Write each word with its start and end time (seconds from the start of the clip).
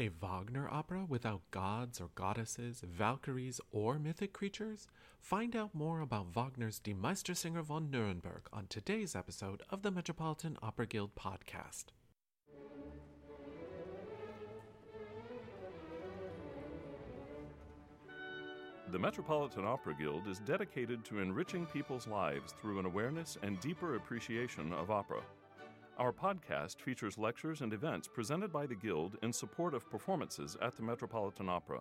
A 0.00 0.10
Wagner 0.20 0.68
opera 0.70 1.04
without 1.04 1.40
gods 1.50 2.00
or 2.00 2.10
goddesses, 2.14 2.84
Valkyries, 2.86 3.60
or 3.72 3.98
mythic 3.98 4.32
creatures? 4.32 4.86
Find 5.18 5.56
out 5.56 5.74
more 5.74 6.02
about 6.02 6.32
Wagner's 6.32 6.78
Die 6.78 6.92
Meistersinger 6.92 7.64
von 7.64 7.90
Nuremberg 7.90 8.42
on 8.52 8.68
today's 8.68 9.16
episode 9.16 9.60
of 9.70 9.82
the 9.82 9.90
Metropolitan 9.90 10.56
Opera 10.62 10.86
Guild 10.86 11.16
podcast. 11.16 11.86
The 18.92 18.98
Metropolitan 19.00 19.64
Opera 19.64 19.96
Guild 19.98 20.28
is 20.28 20.38
dedicated 20.38 21.04
to 21.06 21.18
enriching 21.18 21.66
people's 21.66 22.06
lives 22.06 22.52
through 22.52 22.78
an 22.78 22.86
awareness 22.86 23.36
and 23.42 23.58
deeper 23.58 23.96
appreciation 23.96 24.72
of 24.72 24.92
opera. 24.92 25.22
Our 25.98 26.12
podcast 26.12 26.80
features 26.80 27.18
lectures 27.18 27.60
and 27.60 27.72
events 27.72 28.06
presented 28.06 28.52
by 28.52 28.66
the 28.66 28.76
Guild 28.76 29.16
in 29.24 29.32
support 29.32 29.74
of 29.74 29.90
performances 29.90 30.56
at 30.62 30.76
the 30.76 30.82
Metropolitan 30.84 31.48
Opera. 31.48 31.80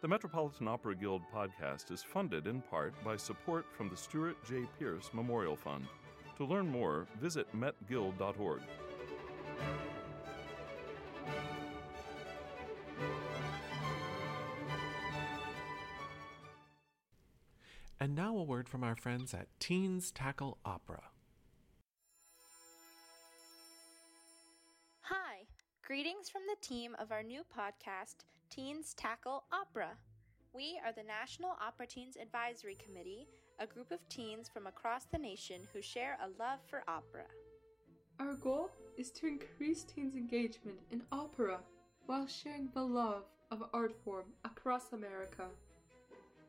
The 0.00 0.08
Metropolitan 0.08 0.66
Opera 0.66 0.94
Guild 0.94 1.20
podcast 1.34 1.90
is 1.90 2.02
funded 2.02 2.46
in 2.46 2.62
part 2.62 2.94
by 3.04 3.18
support 3.18 3.66
from 3.70 3.90
the 3.90 3.96
Stuart 3.98 4.42
J. 4.48 4.62
Pierce 4.78 5.10
Memorial 5.12 5.56
Fund. 5.56 5.84
To 6.38 6.46
learn 6.46 6.68
more, 6.68 7.06
visit 7.20 7.46
metguild.org. 7.54 8.62
And 18.00 18.14
now 18.14 18.34
a 18.38 18.42
word 18.42 18.70
from 18.70 18.82
our 18.82 18.96
friends 18.96 19.34
at 19.34 19.48
Teens 19.60 20.10
Tackle 20.12 20.56
Opera. 20.64 21.02
Greetings 25.98 26.28
from 26.28 26.42
the 26.48 26.64
team 26.64 26.94
of 27.00 27.10
our 27.10 27.24
new 27.24 27.42
podcast, 27.58 28.22
Teens 28.50 28.94
Tackle 28.94 29.42
Opera. 29.50 29.96
We 30.52 30.78
are 30.86 30.92
the 30.92 31.02
National 31.02 31.56
Opera 31.60 31.88
Teens 31.88 32.16
Advisory 32.16 32.76
Committee, 32.76 33.26
a 33.58 33.66
group 33.66 33.90
of 33.90 34.08
teens 34.08 34.48
from 34.48 34.68
across 34.68 35.06
the 35.06 35.18
nation 35.18 35.62
who 35.72 35.82
share 35.82 36.16
a 36.22 36.28
love 36.40 36.60
for 36.70 36.84
opera. 36.86 37.24
Our 38.20 38.34
goal 38.34 38.70
is 38.96 39.10
to 39.10 39.26
increase 39.26 39.82
teens' 39.82 40.14
engagement 40.14 40.78
in 40.92 41.02
opera 41.10 41.58
while 42.06 42.28
sharing 42.28 42.68
the 42.74 42.84
love 42.84 43.24
of 43.50 43.64
art 43.72 43.96
form 44.04 44.26
across 44.44 44.92
America. 44.92 45.46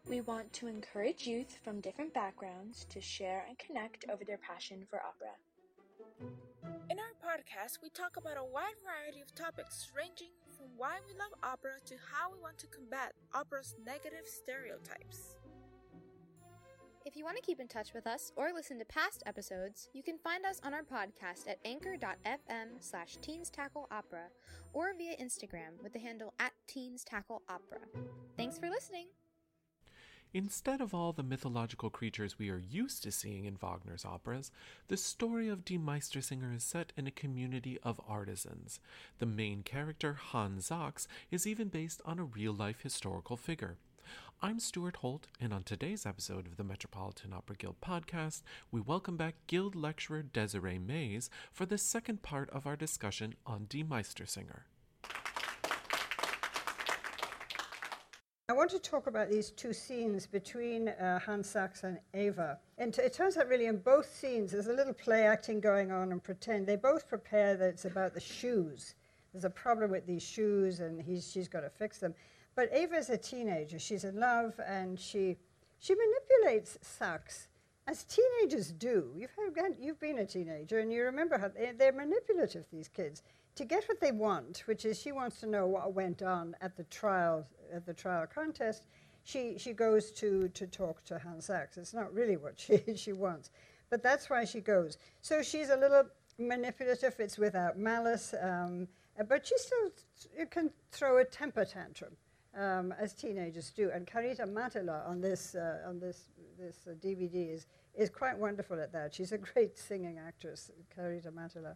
We 0.07 0.21
want 0.21 0.53
to 0.53 0.67
encourage 0.67 1.25
youth 1.25 1.57
from 1.63 1.81
different 1.81 2.13
backgrounds 2.13 2.85
to 2.91 3.01
share 3.01 3.45
and 3.47 3.57
connect 3.57 4.05
over 4.11 4.23
their 4.23 4.37
passion 4.37 4.85
for 4.87 5.01
opera. 5.01 5.31
Podcast, 7.29 7.77
we 7.83 7.91
talk 7.91 8.17
about 8.17 8.37
a 8.39 8.43
wide 8.43 8.73
variety 8.83 9.21
of 9.21 9.35
topics 9.35 9.91
ranging 9.95 10.31
from 10.57 10.65
why 10.77 10.97
we 11.05 11.13
love 11.13 11.29
opera 11.43 11.73
to 11.85 11.93
how 12.11 12.31
we 12.31 12.41
want 12.41 12.57
to 12.57 12.65
combat 12.65 13.13
opera's 13.35 13.75
negative 13.85 14.25
stereotypes. 14.25 15.35
If 17.05 17.15
you 17.15 17.23
want 17.23 17.37
to 17.37 17.43
keep 17.43 17.59
in 17.59 17.67
touch 17.67 17.93
with 17.93 18.07
us 18.07 18.31
or 18.35 18.49
listen 18.51 18.79
to 18.79 18.85
past 18.85 19.21
episodes, 19.27 19.89
you 19.93 20.01
can 20.01 20.17
find 20.17 20.43
us 20.43 20.59
on 20.63 20.73
our 20.73 20.81
podcast 20.81 21.47
at 21.47 21.59
anchor.fm 21.65 22.67
slash 22.79 23.17
teens 23.21 23.51
tackle 23.51 23.87
opera 23.91 24.25
or 24.73 24.95
via 24.97 25.15
Instagram 25.17 25.77
with 25.83 25.93
the 25.93 25.99
handle 25.99 26.33
at 26.39 26.53
teens 26.67 27.03
tackle 27.03 27.43
opera. 27.47 27.85
Thanks 28.37 28.57
for 28.57 28.71
listening. 28.71 29.05
Instead 30.31 30.79
of 30.79 30.93
all 30.93 31.11
the 31.11 31.23
mythological 31.23 31.89
creatures 31.89 32.37
we 32.37 32.51
are 32.51 32.61
used 32.69 33.01
to 33.01 33.11
seeing 33.11 33.45
in 33.45 33.55
Wagner's 33.55 34.05
operas, 34.05 34.51
the 34.87 34.95
story 34.95 35.47
of 35.47 35.65
Die 35.65 35.77
Meistersinger 35.77 36.55
is 36.55 36.63
set 36.63 36.93
in 36.95 37.07
a 37.07 37.11
community 37.11 37.79
of 37.81 37.99
artisans. 38.07 38.79
The 39.17 39.25
main 39.25 39.63
character, 39.63 40.13
Hans 40.13 40.67
Sachs, 40.67 41.07
is 41.31 41.47
even 41.47 41.69
based 41.69 41.99
on 42.05 42.19
a 42.19 42.23
real 42.23 42.53
life 42.53 42.81
historical 42.83 43.37
figure. 43.37 43.77
I'm 44.39 44.59
Stuart 44.59 44.97
Holt, 44.97 45.25
and 45.41 45.51
on 45.51 45.63
today's 45.63 46.05
episode 46.05 46.45
of 46.45 46.57
the 46.57 46.63
Metropolitan 46.63 47.33
Opera 47.33 47.55
Guild 47.55 47.81
podcast, 47.81 48.43
we 48.71 48.79
welcome 48.79 49.17
back 49.17 49.33
Guild 49.47 49.75
lecturer 49.75 50.21
Desiree 50.21 50.77
Mays 50.77 51.31
for 51.51 51.65
the 51.65 51.79
second 51.79 52.21
part 52.21 52.51
of 52.51 52.67
our 52.67 52.75
discussion 52.75 53.33
on 53.47 53.65
Die 53.67 53.79
Meistersinger. 53.81 54.65
I 58.49 58.53
want 58.53 58.71
to 58.71 58.79
talk 58.79 59.05
about 59.05 59.29
these 59.29 59.51
two 59.51 59.73
scenes 59.73 60.25
between 60.25 60.87
uh, 60.89 61.19
Hans 61.19 61.47
Sachs 61.47 61.83
and 61.83 61.99
Eva. 62.15 62.57
And 62.79 62.91
t- 62.91 63.03
it 63.03 63.13
turns 63.13 63.37
out, 63.37 63.47
really, 63.47 63.67
in 63.67 63.77
both 63.77 64.11
scenes, 64.11 64.51
there's 64.51 64.65
a 64.65 64.73
little 64.73 64.95
play 64.95 65.27
acting 65.27 65.59
going 65.59 65.91
on 65.91 66.11
and 66.11 66.23
pretend. 66.23 66.65
They 66.65 66.75
both 66.75 67.07
prepare 67.07 67.55
that 67.55 67.69
it's 67.69 67.85
about 67.85 68.15
the 68.15 68.19
shoes. 68.19 68.95
There's 69.31 69.45
a 69.45 69.51
problem 69.51 69.91
with 69.91 70.07
these 70.07 70.23
shoes, 70.23 70.79
and 70.79 70.99
he's, 70.99 71.31
she's 71.31 71.47
got 71.47 71.59
to 71.59 71.69
fix 71.69 71.99
them. 71.99 72.15
But 72.55 72.71
Eva 72.75 72.95
is 72.95 73.11
a 73.11 73.17
teenager. 73.17 73.77
She's 73.77 74.03
in 74.03 74.19
love, 74.19 74.59
and 74.67 74.99
she, 74.99 75.37
she 75.77 75.93
manipulates 75.93 76.79
Sachs, 76.81 77.49
as 77.85 78.03
teenagers 78.03 78.71
do. 78.71 79.11
You've, 79.15 79.29
had, 79.55 79.75
you've 79.79 79.99
been 79.99 80.17
a 80.17 80.25
teenager, 80.25 80.79
and 80.79 80.91
you 80.91 81.03
remember 81.03 81.37
how 81.37 81.49
they, 81.49 81.73
they're 81.77 81.91
manipulative, 81.91 82.65
these 82.71 82.87
kids 82.87 83.21
to 83.59 83.65
get 83.65 83.83
what 83.89 83.99
they 83.99 84.13
want, 84.13 84.63
which 84.67 84.85
is 84.85 84.97
she 84.97 85.11
wants 85.11 85.41
to 85.41 85.45
know 85.45 85.67
what 85.67 85.93
went 85.93 86.21
on 86.21 86.55
at 86.61 86.77
the 86.77 86.85
trial 86.85 87.45
at 87.73 87.85
the 87.85 87.93
trial 87.93 88.25
contest, 88.25 88.83
she 89.25 89.57
she 89.57 89.73
goes 89.73 90.11
to 90.11 90.47
to 90.59 90.65
talk 90.65 91.03
to 91.03 91.19
Hans 91.19 91.47
Sachs. 91.47 91.77
It's 91.77 91.93
not 91.93 92.13
really 92.13 92.37
what 92.37 92.57
she 92.57 92.81
she 92.95 93.11
wants, 93.11 93.51
but 93.89 94.01
that's 94.01 94.29
why 94.29 94.45
she 94.45 94.61
goes. 94.61 94.97
So 95.21 95.43
she's 95.43 95.69
a 95.71 95.75
little 95.75 96.05
manipulative. 96.37 97.15
It's 97.19 97.37
without 97.37 97.77
malice, 97.77 98.33
um, 98.41 98.87
but 99.27 99.45
she 99.45 99.57
still 99.57 99.91
th- 100.21 100.49
can 100.49 100.71
throw 100.93 101.17
a 101.17 101.25
temper 101.25 101.65
tantrum. 101.65 102.15
Um, 102.57 102.93
as 102.97 103.13
teenagers 103.13 103.71
do, 103.71 103.91
and 103.93 104.07
Karita 104.07 104.45
Mattila 104.47 105.07
on 105.07 105.19
this 105.19 105.53
uh, 105.53 105.79
on 105.85 105.99
this 105.99 106.29
this 106.57 106.87
uh, 106.87 106.91
DVD 107.05 107.53
is 107.53 107.67
is 107.93 108.09
quite 108.09 108.37
wonderful 108.37 108.79
at 108.79 108.93
that. 108.93 109.13
She's 109.13 109.33
a 109.33 109.37
great 109.37 109.77
singing 109.77 110.17
actress, 110.17 110.71
Karita 110.97 111.29
Mattila. 111.33 111.75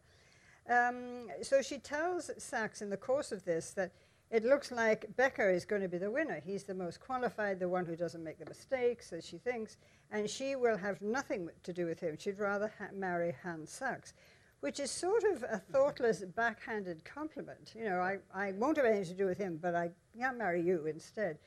Um, 0.69 1.27
so 1.41 1.61
she 1.61 1.77
tells 1.77 2.31
Sachs 2.37 2.81
in 2.81 2.89
the 2.89 2.97
course 2.97 3.31
of 3.31 3.43
this 3.43 3.71
that 3.71 3.91
it 4.31 4.43
looks 4.43 4.71
like 4.71 5.15
Becker 5.15 5.49
is 5.49 5.63
going 5.63 5.81
to 5.81 5.87
be 5.87 5.97
the 5.99 6.09
winner. 6.09 6.41
He's 6.43 6.63
the 6.63 6.73
most 6.73 6.99
qualified, 6.99 7.59
the 7.59 7.69
one 7.69 7.85
who 7.85 7.95
doesn't 7.95 8.23
make 8.23 8.39
the 8.39 8.45
mistakes, 8.45 9.13
as 9.13 9.25
she 9.25 9.37
thinks, 9.37 9.77
and 10.09 10.29
she 10.29 10.55
will 10.55 10.77
have 10.77 11.01
nothing 11.01 11.49
to 11.63 11.73
do 11.73 11.85
with 11.85 11.99
him. 11.99 12.17
She'd 12.17 12.39
rather 12.39 12.71
ha- 12.79 12.87
marry 12.93 13.35
Hans 13.43 13.71
Sachs, 13.71 14.13
which 14.61 14.79
is 14.79 14.89
sort 14.89 15.23
of 15.23 15.43
a 15.43 15.59
thoughtless, 15.59 16.23
backhanded 16.35 17.03
compliment. 17.05 17.73
You 17.75 17.85
know, 17.85 17.99
I, 17.99 18.17
I 18.33 18.53
won't 18.53 18.77
have 18.77 18.85
anything 18.85 19.05
to 19.05 19.13
do 19.13 19.25
with 19.25 19.37
him, 19.37 19.59
but 19.61 19.75
I 19.75 19.91
can 20.17 20.37
marry 20.37 20.61
you 20.61 20.87
instead. 20.87 21.37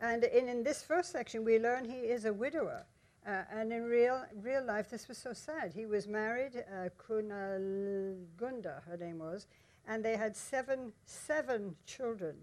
And 0.00 0.24
in, 0.24 0.48
in 0.48 0.62
this 0.62 0.82
first 0.82 1.12
section, 1.12 1.44
we 1.44 1.58
learn 1.58 1.84
he 1.84 1.98
is 1.98 2.24
a 2.24 2.32
widower. 2.32 2.86
Uh, 3.26 3.42
and 3.52 3.72
in 3.72 3.84
real, 3.84 4.24
real 4.42 4.64
life, 4.64 4.90
this 4.90 5.06
was 5.06 5.16
so 5.16 5.32
sad. 5.32 5.72
He 5.74 5.86
was 5.86 6.08
married, 6.08 6.56
uh, 6.56 6.88
Kunigunde, 6.98 8.82
her 8.84 8.96
name 8.98 9.18
was, 9.18 9.46
and 9.86 10.04
they 10.04 10.16
had 10.16 10.36
seven, 10.36 10.92
seven 11.06 11.76
children. 11.86 12.36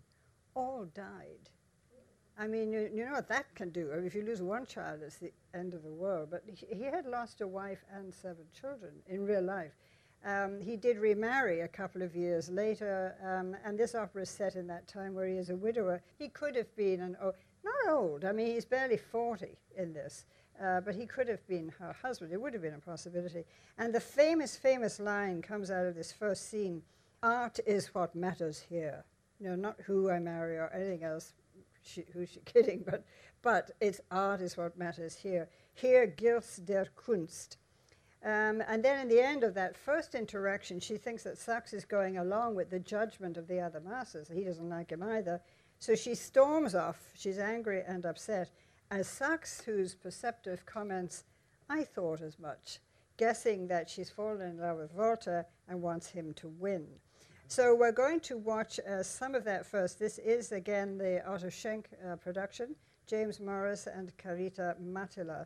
All 0.55 0.85
died. 0.95 1.49
I 2.37 2.47
mean, 2.47 2.71
you, 2.71 2.89
you 2.93 3.05
know 3.05 3.11
what 3.11 3.27
that 3.27 3.53
can 3.55 3.69
do. 3.69 3.91
I 3.91 3.97
mean, 3.97 4.05
if 4.05 4.15
you 4.15 4.23
lose 4.23 4.41
one 4.41 4.65
child, 4.65 5.01
it's 5.05 5.17
the 5.17 5.33
end 5.53 5.73
of 5.73 5.83
the 5.83 5.91
world. 5.91 6.29
But 6.31 6.43
he, 6.45 6.65
he 6.73 6.83
had 6.83 7.05
lost 7.05 7.41
a 7.41 7.47
wife 7.47 7.83
and 7.93 8.13
seven 8.13 8.45
children 8.57 8.93
in 9.07 9.25
real 9.25 9.43
life. 9.43 9.73
Um, 10.23 10.61
he 10.61 10.77
did 10.77 10.97
remarry 10.97 11.61
a 11.61 11.67
couple 11.67 12.01
of 12.01 12.15
years 12.15 12.49
later, 12.49 13.15
um, 13.23 13.55
and 13.65 13.77
this 13.77 13.95
opera 13.95 14.23
is 14.23 14.29
set 14.29 14.55
in 14.55 14.67
that 14.67 14.87
time 14.87 15.13
where 15.13 15.27
he 15.27 15.35
is 15.35 15.49
a 15.49 15.55
widower. 15.55 16.01
He 16.17 16.27
could 16.29 16.55
have 16.55 16.73
been 16.75 17.01
an, 17.01 17.17
oh, 17.21 17.33
not 17.63 17.93
old, 17.93 18.25
I 18.25 18.31
mean, 18.31 18.47
he's 18.47 18.65
barely 18.65 18.97
40 18.97 19.57
in 19.77 19.93
this. 19.93 20.25
Uh, 20.61 20.81
but 20.81 20.93
he 20.93 21.05
could 21.05 21.27
have 21.29 21.45
been 21.47 21.71
her 21.79 21.95
husband. 22.01 22.33
It 22.33 22.41
would 22.41 22.53
have 22.53 22.61
been 22.61 22.73
a 22.73 22.79
possibility. 22.79 23.45
And 23.77 23.93
the 23.93 23.99
famous, 23.99 24.57
famous 24.57 24.99
line 24.99 25.41
comes 25.41 25.71
out 25.71 25.85
of 25.85 25.95
this 25.95 26.11
first 26.11 26.49
scene 26.49 26.81
Art 27.21 27.59
is 27.65 27.93
what 27.93 28.15
matters 28.15 28.59
here. 28.69 29.03
You 29.39 29.49
know, 29.49 29.55
not 29.55 29.77
who 29.85 30.09
I 30.09 30.19
marry 30.19 30.57
or 30.57 30.69
anything 30.73 31.03
else, 31.03 31.33
she, 31.83 32.05
who's 32.13 32.29
she 32.29 32.39
kidding, 32.45 32.83
but, 32.85 33.03
but 33.41 33.71
it's 33.81 33.99
art 34.11 34.41
is 34.41 34.57
what 34.57 34.77
matters 34.77 35.15
here. 35.15 35.49
Hier 35.75 36.07
gilt's 36.07 36.57
der 36.57 36.87
Kunst. 36.95 37.57
Um, 38.23 38.61
and 38.67 38.83
then 38.83 38.99
in 38.99 39.07
the 39.07 39.21
end 39.21 39.43
of 39.43 39.53
that 39.53 39.77
first 39.77 40.13
interaction, 40.13 40.79
she 40.79 40.97
thinks 40.97 41.23
that 41.23 41.37
Sachs 41.37 41.73
is 41.73 41.85
going 41.85 42.17
along 42.17 42.55
with 42.55 42.69
the 42.69 42.79
judgment 42.79 43.37
of 43.37 43.47
the 43.47 43.61
other 43.61 43.79
masters. 43.79 44.27
He 44.33 44.43
doesn't 44.43 44.69
like 44.69 44.91
him 44.91 45.03
either. 45.03 45.41
So 45.79 45.95
she 45.95 46.15
storms 46.15 46.75
off. 46.75 46.99
She's 47.15 47.39
angry 47.39 47.81
and 47.87 48.05
upset 48.05 48.49
as 48.91 49.07
Sachs, 49.07 49.61
whose 49.61 49.93
perceptive, 49.93 50.65
comments, 50.65 51.23
I 51.69 51.83
thought 51.83 52.21
as 52.21 52.39
much, 52.39 52.79
guessing 53.17 53.67
that 53.67 53.89
she's 53.89 54.09
fallen 54.09 54.41
in 54.41 54.59
love 54.59 54.77
with 54.77 54.93
Walter 54.93 55.45
and 55.67 55.81
wants 55.81 56.09
him 56.09 56.33
to 56.35 56.47
win. 56.47 56.87
So 57.47 57.75
we're 57.75 57.91
going 57.91 58.19
to 58.21 58.37
watch 58.37 58.79
uh, 58.79 59.03
some 59.03 59.35
of 59.35 59.43
that 59.45 59.65
first. 59.65 59.99
This 59.99 60.17
is, 60.19 60.51
again, 60.51 60.97
the 60.97 61.23
Otto 61.27 61.49
Schenk 61.49 61.89
uh, 62.07 62.15
production, 62.15 62.75
James 63.07 63.39
Morris 63.39 63.87
and 63.87 64.15
Karita 64.17 64.75
Mattila. 64.81 65.45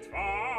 etwa 0.00 0.49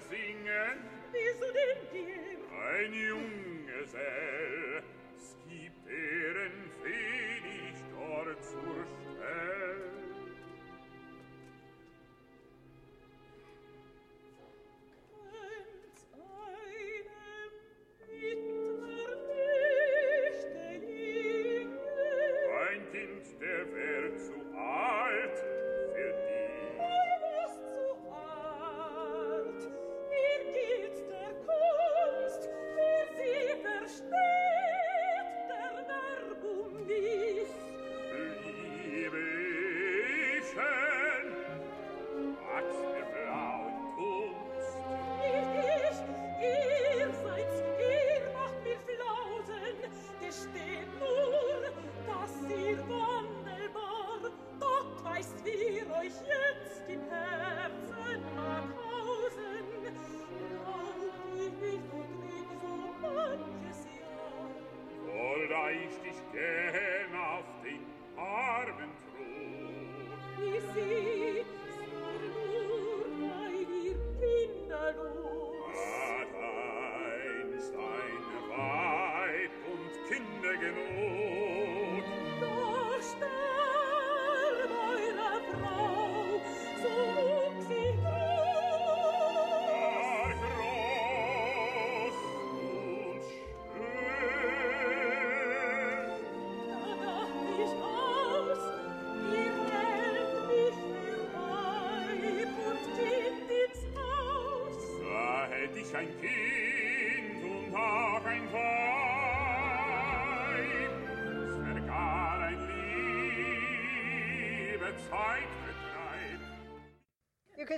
singen. 0.00 0.78
Wieso 1.12 1.52
denn 1.52 1.90
dir? 1.92 2.22
Ein 2.52 2.92
Jung 2.94 3.41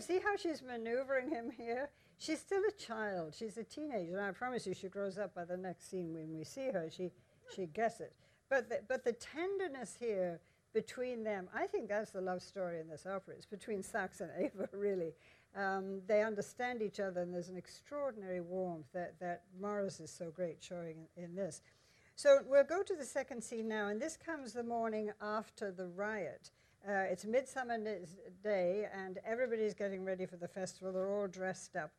see 0.00 0.18
how 0.18 0.36
she's 0.36 0.62
maneuvering 0.62 1.30
him 1.30 1.50
here. 1.56 1.90
She's 2.18 2.40
still 2.40 2.62
a 2.68 2.72
child. 2.72 3.34
She's 3.36 3.56
a 3.56 3.64
teenager. 3.64 4.16
And 4.16 4.26
I 4.26 4.30
promise 4.30 4.66
you, 4.66 4.74
she 4.74 4.88
grows 4.88 5.18
up 5.18 5.34
by 5.34 5.44
the 5.44 5.56
next 5.56 5.90
scene 5.90 6.12
when 6.14 6.36
we 6.36 6.44
see 6.44 6.66
her. 6.66 6.88
She, 6.90 7.10
she 7.54 7.66
gets 7.66 8.00
it. 8.00 8.14
But 8.48 8.68
the, 8.68 8.80
but 8.88 9.04
the 9.04 9.12
tenderness 9.12 9.96
here 9.98 10.40
between 10.72 11.24
them, 11.24 11.48
I 11.54 11.66
think 11.66 11.88
that's 11.88 12.10
the 12.10 12.20
love 12.20 12.42
story 12.42 12.80
in 12.80 12.88
this 12.88 13.06
opera. 13.06 13.34
It's 13.36 13.46
between 13.46 13.82
Sachs 13.82 14.20
and 14.20 14.30
Ava, 14.38 14.68
really. 14.72 15.12
Um, 15.56 16.00
they 16.06 16.22
understand 16.22 16.82
each 16.82 16.98
other, 16.98 17.22
and 17.22 17.32
there's 17.32 17.48
an 17.48 17.56
extraordinary 17.56 18.40
warmth 18.40 18.86
that, 18.92 19.14
that 19.20 19.42
Morris 19.60 20.00
is 20.00 20.10
so 20.10 20.30
great 20.30 20.58
showing 20.60 21.06
in, 21.16 21.24
in 21.24 21.34
this. 21.34 21.62
So 22.16 22.38
we'll 22.46 22.64
go 22.64 22.82
to 22.82 22.94
the 22.94 23.04
second 23.04 23.42
scene 23.42 23.68
now, 23.68 23.88
and 23.88 24.00
this 24.00 24.16
comes 24.16 24.52
the 24.52 24.62
morning 24.62 25.10
after 25.20 25.72
the 25.72 25.86
riot. 25.86 26.50
Uh, 26.86 27.06
it's 27.10 27.24
Midsummer 27.24 27.78
Day, 28.42 28.86
and 28.94 29.18
everybody's 29.24 29.72
getting 29.72 30.04
ready 30.04 30.26
for 30.26 30.36
the 30.36 30.46
festival. 30.46 30.92
They're 30.92 31.08
all 31.08 31.26
dressed 31.26 31.76
up. 31.76 31.90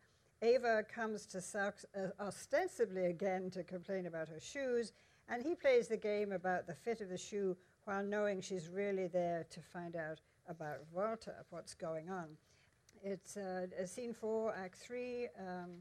Ava 0.44 0.84
comes 0.84 1.26
to 1.28 1.42
Sachs 1.42 1.88
uh, 1.98 2.10
ostensibly 2.22 3.06
again 3.06 3.50
to 3.52 3.64
complain 3.64 4.06
about 4.06 4.28
her 4.28 4.40
shoes, 4.40 4.92
and 5.28 5.42
he 5.42 5.56
plays 5.56 5.88
the 5.88 5.98
game 5.98 6.34
about 6.34 6.68
the 6.68 6.76
fit 6.76 7.02
of 7.02 7.10
the 7.10 7.18
shoe 7.18 7.58
while 7.86 8.04
knowing 8.04 8.42
she's 8.42 8.70
really 8.70 9.08
there 9.08 9.48
to 9.50 9.60
find 9.60 9.96
out 9.96 10.20
about 10.48 10.78
Walter, 10.94 11.34
what's 11.50 11.74
going 11.74 12.12
on. 12.12 12.38
It's 13.04 13.38
uh, 13.38 13.66
scene 13.88 14.14
four, 14.14 14.54
act 14.56 14.78
three. 14.78 15.30
Um, 15.40 15.78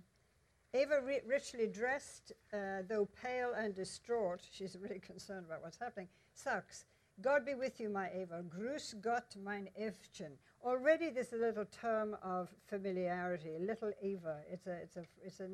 Ava, 0.72 1.02
ri- 1.04 1.20
richly 1.26 1.66
dressed, 1.66 2.32
uh, 2.54 2.82
though 2.88 3.06
pale 3.22 3.52
and 3.52 3.74
distraught, 3.74 4.40
she's 4.50 4.78
really 4.80 4.98
concerned 5.06 5.44
about 5.46 5.62
what's 5.62 5.78
happening, 5.78 6.08
Sachs. 6.32 6.86
God 7.20 7.46
be 7.46 7.54
with 7.54 7.78
you, 7.80 7.88
my 7.88 8.10
Eva. 8.12 8.42
Grüß 8.42 9.00
Gott, 9.00 9.36
mein 9.42 9.68
Evchen. 9.80 10.32
Already 10.64 11.10
there's 11.10 11.32
a 11.32 11.36
little 11.36 11.66
term 11.66 12.16
of 12.22 12.48
familiarity, 12.66 13.56
little 13.60 13.92
Ava. 14.02 14.38
It's 14.50 14.66
a, 14.66 14.72
it's 14.82 14.96
a, 14.96 15.04
it's 15.24 15.40
a 15.40 15.44
uh, 15.44 15.48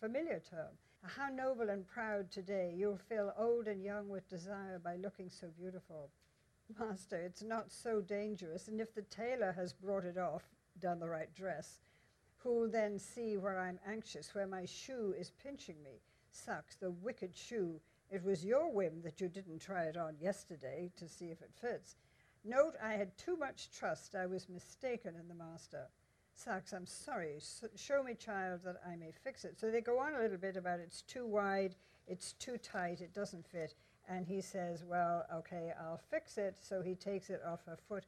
familiar 0.00 0.40
term. 0.48 0.70
How 1.02 1.28
noble 1.28 1.70
and 1.70 1.86
proud 1.86 2.30
today. 2.30 2.72
You'll 2.76 3.00
feel 3.08 3.32
old 3.36 3.66
and 3.66 3.82
young 3.82 4.08
with 4.08 4.28
desire 4.28 4.80
by 4.82 4.96
looking 4.96 5.28
so 5.28 5.48
beautiful. 5.58 6.08
Master, 6.78 7.16
it's 7.16 7.42
not 7.42 7.70
so 7.70 8.00
dangerous, 8.00 8.68
and 8.68 8.80
if 8.80 8.94
the 8.94 9.02
tailor 9.02 9.52
has 9.52 9.72
brought 9.72 10.04
it 10.04 10.18
off, 10.18 10.42
done 10.80 10.98
the 10.98 11.08
right 11.08 11.32
dress, 11.32 11.80
who'll 12.38 12.68
then 12.68 12.98
see 12.98 13.36
where 13.36 13.58
I'm 13.58 13.78
anxious, 13.86 14.34
where 14.34 14.46
my 14.46 14.64
shoe 14.64 15.14
is 15.18 15.30
pinching 15.42 15.82
me? 15.84 16.00
Sachs, 16.30 16.76
the 16.76 16.90
wicked 16.90 17.36
shoe. 17.36 17.80
It 18.10 18.22
was 18.24 18.44
your 18.44 18.70
whim 18.70 19.02
that 19.02 19.20
you 19.20 19.28
didn't 19.28 19.60
try 19.60 19.84
it 19.84 19.96
on 19.96 20.16
yesterday 20.20 20.90
to 20.96 21.08
see 21.08 21.26
if 21.26 21.42
it 21.42 21.50
fits. 21.60 21.96
Note 22.44 22.74
I 22.82 22.92
had 22.92 23.16
too 23.18 23.36
much 23.36 23.70
trust. 23.76 24.14
I 24.14 24.26
was 24.26 24.48
mistaken 24.48 25.14
in 25.18 25.26
the 25.28 25.34
master. 25.34 25.88
Sachs, 26.32 26.72
I'm 26.72 26.86
sorry. 26.86 27.40
Show 27.74 28.02
me, 28.02 28.14
child, 28.14 28.60
that 28.64 28.76
I 28.86 28.94
may 28.94 29.10
fix 29.24 29.44
it. 29.44 29.58
So 29.58 29.70
they 29.70 29.80
go 29.80 29.98
on 29.98 30.14
a 30.14 30.20
little 30.20 30.36
bit 30.36 30.56
about 30.56 30.78
it's 30.80 31.02
too 31.02 31.26
wide, 31.26 31.74
it's 32.06 32.34
too 32.34 32.58
tight, 32.58 33.00
it 33.00 33.14
doesn't 33.14 33.46
fit. 33.46 33.74
And 34.08 34.26
he 34.26 34.40
says, 34.40 34.84
Well, 34.84 35.24
okay, 35.34 35.72
I'll 35.80 36.00
fix 36.10 36.38
it. 36.38 36.56
So 36.60 36.82
he 36.82 36.94
takes 36.94 37.30
it 37.30 37.40
off 37.44 37.64
her 37.66 37.78
foot. 37.88 38.04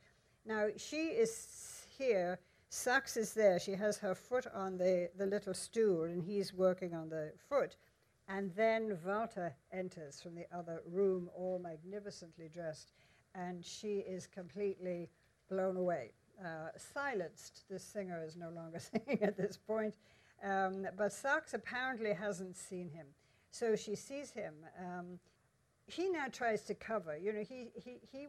Now, 0.46 0.68
she 0.76 1.08
is 1.08 1.86
here. 1.98 2.38
Sachs 2.68 3.16
is 3.16 3.32
there. 3.32 3.58
She 3.58 3.72
has 3.72 3.98
her 3.98 4.14
foot 4.14 4.46
on 4.54 4.76
the, 4.76 5.10
the 5.16 5.26
little 5.26 5.54
stool, 5.54 6.04
and 6.04 6.22
he's 6.22 6.52
working 6.52 6.94
on 6.94 7.08
the 7.08 7.32
foot. 7.48 7.76
And 8.28 8.52
then 8.54 8.98
Walter 9.04 9.54
enters 9.72 10.20
from 10.20 10.34
the 10.34 10.46
other 10.52 10.82
room, 10.86 11.30
all 11.34 11.58
magnificently 11.58 12.48
dressed, 12.52 12.92
and 13.34 13.64
she 13.64 13.98
is 13.98 14.26
completely 14.26 15.08
blown 15.48 15.76
away. 15.76 16.12
Uh, 16.44 16.68
silenced, 16.76 17.64
this 17.70 17.82
singer 17.82 18.22
is 18.24 18.36
no 18.36 18.50
longer 18.50 18.78
singing 18.92 19.22
at 19.22 19.36
this 19.36 19.56
point, 19.56 19.94
um, 20.44 20.86
but 20.96 21.12
Sachs 21.12 21.54
apparently 21.54 22.12
hasn't 22.12 22.56
seen 22.56 22.90
him. 22.90 23.06
So 23.50 23.74
she 23.74 23.96
sees 23.96 24.30
him. 24.30 24.54
Um, 24.78 25.18
he 25.86 26.10
now 26.10 26.26
tries 26.30 26.62
to 26.64 26.74
cover. 26.74 27.16
You 27.16 27.32
know, 27.32 27.44
he, 27.48 27.68
he, 27.74 27.96
he, 28.12 28.26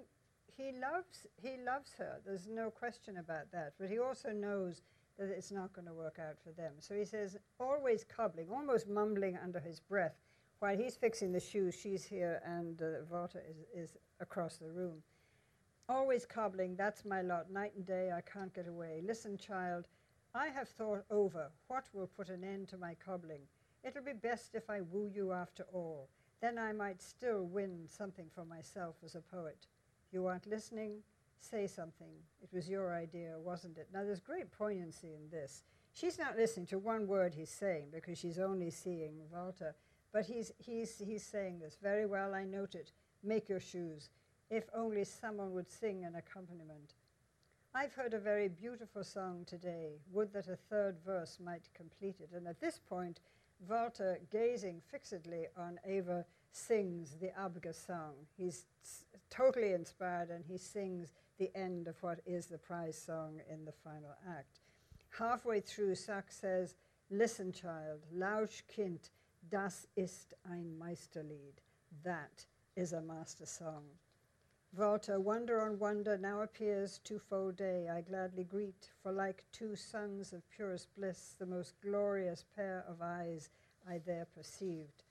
he, 0.56 0.72
loves, 0.72 1.25
he 1.36 1.58
loves 1.63 1.94
her. 1.98 2.22
There's 2.25 2.48
no 2.48 2.72
question 2.72 3.18
about 3.18 3.51
that. 3.51 3.74
But 3.79 3.89
he 3.89 4.00
also 4.00 4.32
knows 4.32 4.82
that 5.19 5.29
it's 5.29 5.51
not 5.51 5.73
going 5.73 5.88
to 5.88 5.93
work 5.93 6.17
out 6.19 6.38
for 6.43 6.51
them. 6.51 6.73
So 6.79 6.95
he 6.95 7.05
says, 7.05 7.38
always 7.59 8.03
cobbling, 8.03 8.47
almost 8.49 8.88
mumbling 8.88 9.38
under 9.43 9.59
his 9.59 9.79
breath. 9.79 10.15
While 10.59 10.77
he's 10.77 10.95
fixing 10.95 11.31
the 11.31 11.39
shoes, 11.39 11.75
she's 11.75 12.03
here, 12.03 12.41
and 12.45 12.81
uh, 12.81 13.05
Walter 13.09 13.43
is, 13.47 13.91
is 13.91 13.97
across 14.19 14.57
the 14.57 14.69
room. 14.69 15.03
Always 15.88 16.25
cobbling, 16.25 16.75
that's 16.75 17.05
my 17.05 17.21
lot. 17.21 17.51
Night 17.51 17.73
and 17.75 17.85
day, 17.85 18.11
I 18.15 18.21
can't 18.21 18.53
get 18.53 18.67
away. 18.67 19.01
Listen, 19.05 19.38
child, 19.38 19.88
I 20.33 20.47
have 20.47 20.69
thought 20.69 21.03
over 21.09 21.49
what 21.67 21.85
will 21.93 22.07
put 22.07 22.29
an 22.29 22.43
end 22.43 22.67
to 22.69 22.77
my 22.77 22.95
cobbling. 23.03 23.41
It'll 23.83 24.03
be 24.03 24.13
best 24.13 24.55
if 24.55 24.69
I 24.69 24.81
woo 24.81 25.09
you 25.13 25.31
after 25.31 25.65
all. 25.73 26.09
Then 26.41 26.57
I 26.57 26.71
might 26.71 27.01
still 27.01 27.43
win 27.45 27.85
something 27.88 28.27
for 28.33 28.45
myself 28.45 28.95
as 29.03 29.15
a 29.15 29.21
poet. 29.21 29.67
You 30.11 30.27
aren't 30.27 30.47
listening? 30.47 30.99
Say 31.39 31.67
something. 31.67 32.13
It 32.41 32.50
was 32.53 32.69
your 32.69 32.93
idea, 32.93 33.36
wasn't 33.38 33.77
it? 33.77 33.88
Now, 33.93 34.03
there's 34.03 34.19
great 34.19 34.51
poignancy 34.51 35.13
in 35.13 35.29
this. 35.31 35.63
She's 35.93 36.19
not 36.19 36.38
listening 36.38 36.67
to 36.67 36.77
one 36.77 37.08
word 37.08 37.34
he's 37.34 37.50
saying 37.50 37.88
because 37.91 38.17
she's 38.17 38.39
only 38.39 38.69
seeing 38.69 39.15
Walter. 39.31 39.75
But 40.12 40.25
he's, 40.25 40.51
he's, 40.58 41.01
he's 41.05 41.24
saying 41.24 41.60
this 41.60 41.77
very 41.81 42.05
well. 42.05 42.34
I 42.34 42.43
note 42.43 42.75
it. 42.75 42.91
Make 43.24 43.50
your 43.50 43.60
shoes. 43.60 44.10
If 44.50 44.65
only 44.75 45.03
someone 45.03 45.53
would 45.53 45.69
sing 45.69 46.03
an 46.05 46.15
accompaniment. 46.15 46.93
I've 47.74 47.93
heard 47.93 48.13
a 48.13 48.19
very 48.19 48.48
beautiful 48.48 49.03
song 49.03 49.46
today. 49.46 50.00
Would 50.12 50.34
that 50.34 50.48
a 50.48 50.55
third 50.55 50.98
verse 51.05 51.38
might 51.43 51.69
complete 51.75 52.15
it. 52.19 52.31
And 52.36 52.48
at 52.48 52.60
this 52.60 52.79
point, 52.79 53.19
Walter, 53.67 54.19
gazing 54.31 54.81
fixedly 54.91 55.48
on 55.55 55.79
Ava, 55.86 56.25
sings 56.51 57.15
the 57.22 57.31
Abgesang. 57.39 58.15
He's 58.38 58.65
totally 59.29 59.74
inspired 59.74 60.29
and 60.29 60.43
he 60.48 60.58
sings 60.58 61.13
the 61.39 61.50
end 61.55 61.88
of 61.88 62.01
what 62.03 62.19
is 62.25 62.48
the 62.48 62.58
prize 62.58 62.98
song 62.98 63.39
in 63.50 63.65
the 63.65 63.72
final 63.72 64.15
act. 64.29 64.60
Halfway 65.17 65.62
through, 65.62 65.96
Sachs 65.96 66.36
says, 66.38 66.75
Listen, 67.10 67.51
child, 67.51 68.01
lausch 68.13 68.62
Kind, 68.67 69.10
das 69.50 69.88
ist 69.96 70.36
ein 70.46 70.77
Meisterlied. 70.77 71.62
That 72.03 72.46
is 72.75 72.93
a 72.93 73.01
master 73.01 73.46
song. 73.46 73.86
Walter, 74.77 75.19
wonder 75.19 75.62
on 75.62 75.79
wonder 75.79 76.17
now 76.17 76.41
appears 76.41 77.00
twofold 77.00 77.55
day 77.55 77.89
I 77.89 78.01
gladly 78.01 78.43
greet, 78.43 78.91
for 79.01 79.12
like 79.12 79.46
two 79.51 79.75
suns 79.75 80.31
of 80.34 80.48
purest 80.51 80.96
bliss, 80.96 81.34
the 81.39 81.48
most 81.48 81.74
glorious 81.81 82.46
pair 82.55 82.86
of 82.88 83.01
eyes 83.01 83.50
I 83.89 83.98
there 84.05 84.27
perceived. 84.36 85.03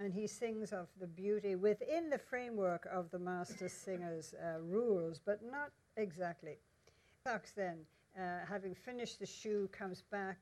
And 0.00 0.12
he 0.12 0.26
sings 0.26 0.72
of 0.72 0.86
the 1.00 1.06
beauty 1.06 1.56
within 1.56 2.08
the 2.08 2.18
framework 2.18 2.86
of 2.92 3.10
the 3.10 3.18
master 3.18 3.68
singer's 3.68 4.34
uh, 4.34 4.60
rules, 4.60 5.18
but 5.24 5.40
not 5.50 5.70
exactly. 5.96 6.58
Sachs 7.24 7.50
then, 7.52 7.78
uh, 8.16 8.46
having 8.48 8.74
finished 8.74 9.18
the 9.18 9.26
shoe, 9.26 9.68
comes 9.72 10.02
back 10.10 10.38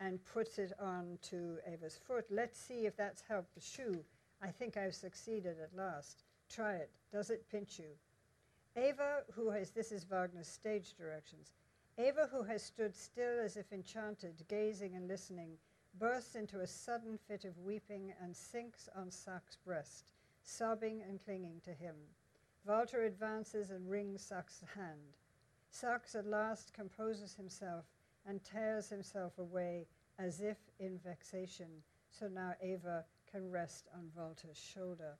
and 0.00 0.18
puts 0.24 0.58
it 0.58 0.72
on 0.80 1.18
to 1.22 1.58
Ava's 1.66 1.98
foot. 2.06 2.26
Let's 2.30 2.58
see 2.58 2.86
if 2.86 2.96
that's 2.96 3.22
helped 3.28 3.54
the 3.54 3.60
shoe. 3.60 4.04
I 4.42 4.48
think 4.48 4.76
I've 4.76 4.94
succeeded 4.94 5.56
at 5.62 5.76
last. 5.76 6.24
Try 6.50 6.74
it. 6.74 6.90
Does 7.12 7.30
it 7.30 7.48
pinch 7.50 7.78
you? 7.78 7.94
Ava, 8.76 9.22
who 9.32 9.50
has, 9.50 9.70
this 9.70 9.90
is 9.90 10.04
Wagner's 10.04 10.48
stage 10.48 10.94
directions, 10.98 11.52
Ava, 11.98 12.28
who 12.30 12.42
has 12.42 12.62
stood 12.62 12.94
still 12.94 13.40
as 13.42 13.56
if 13.56 13.72
enchanted, 13.72 14.34
gazing 14.48 14.96
and 14.96 15.08
listening, 15.08 15.52
bursts 15.98 16.34
into 16.34 16.60
a 16.60 16.66
sudden 16.66 17.18
fit 17.28 17.44
of 17.44 17.58
weeping 17.58 18.12
and 18.22 18.36
sinks 18.36 18.88
on 18.94 19.10
Sachs' 19.10 19.56
breast, 19.64 20.10
sobbing 20.42 21.02
and 21.08 21.22
clinging 21.24 21.60
to 21.64 21.72
him. 21.72 21.94
Walter 22.66 23.04
advances 23.04 23.70
and 23.70 23.88
wrings 23.88 24.22
Sachs' 24.22 24.62
hand. 24.74 25.16
Sachs 25.70 26.14
at 26.14 26.26
last 26.26 26.72
composes 26.74 27.34
himself 27.34 27.84
and 28.26 28.42
tears 28.42 28.88
himself 28.88 29.38
away 29.38 29.86
as 30.18 30.40
if 30.40 30.56
in 30.78 30.98
vexation, 30.98 31.68
so 32.10 32.28
now 32.28 32.54
Ava 32.60 33.04
can 33.30 33.50
rest 33.50 33.88
on 33.94 34.10
Walter's 34.16 34.58
shoulder. 34.58 35.16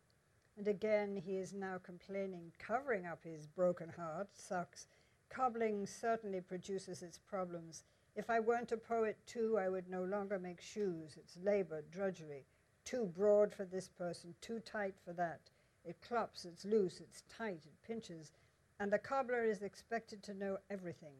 And 0.56 0.66
again 0.68 1.16
he 1.16 1.36
is 1.36 1.52
now 1.52 1.78
complaining, 1.82 2.52
covering 2.58 3.06
up 3.06 3.22
his 3.24 3.46
broken 3.46 3.90
heart, 3.90 4.28
Sachs. 4.32 4.86
Cobbling 5.28 5.86
certainly 5.86 6.40
produces 6.40 7.02
its 7.02 7.18
problems. 7.18 7.84
If 8.16 8.30
I 8.30 8.40
weren't 8.40 8.72
a 8.72 8.78
poet 8.78 9.18
too, 9.26 9.58
I 9.58 9.68
would 9.68 9.90
no 9.90 10.02
longer 10.02 10.38
make 10.38 10.62
shoes. 10.62 11.18
It's 11.18 11.36
labor, 11.36 11.84
drudgery. 11.90 12.46
Too 12.86 13.04
broad 13.14 13.52
for 13.52 13.66
this 13.66 13.88
person, 13.88 14.34
too 14.40 14.58
tight 14.60 14.94
for 15.04 15.12
that. 15.12 15.50
It 15.84 16.00
clops, 16.00 16.46
it's 16.46 16.64
loose, 16.64 17.00
it's 17.00 17.24
tight, 17.28 17.60
it 17.66 17.86
pinches. 17.86 18.32
And 18.80 18.90
the 18.90 18.98
cobbler 18.98 19.44
is 19.44 19.60
expected 19.60 20.22
to 20.22 20.34
know 20.34 20.56
everything, 20.70 21.12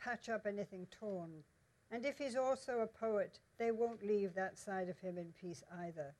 patch 0.00 0.30
up 0.30 0.46
anything 0.46 0.86
torn. 0.90 1.44
And 1.90 2.06
if 2.06 2.16
he's 2.16 2.36
also 2.36 2.80
a 2.80 2.86
poet, 2.86 3.40
they 3.58 3.70
won't 3.70 4.06
leave 4.06 4.34
that 4.34 4.58
side 4.58 4.88
of 4.88 4.98
him 4.98 5.18
in 5.18 5.34
peace 5.38 5.62
either. 5.82 6.14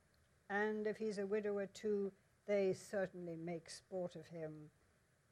And 0.51 0.87
if 0.87 0.99
he's 0.99 1.19
a 1.19 1.27
widower 1.27 1.67
too, 1.67 2.13
they 2.47 2.75
certainly 2.75 3.37
make 3.37 3.71
sport 3.71 4.15
of 4.15 4.27
him. 4.27 4.53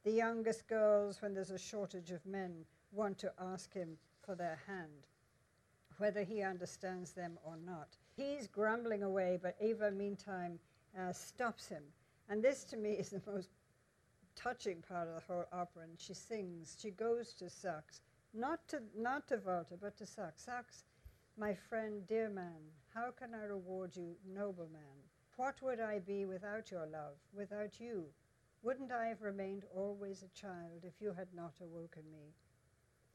The 0.04 0.12
youngest 0.12 0.66
girls, 0.68 1.20
when 1.20 1.34
there's 1.34 1.50
a 1.50 1.58
shortage 1.58 2.12
of 2.12 2.24
men, 2.24 2.64
want 2.92 3.18
to 3.18 3.32
ask 3.38 3.74
him 3.74 3.98
for 4.26 4.34
their 4.34 4.58
hand, 4.66 5.06
whether 5.98 6.24
he 6.24 6.42
understands 6.42 7.12
them 7.12 7.38
or 7.44 7.56
not. 7.56 7.96
He's 8.16 8.48
grumbling 8.48 9.04
away, 9.04 9.38
but 9.40 9.56
Eva, 9.60 9.92
meantime, 9.92 10.58
uh, 10.98 11.12
stops 11.12 11.68
him. 11.68 11.82
And 12.28 12.42
this, 12.42 12.64
to 12.64 12.76
me, 12.76 12.90
is 12.98 13.10
the 13.10 13.22
most 13.26 13.50
touching 14.34 14.82
part 14.86 15.08
of 15.08 15.14
the 15.14 15.32
whole 15.32 15.46
opera. 15.52 15.84
And 15.84 15.98
she 15.98 16.12
sings, 16.12 16.76
she 16.80 16.90
goes 16.90 17.32
to 17.34 17.48
Sachs, 17.48 18.00
not 18.34 18.66
to, 18.68 18.80
not 18.96 19.28
to 19.28 19.40
Walter, 19.44 19.76
but 19.80 19.96
to 19.98 20.06
Sachs. 20.06 20.42
Sachs, 20.42 20.84
my 21.38 21.54
friend, 21.54 22.06
dear 22.06 22.28
man, 22.28 22.72
how 22.94 23.10
can 23.10 23.34
I 23.34 23.44
reward 23.44 23.96
you, 23.96 24.16
noble 24.26 24.68
man? 24.72 24.82
What 25.36 25.60
would 25.62 25.80
I 25.80 25.98
be 25.98 26.24
without 26.24 26.70
your 26.70 26.86
love, 26.86 27.16
without 27.34 27.78
you? 27.78 28.06
Wouldn't 28.62 28.90
I 28.90 29.06
have 29.06 29.22
remained 29.22 29.64
always 29.74 30.22
a 30.22 30.38
child 30.40 30.82
if 30.82 30.94
you 31.00 31.12
had 31.12 31.28
not 31.34 31.52
awoken 31.60 32.02
me? 32.10 32.32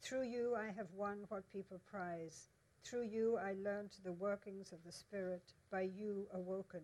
Through 0.01 0.23
you 0.23 0.55
I 0.55 0.71
have 0.71 0.91
won 0.93 1.25
what 1.29 1.47
people 1.51 1.79
prize. 1.85 2.49
Through 2.83 3.03
you 3.03 3.37
I 3.37 3.53
learnt 3.53 3.99
the 4.03 4.11
workings 4.11 4.71
of 4.71 4.83
the 4.83 4.91
Spirit, 4.91 5.53
by 5.69 5.81
you 5.81 6.27
awoken. 6.33 6.81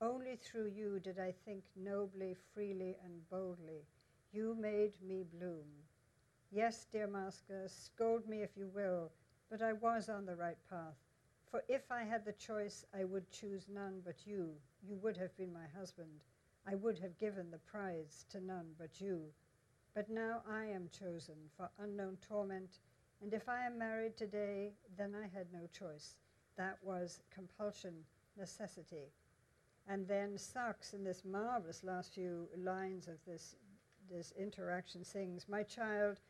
Only 0.00 0.36
through 0.36 0.68
you 0.68 0.98
did 0.98 1.18
I 1.18 1.32
think 1.44 1.64
nobly, 1.76 2.34
freely, 2.54 2.96
and 3.04 3.28
boldly. 3.28 3.84
You 4.32 4.54
made 4.54 5.00
me 5.02 5.24
bloom. 5.24 5.66
Yes, 6.50 6.86
dear 6.90 7.06
master, 7.06 7.68
scold 7.68 8.26
me 8.26 8.42
if 8.42 8.56
you 8.56 8.68
will, 8.68 9.12
but 9.50 9.60
I 9.60 9.74
was 9.74 10.08
on 10.08 10.24
the 10.24 10.36
right 10.36 10.58
path. 10.70 10.96
For 11.50 11.62
if 11.68 11.92
I 11.92 12.04
had 12.04 12.24
the 12.24 12.32
choice, 12.32 12.86
I 12.94 13.04
would 13.04 13.30
choose 13.30 13.68
none 13.68 14.00
but 14.04 14.26
you. 14.26 14.54
You 14.82 14.96
would 14.96 15.18
have 15.18 15.36
been 15.36 15.52
my 15.52 15.66
husband. 15.78 16.24
I 16.66 16.76
would 16.76 16.98
have 17.00 17.18
given 17.18 17.50
the 17.50 17.58
prize 17.58 18.24
to 18.30 18.40
none 18.40 18.74
but 18.78 19.00
you. 19.00 19.34
But 19.98 20.10
now 20.10 20.42
I 20.48 20.66
am 20.66 20.88
chosen 20.96 21.34
for 21.56 21.68
unknown 21.80 22.18
torment, 22.28 22.78
and 23.20 23.34
if 23.34 23.48
I 23.48 23.66
am 23.66 23.80
married 23.80 24.16
today, 24.16 24.74
then 24.96 25.12
I 25.12 25.26
had 25.26 25.48
no 25.52 25.66
choice. 25.76 26.14
That 26.56 26.78
was 26.84 27.18
compulsion, 27.34 28.04
necessity. 28.38 29.10
And 29.88 30.06
then 30.06 30.38
Sachs, 30.38 30.92
in 30.92 31.02
this 31.02 31.24
marvelous 31.24 31.82
last 31.82 32.14
few 32.14 32.48
lines 32.56 33.08
of 33.08 33.16
this, 33.26 33.56
this 34.08 34.32
interaction, 34.38 35.02
sings, 35.02 35.48
My 35.48 35.64
child, 35.64 36.20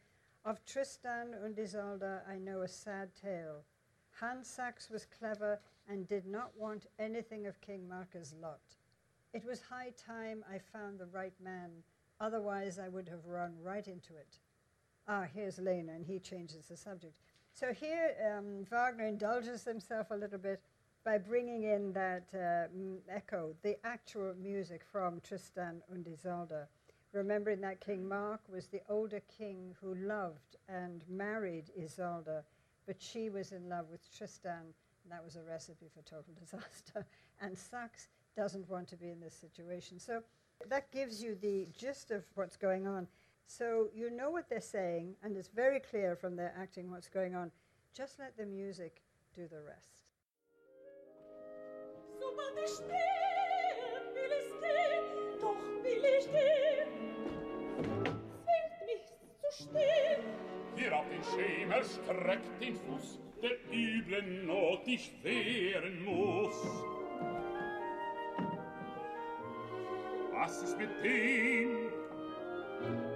of 0.47 0.65
Tristan 0.65 1.35
und 1.45 1.59
Isolde 1.59 2.23
I 2.27 2.39
know 2.39 2.63
a 2.63 2.69
sad 2.69 3.11
tale. 3.21 3.65
Hans 4.19 4.49
Sachs 4.49 4.89
was 4.89 5.05
clever 5.05 5.61
and 5.87 6.09
did 6.09 6.25
not 6.25 6.53
want 6.57 6.87
anything 6.99 7.47
of 7.47 7.61
King 7.61 7.87
Mark's 7.87 8.35
lot. 8.41 8.63
It 9.35 9.45
was 9.45 9.61
high 9.61 9.93
time 10.03 10.43
I 10.51 10.57
found 10.57 10.99
the 10.99 11.13
right 11.13 11.39
man, 11.39 11.83
otherwise 12.21 12.79
I 12.79 12.89
would 12.89 13.09
have 13.09 13.27
run 13.27 13.55
right 13.63 13.87
into 13.87 14.15
it. 14.15 14.39
Ah, 15.07 15.27
here's 15.33 15.59
Lena, 15.59 15.93
and 15.93 16.05
he 16.05 16.19
changes 16.19 16.67
the 16.67 16.77
subject. 16.77 17.19
So 17.55 17.73
here, 17.73 18.15
um, 18.37 18.65
Wagner 18.71 19.07
indulges 19.07 19.65
himself 19.65 20.11
a 20.11 20.17
little 20.17 20.39
bit 20.39 20.61
by 21.05 21.19
bringing 21.19 21.65
in 21.65 21.93
that 21.93 22.29
uh, 22.35 22.69
echo, 23.09 23.55
the 23.63 23.77
actual 23.87 24.35
music 24.41 24.83
from 24.85 25.21
Tristan 25.21 25.83
und 25.91 26.07
Isolde. 26.07 26.67
Remembering 27.13 27.63
that 27.63 27.81
King 27.81 28.07
Mark 28.07 28.41
was 28.53 28.67
the 28.67 28.83
older 28.91 29.23
king 29.39 29.75
who 29.81 29.95
loved 29.95 30.57
and 30.69 31.03
married 31.09 31.71
Isolde, 31.83 32.43
but 32.87 32.97
she 33.01 33.31
was 33.31 33.53
in 33.53 33.69
love 33.69 33.87
with 33.91 34.15
Tristan, 34.15 34.75
and 35.03 35.11
that 35.11 35.25
was 35.25 35.37
a 35.37 35.43
recipe 35.43 35.89
for 35.95 36.03
total 36.03 36.35
disaster. 36.39 37.07
And 37.41 37.57
Sachs 37.57 38.09
doesn't 38.37 38.69
want 38.69 38.89
to 38.89 38.97
be 38.97 39.09
in 39.09 39.21
this 39.21 39.35
situation. 39.35 39.99
So 39.99 40.23
that 40.67 40.91
gives 40.91 41.23
you 41.23 41.37
the 41.41 41.69
gist 41.77 42.11
of 42.11 42.25
what's 42.35 42.57
going 42.57 42.87
on. 42.87 43.07
So 43.47 43.89
you 43.95 44.11
know 44.11 44.31
what 44.31 44.49
they're 44.49 44.61
saying, 44.61 45.15
and 45.23 45.37
it's 45.37 45.49
very 45.49 45.81
clear 45.81 46.17
from 46.17 46.37
their 46.37 46.53
acting 46.61 46.91
what's 46.91 47.09
going 47.09 47.35
on. 47.35 47.51
Just 47.95 48.19
let 48.19 48.37
the 48.37 48.45
music 48.45 49.03
do 49.35 49.49
the 49.49 49.61
rest. 49.61 49.89
Sobald 52.21 52.59
ich 52.59 52.71
stehe, 52.71 53.09
will 54.15 54.33
ich 54.39 54.49
stehen, 54.59 55.05
doch 55.41 55.63
will 55.83 56.05
ich 56.05 56.27
gehen. 56.31 56.89
Zwingt 58.45 58.81
mich 58.87 59.07
zu 59.41 59.51
stehen. 59.63 60.25
Hier 60.77 60.97
auf 60.97 61.07
den 61.09 61.23
Schemel 61.25 61.85
streckt 61.85 62.61
den 62.61 62.77
Fuß, 62.77 63.19
der 63.43 63.57
üblen 63.73 64.47
Not 64.47 64.87
ich 64.87 65.13
wehren 65.23 66.05
muss. 66.05 66.55
was 70.39 70.63
ist 70.63 70.79
mit 70.79 70.91
dem? 71.03 71.91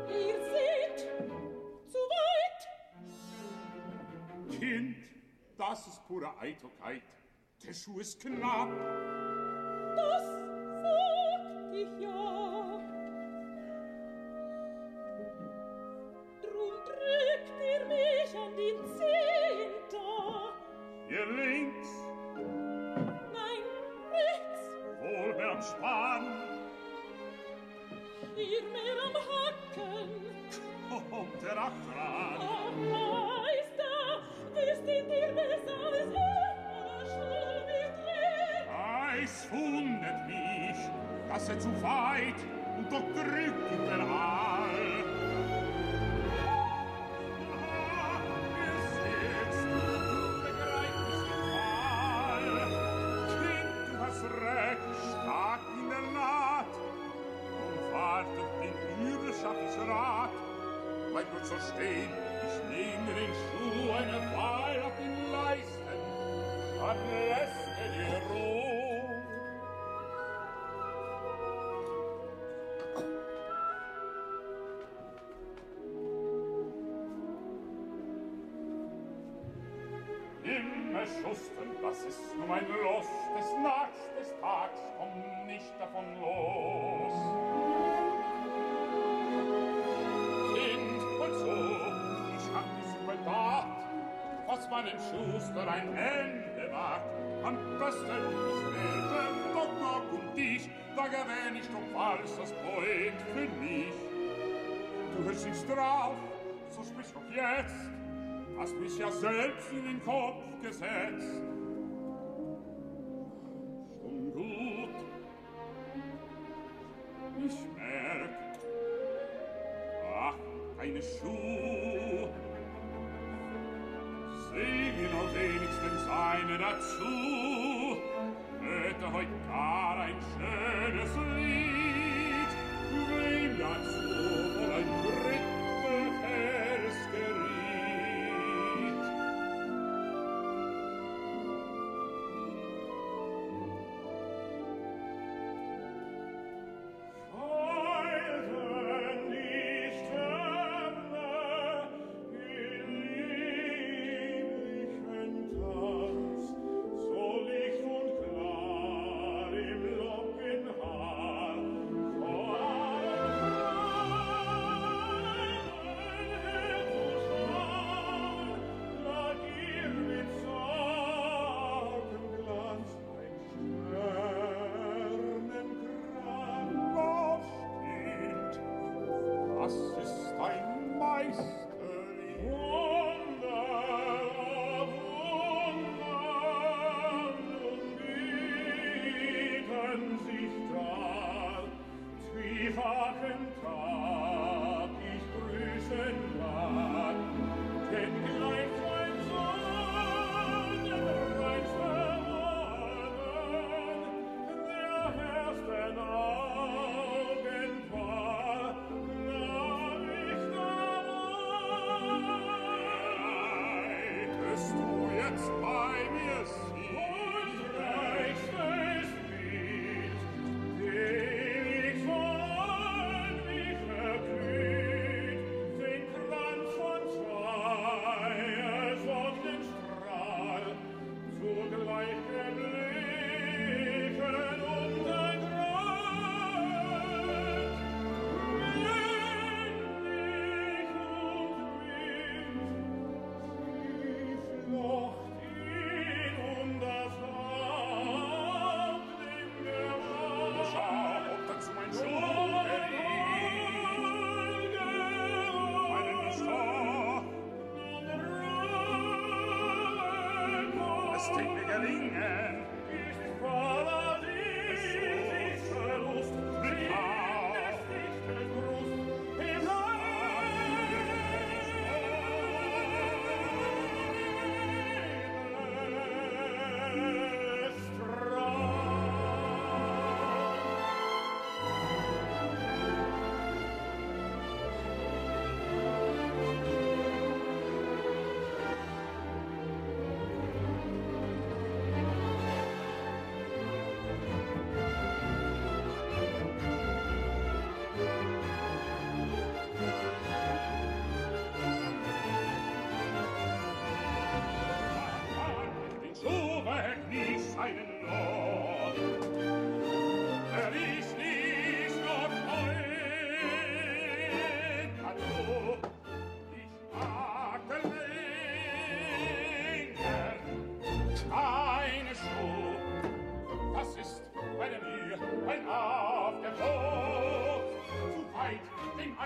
Ihr 0.09 0.39
seht, 0.55 1.01
zu 1.89 1.99
weit. 2.17 2.63
Kind, 4.59 4.97
das 5.57 5.87
ist 5.87 6.05
pure 6.09 6.37
Eitelkeit. 6.41 7.03
Der 7.65 7.73
Schuh 7.73 8.01
ist 8.01 8.21
knapp. 8.21 8.71
Das 9.95 10.25
sagt 10.83 11.75
ich 11.75 12.01
ja. 12.01 12.22
Immer 80.45 81.07
schustern, 81.07 81.71
das 81.81 82.05
ist 82.05 82.37
nur 82.37 82.47
mein 82.47 82.67
Los, 82.69 83.07
des 83.37 83.53
Nachts, 83.63 84.11
des 84.19 84.35
Tags, 84.41 84.81
komm 84.99 85.47
nicht 85.47 85.73
davon 85.79 86.05
los. 86.21 87.13
Kind, 90.55 91.03
und 91.21 91.35
so, 91.39 91.57
ich 92.37 92.47
hab 92.55 92.67
es 92.85 92.91
überdacht, 93.03 93.83
was 94.47 94.69
meinem 94.69 94.99
Schuster 94.99 95.67
ein 95.73 95.97
Ende. 95.97 96.32
Stelle 97.93 98.31
schwirrte, 98.31 99.23
doch 99.55 99.73
noch 99.81 100.13
um 100.13 100.35
dich, 100.35 100.69
da 100.97 101.07
gewähn 101.07 101.57
ich 101.61 101.69
doch 101.69 101.87
falsch 101.93 102.31
das 102.39 102.53
Poet 102.53 103.15
für 103.33 103.49
mich. 103.63 103.95
Du 105.17 105.25
hörst 105.25 105.45
dich 105.47 105.67
drauf, 105.67 106.17
so 106.71 106.83
sprich 106.83 107.07
auch 107.15 107.35
jetzt, 107.35 107.91
hast 108.59 108.75
mich 108.77 108.99
ja 108.99 109.11
selbst 109.11 109.71
in 109.73 109.85
den 109.85 110.05
Kopf 110.05 110.43
gesetzt. 110.63 111.52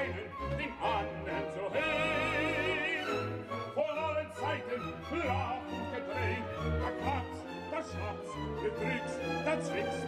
einen 0.07 0.59
den 0.59 0.73
anderen 0.81 1.51
zu 1.53 1.63
heben. 1.75 3.45
Vor 3.75 3.91
allen 3.91 4.31
Seiten 4.33 4.83
flach 5.09 5.61
und 5.71 5.87
gedreht, 5.95 6.47
da 6.81 6.91
klappt, 7.03 7.37
da 7.71 7.79
schnappt, 7.83 8.29
da 9.45 9.51
da 9.51 9.61
zwickst. 9.61 10.07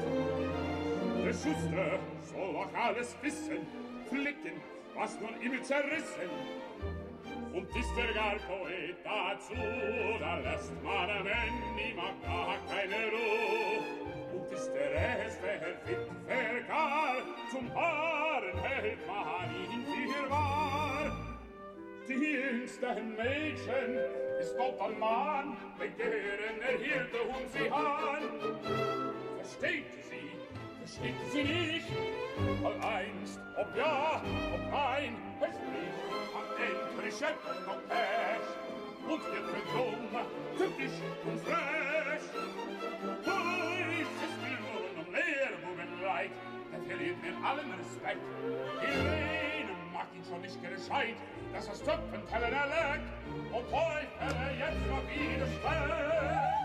Der 1.25 1.33
Schuster 1.33 1.99
soll 2.23 2.57
auch 2.57 2.75
alles 2.75 3.17
wissen, 3.23 3.67
flicken, 4.09 4.61
was 4.95 5.19
nun 5.21 5.41
ihm 5.43 5.63
zerrissen. 5.63 6.31
Und 7.53 7.69
ist 7.77 7.97
der 7.97 8.13
gar 8.15 8.37
Poet 8.37 8.97
dazu, 9.05 9.55
da 10.21 10.39
lässt 10.39 10.73
man 10.83 11.11
am 11.11 11.27
Ende 11.27 11.91
immer 11.91 12.13
gar 12.23 12.57
keine 12.69 13.11
Ruhe. 13.11 14.09
Und 14.33 14.53
ist 14.53 14.71
der 14.73 14.93
erste 14.93 15.47
Herr 15.47 15.77
Witwergal, 15.87 17.23
zum 17.51 17.75
Haaren 17.75 18.59
hält 18.59 19.07
man 19.07 19.51
ihn 19.55 19.88
die 22.09 22.14
jüngsten 22.14 23.16
Mädchen, 23.16 23.99
ist 24.40 24.57
Gott 24.57 24.81
ein 24.81 24.99
Mann, 24.99 25.57
begehren, 25.79 26.61
erhielte 26.62 26.94
hirte 26.94 27.23
und 27.23 27.51
sie 27.53 27.71
an. 27.71 28.23
Versteht 29.37 29.92
sie, 30.09 30.31
versteht 30.79 31.33
sie 31.33 31.42
nicht, 31.42 31.87
all 32.64 32.75
einst, 32.88 33.40
ob 33.57 33.77
ja, 33.77 34.23
ob 34.55 34.71
nein, 34.71 35.16
es 35.40 35.57
blieb 35.59 35.94
am 36.35 36.47
Ende 36.57 37.11
Schöpfung 37.11 37.75
und 37.75 37.88
Pech, 37.88 38.47
und 39.09 39.23
wir 39.25 39.42
sind 39.44 39.66
dumm, 39.75 40.09
tückisch 40.57 40.99
und 41.25 41.40
frech. 41.40 42.27
Durch 43.25 44.09
es 44.25 44.35
mir 44.42 44.59
nur 44.61 45.03
noch 45.03 45.11
mehr, 45.11 45.51
wo 45.62 45.75
mir 45.75 46.07
leid, 46.07 46.31
denn 46.73 46.87
verliert 46.87 47.23
mir 47.23 47.35
allen 47.47 47.73
Respekt, 47.73 48.21
die 48.81 48.87
Rede, 48.87 49.48
macht 49.99 50.15
ihn 50.15 50.25
schon 50.25 50.41
nicht 50.41 50.63
gescheit, 50.63 51.17
dass 51.53 51.67
er 51.67 51.75
Töpfen 51.75 52.23
Teller 52.31 52.53
erleck, 52.53 53.03
und 53.53 53.69
poi 53.69 54.07
er 54.21 54.55
jetzt 54.57 54.87
noch 54.87 55.03
wieder 55.11 55.47
schwer. 55.47 56.59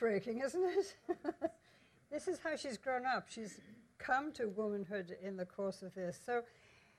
Heartbreaking, 0.00 0.40
isn't 0.40 0.64
it? 0.64 0.94
this 2.10 2.28
is 2.28 2.38
how 2.42 2.56
she's 2.56 2.78
grown 2.78 3.04
up. 3.04 3.26
She's 3.28 3.60
come 3.98 4.32
to 4.32 4.48
womanhood 4.48 5.16
in 5.22 5.36
the 5.36 5.44
course 5.44 5.82
of 5.82 5.94
this. 5.94 6.18
So, 6.24 6.42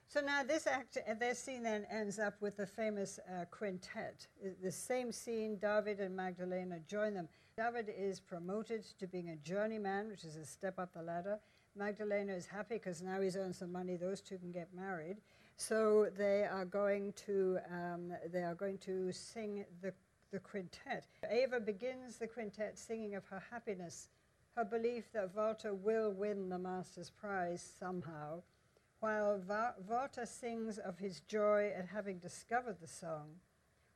so 0.08 0.22
now 0.22 0.44
this 0.44 0.68
act, 0.68 0.98
uh, 1.10 1.14
this 1.16 1.40
scene 1.40 1.64
then 1.64 1.86
ends 1.92 2.20
up 2.20 2.36
with 2.42 2.58
the 2.58 2.66
famous 2.66 3.20
uh, 3.28 3.46
quintet. 3.46 4.28
Uh, 4.44 4.50
The 4.64 4.72
same 4.72 5.12
scene, 5.12 5.58
David 5.58 6.00
and 6.00 6.16
Magdalena 6.16 6.80
join 6.88 7.14
them. 7.14 7.28
David 7.58 7.92
is 7.96 8.20
promoted 8.20 8.86
to 9.00 9.08
being 9.08 9.30
a 9.30 9.36
journeyman, 9.38 10.10
which 10.10 10.24
is 10.24 10.36
a 10.36 10.46
step 10.46 10.78
up 10.78 10.94
the 10.94 11.02
ladder. 11.02 11.40
Magdalena 11.76 12.34
is 12.34 12.46
happy 12.46 12.76
because 12.76 13.02
now 13.02 13.22
he's 13.22 13.36
earned 13.36 13.56
some 13.56 13.72
money. 13.72 13.96
Those 13.96 14.22
two 14.22 14.38
can 14.38 14.52
get 14.52 14.68
married. 14.76 15.18
So 15.56 16.08
they 16.18 16.44
are 16.44 16.66
going 16.66 17.14
to 17.26 17.60
um, 17.72 18.14
they 18.32 18.44
are 18.44 18.56
going 18.56 18.78
to 18.80 19.12
sing 19.12 19.66
the 19.82 19.94
the 20.32 20.40
quintet. 20.40 21.06
Ava 21.30 21.60
begins 21.60 22.18
the 22.18 22.28
quintet 22.28 22.78
singing 22.78 23.16
of 23.16 23.26
her 23.28 23.44
happiness, 23.52 24.08
her 24.56 24.64
belief 24.64 25.12
that 25.14 25.36
Walter 25.36 25.74
will 25.74 26.12
win 26.12 26.50
the 26.50 26.58
master's 26.58 27.10
prize 27.10 27.74
somehow, 27.80 28.42
while 29.00 29.40
Va- 29.40 29.76
Walter 29.88 30.26
sings 30.26 30.78
of 30.78 31.00
his 31.00 31.20
joy 31.22 31.72
at 31.76 31.88
having 31.88 32.18
discovered 32.20 32.78
the 32.80 32.88
song, 32.88 33.40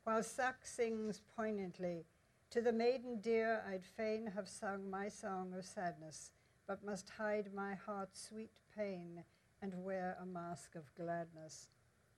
while 0.04 0.24
Sachs 0.24 0.72
sings 0.74 1.22
poignantly, 1.36 2.06
To 2.52 2.62
the 2.62 2.74
maiden 2.74 3.20
dear 3.22 3.64
I'd 3.68 3.86
fain 3.86 4.28
have 4.28 4.48
sung 4.48 4.90
my 4.90 5.08
song 5.08 5.54
of 5.58 5.66
sadness, 5.66 6.32
but 6.68 6.84
must 6.86 7.10
hide 7.10 7.54
my 7.54 7.76
heart's 7.76 8.28
sweet 8.28 8.60
pain 8.76 9.24
and 9.62 9.84
wear 9.84 10.18
a 10.22 10.26
mask 10.26 10.76
of 10.76 10.94
gladness. 10.96 11.70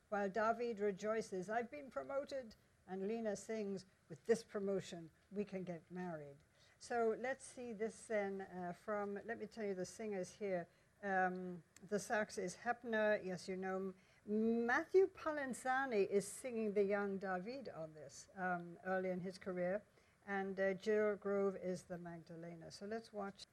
While 0.09 0.29
David 0.29 0.79
rejoices, 0.79 1.49
I've 1.49 1.69
been 1.69 1.89
promoted, 1.91 2.55
and 2.89 3.07
Lena 3.07 3.35
sings, 3.35 3.85
with 4.09 4.25
this 4.25 4.43
promotion, 4.43 5.09
we 5.31 5.43
can 5.43 5.63
get 5.63 5.81
married. 5.91 6.37
So 6.79 7.15
let's 7.21 7.45
see 7.55 7.73
this 7.73 7.95
then 8.07 8.45
uh, 8.55 8.73
from, 8.85 9.19
let 9.27 9.39
me 9.39 9.47
tell 9.53 9.65
you 9.65 9.73
the 9.73 9.85
singers 9.85 10.33
here. 10.37 10.67
Um, 11.03 11.57
the 11.89 11.99
Sachs 11.99 12.37
is 12.37 12.57
Heppner, 12.65 13.19
yes, 13.23 13.47
you 13.47 13.57
know. 13.57 13.93
Matthew 14.27 15.07
Polenzani 15.17 16.09
is 16.09 16.27
singing 16.27 16.73
the 16.73 16.83
young 16.83 17.17
David 17.17 17.69
on 17.77 17.89
this 17.93 18.25
um, 18.37 18.77
early 18.85 19.09
in 19.09 19.21
his 19.21 19.37
career, 19.37 19.81
and 20.27 20.59
uh, 20.59 20.73
Jill 20.81 21.15
Grove 21.15 21.55
is 21.63 21.83
the 21.83 21.97
Magdalena. 21.97 22.65
So 22.69 22.85
let's 22.89 23.13
watch. 23.13 23.45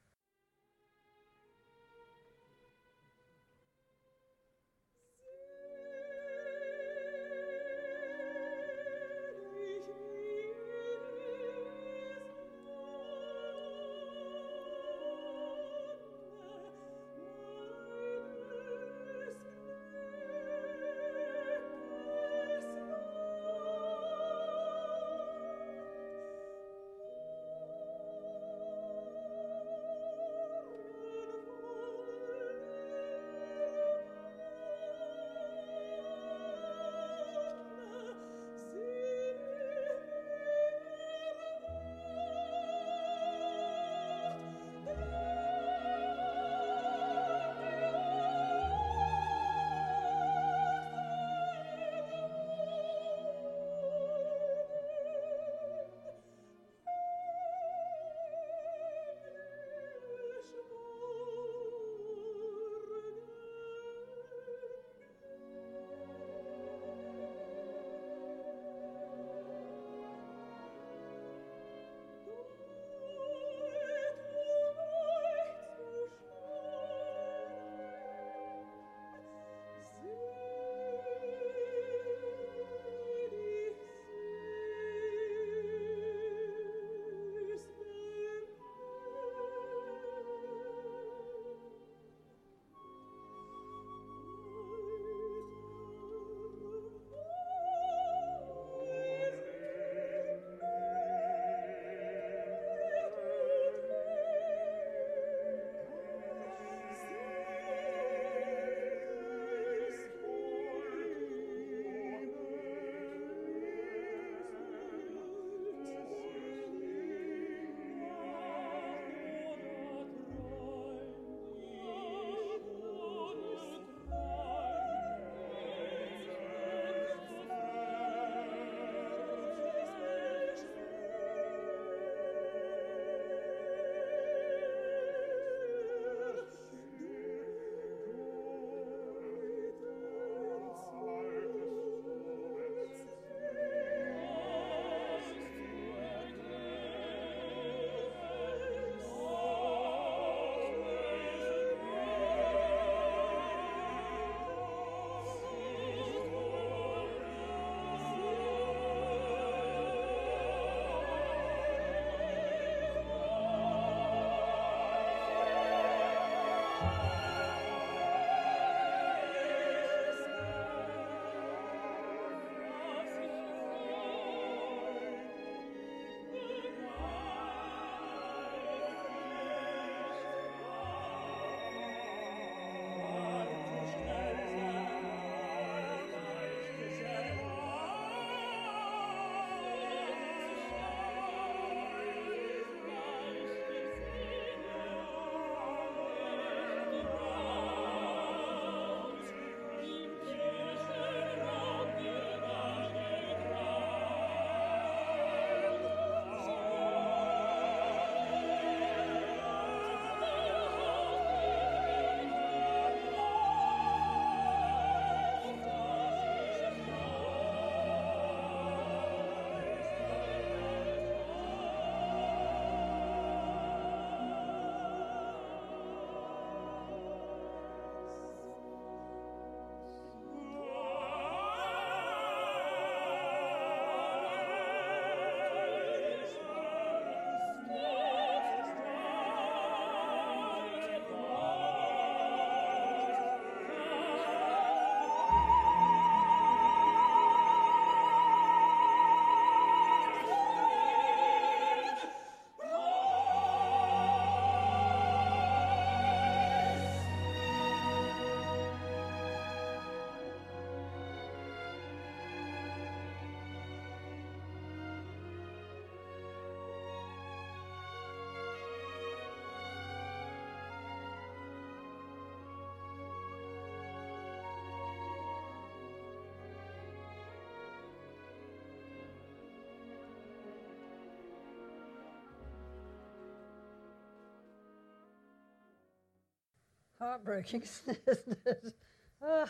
Heartbreaking, 287.05 287.63
isn't 287.87 288.39
it? 288.47 288.75
Ah. 289.23 289.49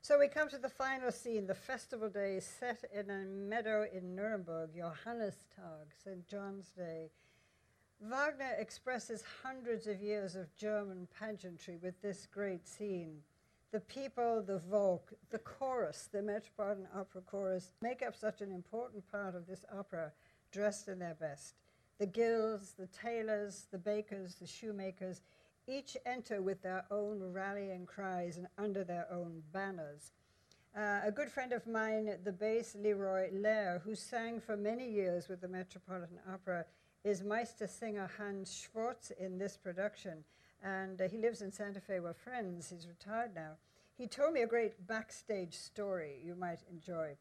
So 0.00 0.18
we 0.18 0.28
come 0.28 0.48
to 0.50 0.58
the 0.58 0.68
final 0.68 1.10
scene, 1.10 1.46
the 1.46 1.54
festival 1.54 2.08
day 2.08 2.40
set 2.40 2.84
in 2.94 3.10
a 3.10 3.24
meadow 3.24 3.84
in 3.92 4.14
Nuremberg, 4.14 4.70
Johannistag, 4.74 5.88
St. 6.04 6.26
John's 6.26 6.70
Day. 6.70 7.10
Wagner 8.00 8.54
expresses 8.58 9.24
hundreds 9.42 9.86
of 9.86 10.00
years 10.00 10.36
of 10.36 10.54
German 10.56 11.08
pageantry 11.18 11.78
with 11.82 12.00
this 12.00 12.26
great 12.32 12.66
scene. 12.66 13.18
The 13.72 13.80
people, 13.80 14.42
the 14.42 14.58
Volk, 14.58 15.12
the 15.30 15.40
chorus, 15.40 16.08
the 16.10 16.22
Metropolitan 16.22 16.86
Opera 16.96 17.22
Chorus, 17.22 17.72
make 17.82 18.02
up 18.02 18.16
such 18.16 18.40
an 18.40 18.52
important 18.52 19.10
part 19.10 19.34
of 19.34 19.46
this 19.46 19.64
opera, 19.76 20.12
dressed 20.52 20.88
in 20.88 21.00
their 21.00 21.16
best. 21.16 21.54
The 21.98 22.06
guilds, 22.06 22.72
the 22.78 22.86
tailors, 22.86 23.66
the 23.72 23.78
bakers, 23.78 24.36
the 24.36 24.46
shoemakers, 24.46 25.22
each 25.68 25.96
enter 26.06 26.40
with 26.40 26.62
their 26.62 26.84
own 26.90 27.20
rallying 27.32 27.86
cries 27.86 28.38
and 28.38 28.48
under 28.56 28.82
their 28.82 29.06
own 29.12 29.42
banners. 29.52 30.12
Uh, 30.76 31.00
a 31.04 31.12
good 31.12 31.30
friend 31.30 31.52
of 31.52 31.66
mine, 31.66 32.10
the 32.24 32.32
bass 32.32 32.76
Leroy 32.78 33.30
Lehr, 33.32 33.80
who 33.82 33.94
sang 33.94 34.40
for 34.40 34.56
many 34.56 34.88
years 34.88 35.28
with 35.28 35.40
the 35.40 35.48
Metropolitan 35.48 36.18
Opera, 36.32 36.64
is 37.04 37.22
Meister 37.22 37.66
singer 37.66 38.10
Hans 38.18 38.52
Schwarz 38.52 39.12
in 39.18 39.38
this 39.38 39.56
production. 39.56 40.24
And 40.62 41.00
uh, 41.00 41.08
he 41.08 41.18
lives 41.18 41.42
in 41.42 41.52
Santa 41.52 41.80
Fe. 41.80 42.00
We're 42.00 42.12
friends. 42.12 42.70
He's 42.70 42.86
retired 42.86 43.34
now. 43.34 43.52
He 43.96 44.06
told 44.06 44.32
me 44.32 44.42
a 44.42 44.46
great 44.46 44.86
backstage 44.86 45.54
story 45.54 46.20
you 46.24 46.34
might 46.34 46.60
enjoy. 46.70 47.16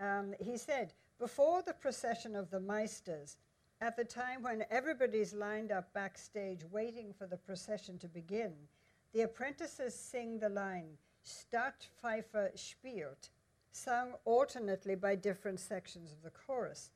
Um, 0.00 0.34
he 0.40 0.56
said, 0.56 0.94
Before 1.18 1.62
the 1.62 1.74
procession 1.74 2.34
of 2.34 2.50
the 2.50 2.60
Meisters, 2.60 3.36
at 3.82 3.96
the 3.96 4.04
time 4.04 4.42
when 4.42 4.64
everybody's 4.70 5.34
lined 5.34 5.72
up 5.72 5.92
backstage 5.92 6.60
waiting 6.70 7.12
for 7.12 7.26
the 7.26 7.36
procession 7.36 7.98
to 7.98 8.06
begin, 8.06 8.52
the 9.12 9.22
apprentices 9.22 9.92
sing 9.92 10.38
the 10.38 10.48
line, 10.48 10.90
Stadtpfeifer 11.26 12.56
spielt, 12.56 13.30
sung 13.72 14.12
alternately 14.24 14.94
by 14.94 15.16
different 15.16 15.58
sections 15.58 16.12
of 16.12 16.22
the 16.22 16.30
chorus. 16.30 16.90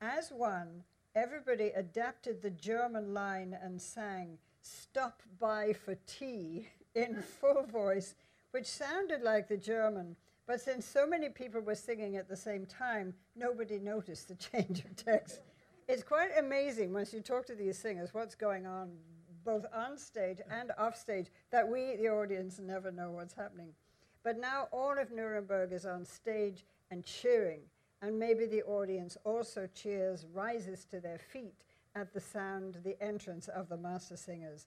As 0.00 0.30
one, 0.30 0.84
everybody 1.16 1.70
adapted 1.74 2.40
the 2.40 2.50
German 2.50 3.12
line 3.12 3.58
and 3.60 3.82
sang, 3.82 4.38
Stop 4.62 5.22
by 5.40 5.72
for 5.72 5.96
tea, 6.06 6.68
in 6.94 7.20
full 7.20 7.64
voice, 7.64 8.14
which 8.52 8.66
sounded 8.66 9.22
like 9.22 9.48
the 9.48 9.56
German, 9.56 10.14
but 10.46 10.60
since 10.60 10.86
so 10.86 11.04
many 11.04 11.30
people 11.30 11.60
were 11.60 11.74
singing 11.74 12.16
at 12.16 12.28
the 12.28 12.36
same 12.36 12.64
time, 12.64 13.14
nobody 13.34 13.80
noticed 13.80 14.28
the 14.28 14.34
change 14.52 14.84
of 14.84 14.94
text. 14.94 15.40
It's 15.88 16.02
quite 16.02 16.32
amazing 16.38 16.92
once 16.92 17.14
you 17.14 17.22
talk 17.22 17.46
to 17.46 17.54
these 17.54 17.78
singers 17.78 18.12
what's 18.12 18.34
going 18.34 18.66
on 18.66 18.90
both 19.42 19.64
on 19.74 19.96
stage 19.96 20.38
and 20.50 20.70
off 20.76 20.94
stage 20.94 21.28
that 21.50 21.66
we, 21.66 21.96
the 21.96 22.10
audience, 22.10 22.58
never 22.58 22.92
know 22.92 23.10
what's 23.10 23.32
happening. 23.32 23.72
But 24.22 24.38
now 24.38 24.68
all 24.70 24.98
of 24.98 25.10
Nuremberg 25.10 25.72
is 25.72 25.86
on 25.86 26.04
stage 26.04 26.66
and 26.90 27.02
cheering, 27.06 27.60
and 28.02 28.18
maybe 28.18 28.44
the 28.44 28.64
audience 28.64 29.16
also 29.24 29.66
cheers, 29.74 30.26
rises 30.34 30.84
to 30.90 31.00
their 31.00 31.18
feet 31.18 31.54
at 31.94 32.12
the 32.12 32.20
sound, 32.20 32.80
the 32.84 33.02
entrance 33.02 33.48
of 33.48 33.70
the 33.70 33.78
master 33.78 34.18
singers. 34.18 34.66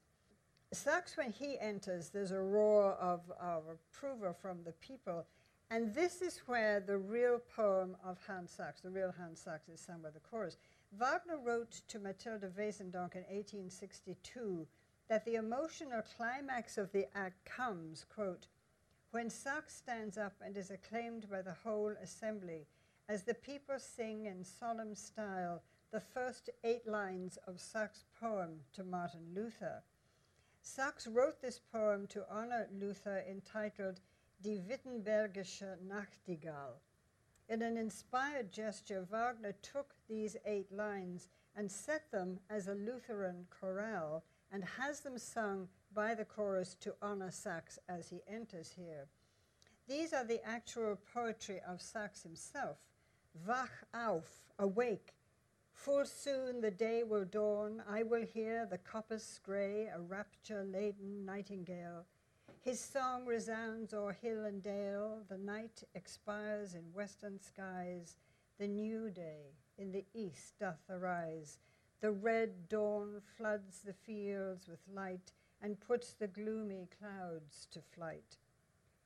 Sachs, 0.74 1.18
when 1.18 1.30
he 1.30 1.60
enters, 1.60 2.10
there's 2.10 2.32
a 2.32 2.42
roar 2.42 2.94
of, 2.94 3.22
of 3.40 3.66
approval 3.70 4.36
from 4.42 4.64
the 4.64 4.74
people, 4.74 5.28
and 5.70 5.94
this 5.94 6.24
is 6.24 6.42
where 6.48 6.80
the 6.80 6.98
real 6.98 7.40
poem 7.56 7.96
of 8.04 8.18
Hans 8.26 8.52
Sachs, 8.52 8.82
the 8.82 8.90
real 8.90 9.14
Hans 9.18 9.40
Sachs, 9.40 9.70
is 9.70 9.80
sung 9.80 10.02
by 10.02 10.10
the 10.10 10.20
chorus. 10.20 10.58
Wagner 10.92 11.38
wrote 11.38 11.82
to 11.88 12.00
Mathilde 12.00 12.54
Wesendonck 12.58 13.16
in 13.16 13.24
1862 13.24 14.68
that 15.08 15.24
the 15.24 15.36
emotional 15.36 16.02
climax 16.18 16.78
of 16.78 16.92
the 16.92 17.08
act 17.18 17.46
comes, 17.46 18.06
quote, 18.14 18.48
when 19.12 19.30
Sachs 19.30 19.76
stands 19.76 20.18
up 20.18 20.34
and 20.44 20.58
is 20.58 20.70
acclaimed 20.70 21.30
by 21.30 21.42
the 21.42 21.56
whole 21.64 21.94
assembly 22.02 22.68
as 23.08 23.24
the 23.24 23.34
people 23.34 23.80
sing 23.80 24.26
in 24.26 24.44
solemn 24.44 24.96
style 24.96 25.64
the 25.92 26.00
first 26.00 26.50
eight 26.64 26.88
lines 26.88 27.38
of 27.48 27.60
Sachs' 27.60 28.06
poem 28.20 28.62
to 28.74 28.84
Martin 28.84 29.34
Luther. 29.34 29.84
Sachs 30.62 31.08
wrote 31.08 31.42
this 31.42 31.60
poem 31.60 32.06
to 32.08 32.26
honor 32.30 32.68
Luther 32.72 33.24
entitled 33.30 34.00
Die 34.44 34.62
Wittenbergische 34.70 35.78
Nachtigall. 35.88 36.80
In 37.52 37.62
an 37.64 37.76
inspired 37.76 38.50
gesture, 38.50 39.06
Wagner 39.12 39.54
took 39.62 39.94
these 40.08 40.38
eight 40.46 40.72
lines 40.72 41.28
and 41.54 41.70
set 41.70 42.10
them 42.10 42.40
as 42.50 42.70
a 42.70 42.74
Lutheran 42.74 43.46
chorale 43.50 44.24
and 44.54 44.64
has 44.64 45.02
them 45.02 45.18
sung 45.18 45.68
by 45.94 46.16
the 46.16 46.24
chorus 46.24 46.76
to 46.76 46.96
honor 47.02 47.30
Sachs 47.30 47.78
as 47.90 48.08
he 48.08 48.22
enters 48.26 48.72
here. 48.72 49.10
These 49.86 50.14
are 50.14 50.24
the 50.24 50.42
actual 50.48 50.98
poetry 51.14 51.60
of 51.68 51.82
Sachs 51.82 52.24
himself. 52.24 52.78
Wach 53.46 53.84
auf, 53.94 54.30
awake. 54.58 55.12
Full 55.74 56.06
soon 56.06 56.62
the 56.62 56.72
day 56.72 57.04
will 57.04 57.26
dawn. 57.26 57.84
I 57.86 58.04
will 58.04 58.26
hear 58.26 58.66
the 58.66 58.78
coppice 58.78 59.42
gray, 59.44 59.88
a 59.94 60.00
rapture 60.00 60.64
laden 60.64 61.26
nightingale. 61.26 62.06
His 62.64 62.80
song 62.80 63.26
resounds 63.26 63.92
o'er 63.92 64.14
hill 64.14 64.46
and 64.46 64.62
dale. 64.62 65.24
The 65.28 65.38
night 65.40 65.82
expires 65.96 66.76
in 66.76 66.94
western 66.94 67.40
skies. 67.40 68.18
The 68.60 68.68
new 68.68 69.10
day 69.10 69.56
in 69.80 69.92
the 69.92 70.06
east 70.14 70.60
doth 70.60 70.88
arise. 70.88 71.58
The 72.02 72.12
red 72.12 72.70
dawn 72.70 73.20
floods 73.36 73.82
the 73.82 73.94
fields 73.94 74.68
with 74.68 74.80
light 74.94 75.32
and 75.64 75.80
puts 75.80 76.14
the 76.14 76.28
gloomy 76.28 76.88
clouds 77.00 77.68
to 77.72 77.82
flight. 77.82 78.38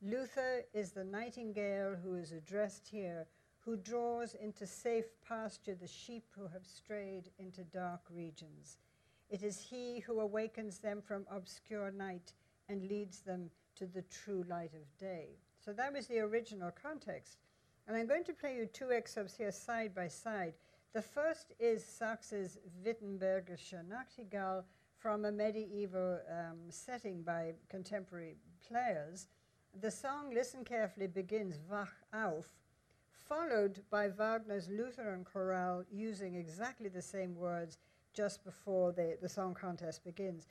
Luther 0.02 0.64
is 0.74 0.92
the 0.92 1.04
nightingale 1.04 1.96
who 2.02 2.14
is 2.16 2.32
addressed 2.32 2.86
here, 2.86 3.26
who 3.60 3.78
draws 3.78 4.34
into 4.34 4.66
safe 4.66 5.06
pasture 5.26 5.74
the 5.74 5.86
sheep 5.86 6.26
who 6.36 6.46
have 6.48 6.66
strayed 6.66 7.30
into 7.38 7.64
dark 7.64 8.02
regions. 8.10 8.76
It 9.30 9.42
is 9.42 9.58
he 9.58 10.00
who 10.00 10.20
awakens 10.20 10.78
them 10.78 11.00
from 11.00 11.24
obscure 11.30 11.90
night 11.90 12.34
and 12.68 12.88
leads 12.88 13.20
them 13.20 13.50
to 13.76 13.86
the 13.86 14.02
true 14.02 14.44
light 14.48 14.72
of 14.74 14.98
day. 14.98 15.28
So 15.64 15.72
that 15.72 15.92
was 15.92 16.06
the 16.06 16.18
original 16.20 16.70
context. 16.70 17.38
And 17.86 17.96
I'm 17.96 18.06
going 18.06 18.24
to 18.24 18.32
play 18.32 18.56
you 18.56 18.66
two 18.66 18.90
excerpts 18.90 19.36
here 19.36 19.52
side 19.52 19.94
by 19.94 20.08
side. 20.08 20.54
The 20.92 21.02
first 21.02 21.52
is 21.60 21.84
Sachs's 21.84 22.58
Wittenbergische 22.84 23.82
Nachtigall 23.86 24.64
from 24.98 25.24
a 25.24 25.32
medieval 25.32 26.18
um, 26.30 26.58
setting 26.70 27.22
by 27.22 27.52
contemporary 27.68 28.36
players. 28.66 29.28
The 29.80 29.90
song, 29.90 30.32
listen 30.32 30.64
carefully, 30.64 31.06
begins 31.06 31.58
Wach 31.70 31.94
auf, 32.14 32.46
followed 33.12 33.82
by 33.90 34.08
Wagner's 34.08 34.68
Lutheran 34.68 35.24
chorale 35.24 35.84
using 35.92 36.34
exactly 36.34 36.88
the 36.88 37.02
same 37.02 37.36
words 37.36 37.78
just 38.14 38.42
before 38.42 38.92
the, 38.92 39.18
the 39.20 39.28
song 39.28 39.54
contest 39.54 40.02
begins. 40.02 40.46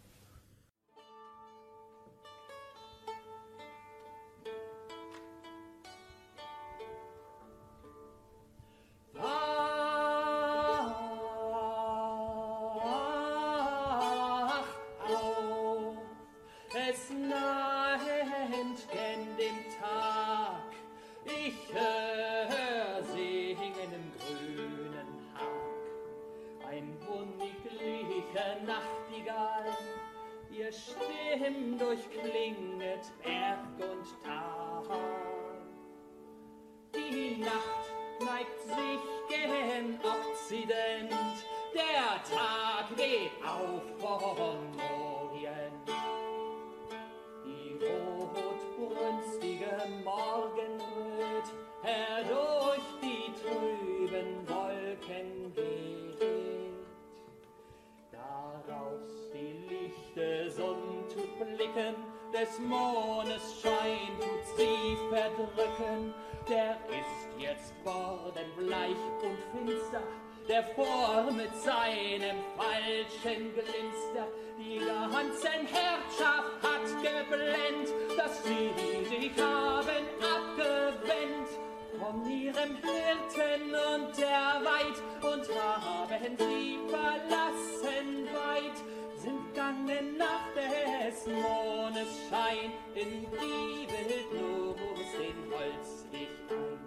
Sprechen 86.16 86.38
sie 86.38 86.80
verlassen 86.89 88.28
weit, 88.34 88.78
sind 89.18 89.53
gangen 89.53 90.18
nach 90.18 90.47
des 90.53 91.28
Mondes 91.28 92.07
Schein 92.30 92.72
in 92.93 93.26
die 93.32 93.88
Welt 93.91 94.32
Wildlos 94.32 95.11
den 95.20 95.51
Holz 95.51 96.05
nicht 96.13 96.32
ein, 96.49 96.80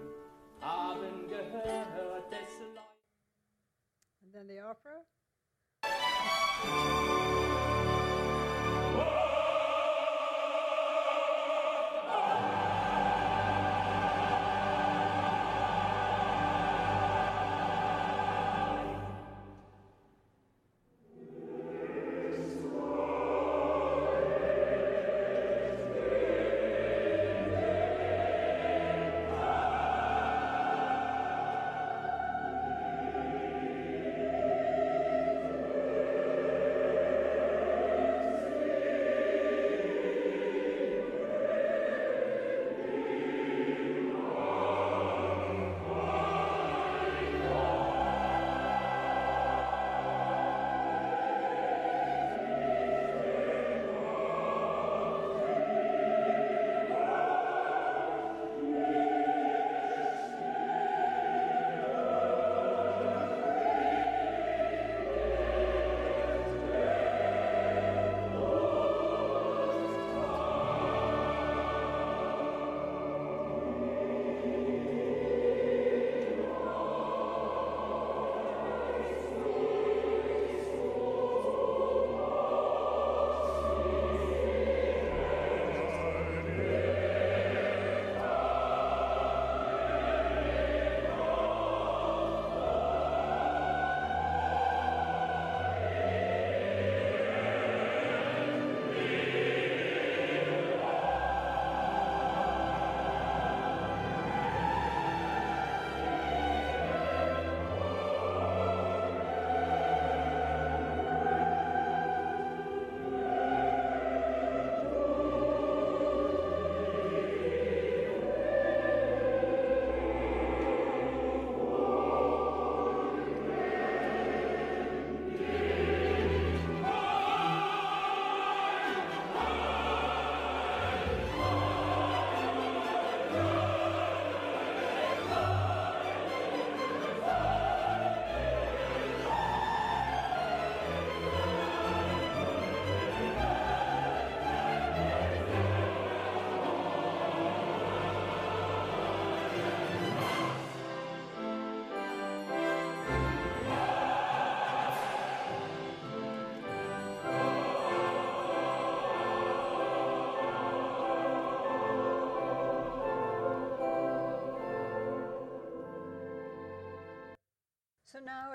haben 0.62 1.28
gehört 1.28 2.32
des 2.32 2.58
Leute. 2.74 2.80
And 4.22 4.32
then 4.32 4.48
the 4.48 4.60
opera. 4.62 5.04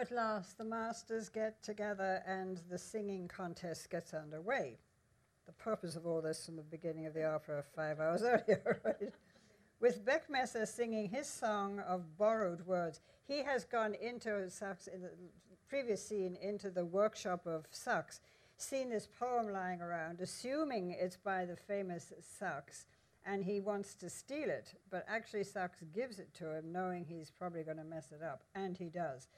At 0.03 0.11
last 0.11 0.57
the 0.57 0.65
masters 0.65 1.29
get 1.29 1.63
together 1.63 2.21
and 2.27 2.59
the 2.69 2.77
singing 2.77 3.25
contest 3.25 3.89
gets 3.89 4.13
underway. 4.13 4.77
The 5.45 5.53
purpose 5.53 5.95
of 5.95 6.05
all 6.05 6.21
this 6.21 6.45
from 6.45 6.57
the 6.57 6.61
beginning 6.61 7.05
of 7.05 7.13
the 7.13 7.23
opera 7.23 7.63
five 7.73 8.01
hours 8.01 8.21
earlier, 8.25 8.81
right? 8.83 9.13
With 9.79 10.05
Beckmesser 10.05 10.67
singing 10.67 11.07
his 11.07 11.25
song 11.27 11.79
of 11.87 12.17
borrowed 12.17 12.65
words, 12.67 12.99
he 13.25 13.43
has 13.43 13.63
gone 13.63 13.95
into 13.95 14.49
Sachs 14.49 14.87
in 14.87 15.03
the 15.03 15.11
previous 15.69 16.05
scene 16.05 16.37
into 16.41 16.69
the 16.69 16.83
workshop 16.83 17.47
of 17.47 17.65
Sachs, 17.71 18.19
seen 18.57 18.89
this 18.89 19.07
poem 19.07 19.53
lying 19.53 19.79
around, 19.79 20.19
assuming 20.19 20.91
it's 20.99 21.15
by 21.15 21.45
the 21.45 21.55
famous 21.55 22.11
Sachs, 22.19 22.87
and 23.25 23.45
he 23.45 23.61
wants 23.61 23.95
to 23.95 24.09
steal 24.09 24.49
it, 24.49 24.73
but 24.91 25.05
actually 25.07 25.45
Sachs 25.45 25.81
gives 25.95 26.19
it 26.19 26.33
to 26.33 26.57
him, 26.57 26.73
knowing 26.73 27.05
he's 27.05 27.31
probably 27.31 27.63
going 27.63 27.77
to 27.77 27.85
mess 27.85 28.11
it 28.11 28.21
up, 28.21 28.43
and 28.53 28.77
he 28.77 28.89
does. 28.89 29.29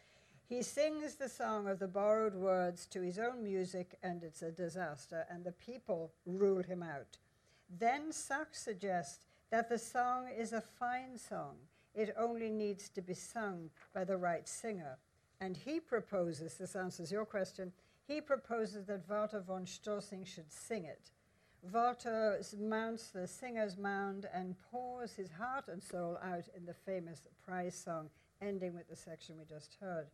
He 0.47 0.61
sings 0.61 1.15
the 1.15 1.27
song 1.27 1.67
of 1.67 1.79
the 1.79 1.87
borrowed 1.87 2.35
words 2.35 2.85
to 2.87 3.01
his 3.01 3.17
own 3.17 3.43
music, 3.43 3.97
and 4.03 4.23
it's 4.23 4.43
a 4.43 4.51
disaster, 4.51 5.25
and 5.29 5.43
the 5.43 5.51
people 5.53 6.11
rule 6.27 6.61
him 6.61 6.83
out. 6.83 7.17
Then 7.79 8.11
Sachs 8.11 8.61
suggests 8.61 9.25
that 9.49 9.69
the 9.69 9.79
song 9.79 10.27
is 10.27 10.53
a 10.53 10.61
fine 10.61 11.17
song. 11.17 11.55
It 11.95 12.13
only 12.15 12.49
needs 12.49 12.89
to 12.89 13.01
be 13.01 13.15
sung 13.15 13.71
by 13.91 14.03
the 14.03 14.17
right 14.17 14.47
singer. 14.47 14.97
And 15.41 15.57
he 15.57 15.79
proposes, 15.79 16.53
this 16.53 16.75
answers 16.75 17.11
your 17.11 17.25
question, 17.25 17.71
he 18.07 18.21
proposes 18.21 18.85
that 18.85 19.09
Walter 19.09 19.39
von 19.39 19.65
Stolzing 19.65 20.27
should 20.27 20.51
sing 20.51 20.85
it. 20.85 21.09
Walter 21.73 22.39
mounts 22.59 23.09
the 23.09 23.27
singer's 23.27 23.77
mound 23.77 24.27
and 24.31 24.55
pours 24.71 25.13
his 25.13 25.31
heart 25.31 25.69
and 25.69 25.81
soul 25.81 26.19
out 26.23 26.45
in 26.55 26.67
the 26.67 26.75
famous 26.75 27.27
prize 27.43 27.73
song, 27.73 28.11
ending 28.41 28.75
with 28.75 28.87
the 28.87 28.95
section 28.95 29.37
we 29.39 29.45
just 29.45 29.77
heard. 29.81 30.05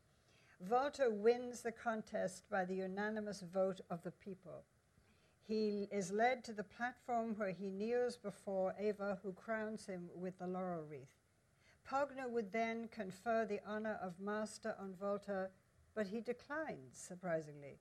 Walter 0.69 1.09
wins 1.09 1.61
the 1.61 1.71
contest 1.71 2.43
by 2.49 2.65
the 2.65 2.75
unanimous 2.75 3.41
vote 3.41 3.81
of 3.89 4.03
the 4.03 4.11
people. 4.11 4.63
He 5.47 5.87
is 5.91 6.11
led 6.11 6.43
to 6.43 6.53
the 6.53 6.63
platform 6.63 7.33
where 7.35 7.51
he 7.51 7.69
kneels 7.69 8.15
before 8.15 8.75
Eva, 8.79 9.17
who 9.23 9.33
crowns 9.33 9.87
him 9.87 10.09
with 10.15 10.37
the 10.37 10.45
laurel 10.45 10.83
wreath. 10.83 11.15
Pogner 11.89 12.29
would 12.29 12.51
then 12.51 12.87
confer 12.89 13.43
the 13.43 13.59
honor 13.65 13.97
of 14.03 14.19
master 14.19 14.75
on 14.79 14.93
Walter, 15.01 15.49
but 15.95 16.07
he 16.07 16.21
declines, 16.21 16.95
surprisingly. 16.95 17.79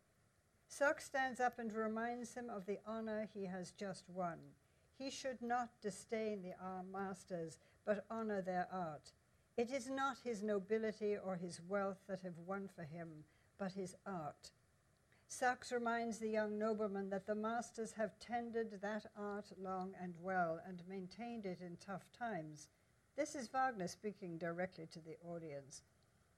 Sachs 0.67 1.05
stands 1.05 1.39
up 1.39 1.59
and 1.59 1.73
reminds 1.73 2.35
him 2.35 2.49
of 2.49 2.65
the 2.65 2.79
honor 2.87 3.29
he 3.35 3.45
has 3.45 3.73
just 3.73 4.05
won. 4.09 4.39
He 4.97 5.11
should 5.11 5.43
not 5.43 5.69
disdain 5.83 6.43
the 6.43 6.53
uh, 6.53 6.83
masters, 6.91 7.59
but 7.85 8.07
honor 8.11 8.41
their 8.41 8.69
art. 8.73 9.13
It 9.61 9.71
is 9.71 9.91
not 9.91 10.17
his 10.25 10.43
nobility 10.43 11.19
or 11.19 11.37
his 11.37 11.61
wealth 11.69 11.99
that 12.09 12.23
have 12.23 12.39
won 12.47 12.67
for 12.75 12.83
him, 12.83 13.25
but 13.59 13.73
his 13.73 13.95
art. 14.07 14.53
Sachs 15.29 15.71
reminds 15.71 16.19
the 16.19 16.31
young 16.31 16.59
nobleman 16.59 17.11
that 17.11 17.27
the 17.27 17.35
masters 17.35 17.93
have 17.93 18.19
tended 18.19 18.81
that 18.81 19.05
art 19.15 19.53
long 19.59 19.93
and 20.01 20.15
well 20.19 20.63
and 20.67 20.83
maintained 20.89 21.45
it 21.45 21.61
in 21.61 21.77
tough 21.77 22.11
times. 22.19 22.71
This 23.19 23.35
is 23.35 23.49
Wagner 23.49 23.87
speaking 23.87 24.39
directly 24.39 24.87
to 24.93 24.99
the 24.99 25.19
audience. 25.29 25.83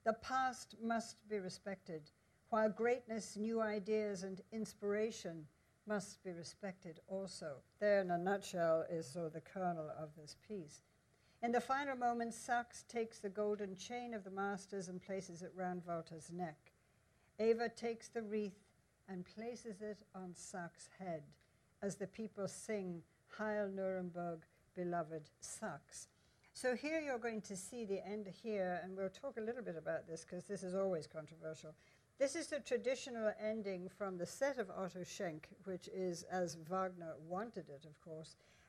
The 0.03 0.17
past 0.21 0.75
must 0.83 1.15
be 1.29 1.39
respected, 1.39 2.11
while 2.49 2.67
greatness, 2.67 3.37
new 3.37 3.61
ideas, 3.61 4.23
and 4.23 4.41
inspiration 4.51 5.47
must 5.87 6.21
be 6.25 6.33
respected 6.33 6.99
also. 7.07 7.53
There, 7.79 8.01
in 8.01 8.11
a 8.11 8.17
nutshell, 8.17 8.83
is 8.89 9.07
so 9.07 9.29
the 9.29 9.39
kernel 9.39 9.89
of 9.97 10.09
this 10.17 10.35
piece. 10.45 10.81
In 11.43 11.51
the 11.51 11.59
final 11.59 11.97
moments, 11.97 12.37
Sachs 12.37 12.83
takes 12.83 13.19
the 13.19 13.27
golden 13.27 13.75
chain 13.75 14.13
of 14.13 14.23
the 14.23 14.31
masters 14.31 14.87
and 14.87 15.01
places 15.01 15.41
it 15.41 15.51
round 15.53 15.81
Walter's 15.85 16.31
neck. 16.31 16.71
Eva 17.37 17.67
takes 17.67 18.07
the 18.07 18.21
wreath 18.21 18.63
and 19.09 19.25
places 19.25 19.81
it 19.81 20.03
on 20.15 20.33
Sachs' 20.33 20.87
head, 20.97 21.23
as 21.81 21.97
the 21.97 22.07
people 22.07 22.47
sing 22.47 23.01
Heil 23.37 23.67
Nuremberg, 23.67 24.39
beloved 24.73 25.29
Sachs. 25.41 26.07
So 26.53 26.77
here 26.77 27.01
you're 27.01 27.17
going 27.17 27.41
to 27.41 27.57
see 27.57 27.83
the 27.83 28.07
end 28.07 28.25
here, 28.41 28.79
and 28.81 28.95
we'll 28.95 29.09
talk 29.09 29.35
a 29.35 29.41
little 29.41 29.63
bit 29.63 29.75
about 29.75 30.07
this 30.07 30.23
because 30.23 30.45
this 30.45 30.63
is 30.63 30.73
always 30.73 31.07
controversial. 31.07 31.73
This 32.19 32.37
is 32.37 32.47
the 32.47 32.61
traditional 32.61 33.33
ending 33.43 33.89
from 33.89 34.17
the 34.17 34.25
set 34.25 34.59
of 34.59 34.69
Otto 34.69 35.03
Schenk, 35.03 35.49
which 35.65 35.89
is 35.89 36.23
as 36.31 36.55
Wagner 36.69 37.15
wanted 37.27 37.67
it, 37.67 37.85
of 37.85 37.99
course, 37.99 38.37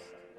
grad 0.00 0.29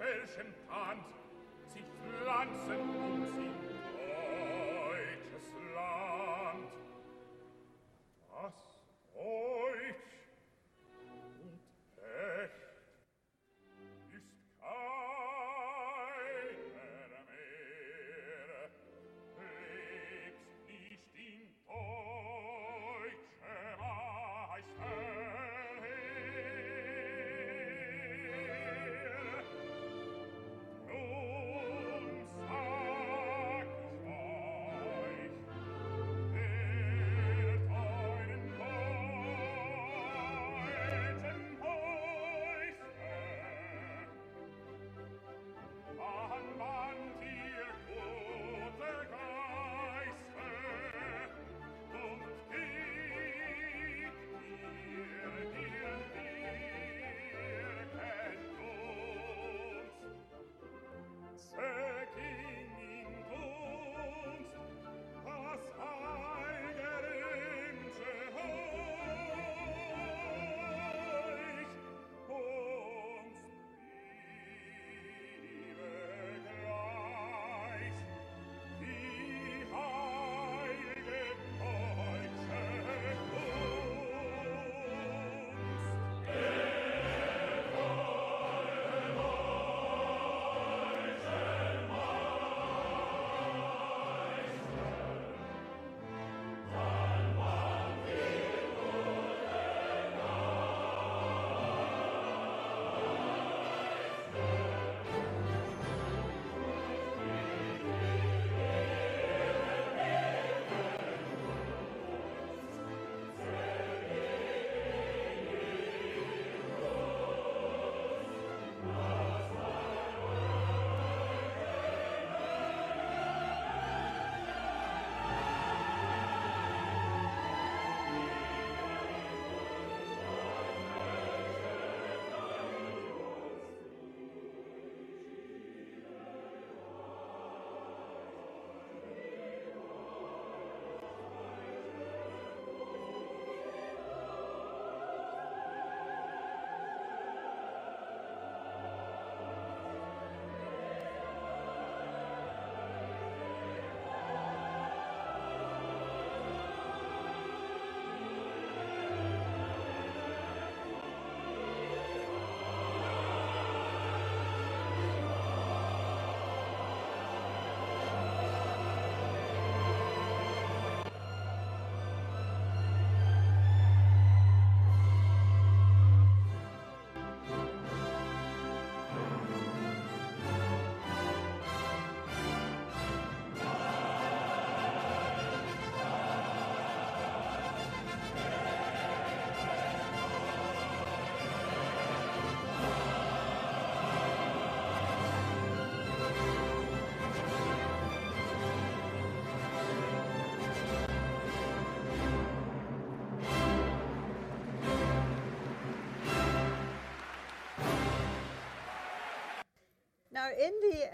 fälschend 0.00 0.54
plant, 0.66 1.04
sie 1.68 1.84
pflanzen 2.00 2.80
und 2.80 3.26
sie 3.36 3.59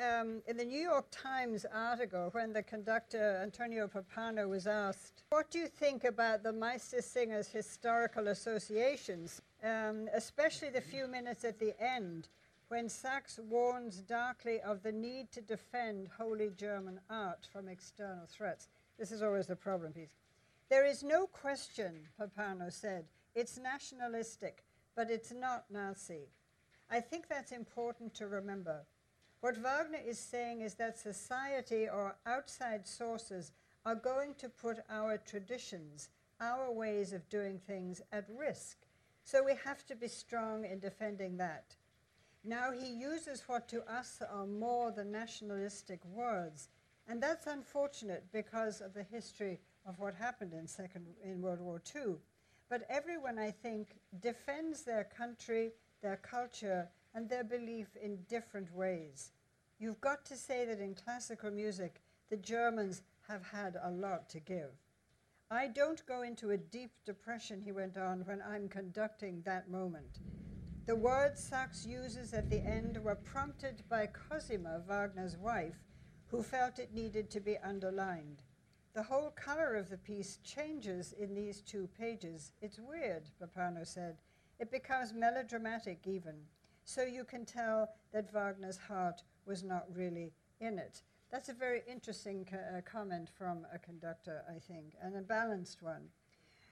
um, 0.00 0.42
in 0.46 0.56
the 0.56 0.64
New 0.64 0.80
York 0.80 1.06
Times 1.10 1.66
article, 1.72 2.28
when 2.32 2.52
the 2.52 2.62
conductor 2.62 3.40
Antonio 3.42 3.88
Pappano 3.88 4.48
was 4.48 4.66
asked, 4.66 5.22
What 5.30 5.50
do 5.50 5.58
you 5.58 5.66
think 5.66 6.04
about 6.04 6.42
the 6.42 6.52
Meistersinger's 6.52 7.48
historical 7.48 8.28
associations, 8.28 9.42
um, 9.62 10.08
especially 10.14 10.70
the 10.70 10.80
few 10.80 11.06
minutes 11.06 11.44
at 11.44 11.58
the 11.58 11.74
end 11.82 12.28
when 12.68 12.88
Sachs 12.88 13.38
warns 13.48 13.98
darkly 14.00 14.60
of 14.60 14.82
the 14.82 14.92
need 14.92 15.30
to 15.32 15.40
defend 15.40 16.08
Holy 16.18 16.50
German 16.56 17.00
art 17.08 17.46
from 17.52 17.68
external 17.68 18.26
threats? 18.26 18.68
This 18.98 19.12
is 19.12 19.22
always 19.22 19.46
the 19.46 19.56
problem 19.56 19.92
piece. 19.92 20.16
There 20.68 20.84
is 20.84 21.02
no 21.02 21.26
question, 21.26 22.08
Pappano 22.20 22.72
said, 22.72 23.04
it's 23.34 23.58
nationalistic, 23.58 24.64
but 24.96 25.10
it's 25.10 25.32
not 25.32 25.64
Nazi. 25.70 26.28
I 26.90 27.00
think 27.00 27.28
that's 27.28 27.52
important 27.52 28.14
to 28.14 28.26
remember. 28.26 28.84
What 29.40 29.56
Wagner 29.58 30.00
is 30.04 30.18
saying 30.18 30.62
is 30.62 30.74
that 30.74 30.98
society 30.98 31.88
or 31.88 32.16
outside 32.26 32.86
sources 32.86 33.52
are 33.84 33.94
going 33.94 34.34
to 34.38 34.48
put 34.48 34.78
our 34.90 35.18
traditions, 35.18 36.08
our 36.40 36.72
ways 36.72 37.12
of 37.12 37.28
doing 37.28 37.58
things 37.58 38.00
at 38.12 38.26
risk. 38.36 38.78
So 39.24 39.44
we 39.44 39.54
have 39.64 39.84
to 39.86 39.96
be 39.96 40.08
strong 40.08 40.64
in 40.64 40.78
defending 40.78 41.36
that. 41.36 41.76
Now 42.44 42.70
he 42.70 42.92
uses 42.92 43.42
what 43.46 43.68
to 43.68 43.82
us 43.92 44.22
are 44.32 44.46
more 44.46 44.92
than 44.92 45.10
nationalistic 45.10 46.04
words, 46.04 46.68
and 47.08 47.22
that's 47.22 47.46
unfortunate 47.46 48.24
because 48.32 48.80
of 48.80 48.94
the 48.94 49.02
history 49.02 49.60
of 49.84 49.98
what 49.98 50.14
happened 50.14 50.52
in 50.54 50.66
second 50.66 51.06
in 51.24 51.42
World 51.42 51.60
War 51.60 51.82
II. 51.94 52.14
But 52.68 52.86
everyone, 52.88 53.38
I 53.38 53.50
think, 53.50 53.96
defends 54.20 54.82
their 54.82 55.04
country, 55.04 55.72
their 56.02 56.16
culture, 56.16 56.88
and 57.16 57.30
their 57.30 57.42
belief 57.42 57.88
in 58.00 58.18
different 58.28 58.70
ways. 58.74 59.32
You've 59.78 60.00
got 60.02 60.26
to 60.26 60.36
say 60.36 60.66
that 60.66 60.80
in 60.80 60.94
classical 60.94 61.50
music, 61.50 62.02
the 62.28 62.36
Germans 62.36 63.00
have 63.26 63.42
had 63.42 63.78
a 63.82 63.90
lot 63.90 64.28
to 64.30 64.40
give. 64.40 64.70
I 65.50 65.68
don't 65.68 66.04
go 66.06 66.22
into 66.22 66.50
a 66.50 66.58
deep 66.58 66.90
depression, 67.06 67.62
he 67.64 67.72
went 67.72 67.96
on, 67.96 68.20
when 68.26 68.42
I'm 68.42 68.68
conducting 68.68 69.40
that 69.44 69.70
moment. 69.70 70.18
The 70.84 70.94
words 70.94 71.42
Sachs 71.42 71.86
uses 71.86 72.34
at 72.34 72.50
the 72.50 72.60
end 72.60 73.02
were 73.02 73.14
prompted 73.14 73.82
by 73.88 74.08
Cosima, 74.08 74.82
Wagner's 74.86 75.38
wife, 75.38 75.86
who 76.26 76.42
felt 76.42 76.78
it 76.78 76.92
needed 76.92 77.30
to 77.30 77.40
be 77.40 77.56
underlined. 77.64 78.42
The 78.92 79.04
whole 79.04 79.30
color 79.30 79.74
of 79.74 79.88
the 79.88 79.98
piece 79.98 80.38
changes 80.44 81.14
in 81.18 81.34
these 81.34 81.62
two 81.62 81.88
pages. 81.98 82.52
It's 82.60 82.78
weird, 82.78 83.30
Pappano 83.40 83.86
said. 83.86 84.16
It 84.58 84.70
becomes 84.70 85.14
melodramatic, 85.14 86.00
even. 86.06 86.34
So 86.86 87.02
you 87.02 87.24
can 87.24 87.44
tell 87.44 87.90
that 88.12 88.32
Wagner's 88.32 88.78
heart 88.78 89.22
was 89.44 89.62
not 89.62 89.84
really 89.92 90.32
in 90.60 90.78
it. 90.78 91.02
That's 91.30 91.50
a 91.50 91.52
very 91.52 91.82
interesting 91.86 92.46
co- 92.50 92.56
uh, 92.56 92.80
comment 92.80 93.28
from 93.36 93.66
a 93.74 93.78
conductor, 93.78 94.42
I 94.48 94.58
think, 94.58 94.94
and 95.02 95.14
a 95.14 95.20
balanced 95.20 95.82
one. 95.82 96.08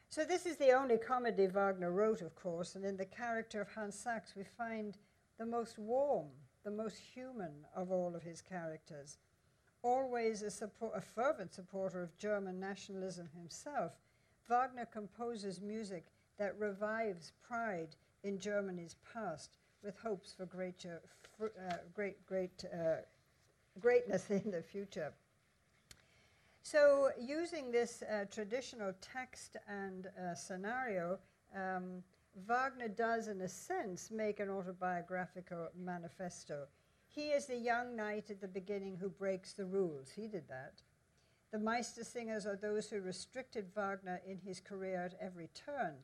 So, 0.09 0.25
this 0.25 0.47
is 0.47 0.57
the 0.57 0.71
only 0.71 0.97
comedy 0.97 1.49
Wagner 1.49 1.91
wrote, 1.91 2.23
of 2.23 2.35
course, 2.35 2.77
and 2.77 2.85
in 2.85 2.97
the 2.97 3.05
character 3.05 3.61
of 3.61 3.69
Hans 3.75 3.99
Sachs, 3.99 4.35
we 4.35 4.45
find 4.45 4.97
the 5.39 5.45
most 5.45 5.79
warm, 5.79 6.29
the 6.63 6.71
most 6.71 6.97
human 6.97 7.67
of 7.75 7.91
all 7.91 8.15
of 8.15 8.23
his 8.23 8.41
characters 8.41 9.19
always 9.85 10.43
a, 10.43 10.51
support, 10.51 10.93
a 10.97 11.01
fervent 11.01 11.53
supporter 11.53 12.03
of 12.03 12.17
German 12.17 12.59
nationalism 12.59 13.29
himself, 13.37 13.93
Wagner 14.49 14.87
composes 14.87 15.61
music 15.61 16.07
that 16.39 16.59
revives 16.59 17.33
pride 17.47 17.95
in 18.25 18.39
Germany's 18.39 18.97
past 19.13 19.59
with 19.85 19.99
hopes 19.99 20.33
for 20.33 20.47
greater, 20.47 21.01
fr- 21.37 21.53
uh, 21.69 21.77
great, 21.93 22.25
great, 22.27 22.65
uh, 22.73 22.97
greatness 23.81 24.31
in 24.31 24.51
the 24.51 24.63
future. 24.63 25.13
So, 26.63 27.11
using 27.21 27.71
this 27.71 28.03
uh, 28.03 28.25
traditional 28.33 28.95
text 29.01 29.59
and 29.69 30.07
uh, 30.07 30.35
scenario, 30.35 31.19
um, 31.55 32.03
Wagner 32.47 32.89
does, 32.89 33.29
in 33.29 33.43
a 33.43 33.49
sense, 33.49 34.11
make 34.11 34.41
an 34.41 34.49
autobiographical 34.49 35.69
manifesto. 35.79 36.67
He 37.07 37.29
is 37.29 37.47
the 37.47 37.57
young 37.57 37.95
knight 37.95 38.31
at 38.31 38.41
the 38.41 38.49
beginning 38.49 38.97
who 38.97 39.09
breaks 39.11 39.53
the 39.53 39.67
rules. 39.67 40.11
He 40.11 40.27
did 40.27 40.49
that. 40.49 40.83
The 41.53 41.59
Meistersingers 41.59 42.47
are 42.47 42.57
those 42.57 42.89
who 42.91 43.01
restricted 43.01 43.67
Wagner 43.77 44.21
in 44.27 44.39
his 44.39 44.59
career 44.59 45.05
at 45.05 45.15
every 45.21 45.51
turn. 45.55 45.95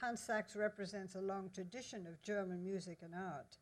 Hans 0.00 0.20
Sachs 0.20 0.54
represents 0.54 1.16
a 1.16 1.20
long 1.20 1.50
tradition 1.52 2.06
of 2.06 2.22
German 2.22 2.62
music 2.62 2.98
and 3.02 3.14
art. 3.14 3.58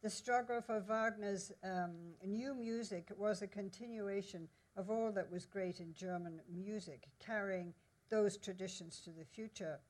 The 0.00 0.10
struggle 0.10 0.60
for 0.60 0.78
Wagner's 0.78 1.50
um, 1.64 2.14
new 2.24 2.54
music 2.54 3.10
was 3.16 3.42
a 3.42 3.48
continuation 3.48 4.46
of 4.76 4.90
all 4.90 5.10
that 5.10 5.30
was 5.30 5.44
great 5.44 5.80
in 5.80 5.92
German 5.92 6.40
music, 6.48 7.08
carrying 7.18 7.74
those 8.10 8.36
traditions 8.36 9.00
to 9.00 9.10
the 9.10 9.24
future. 9.24 9.80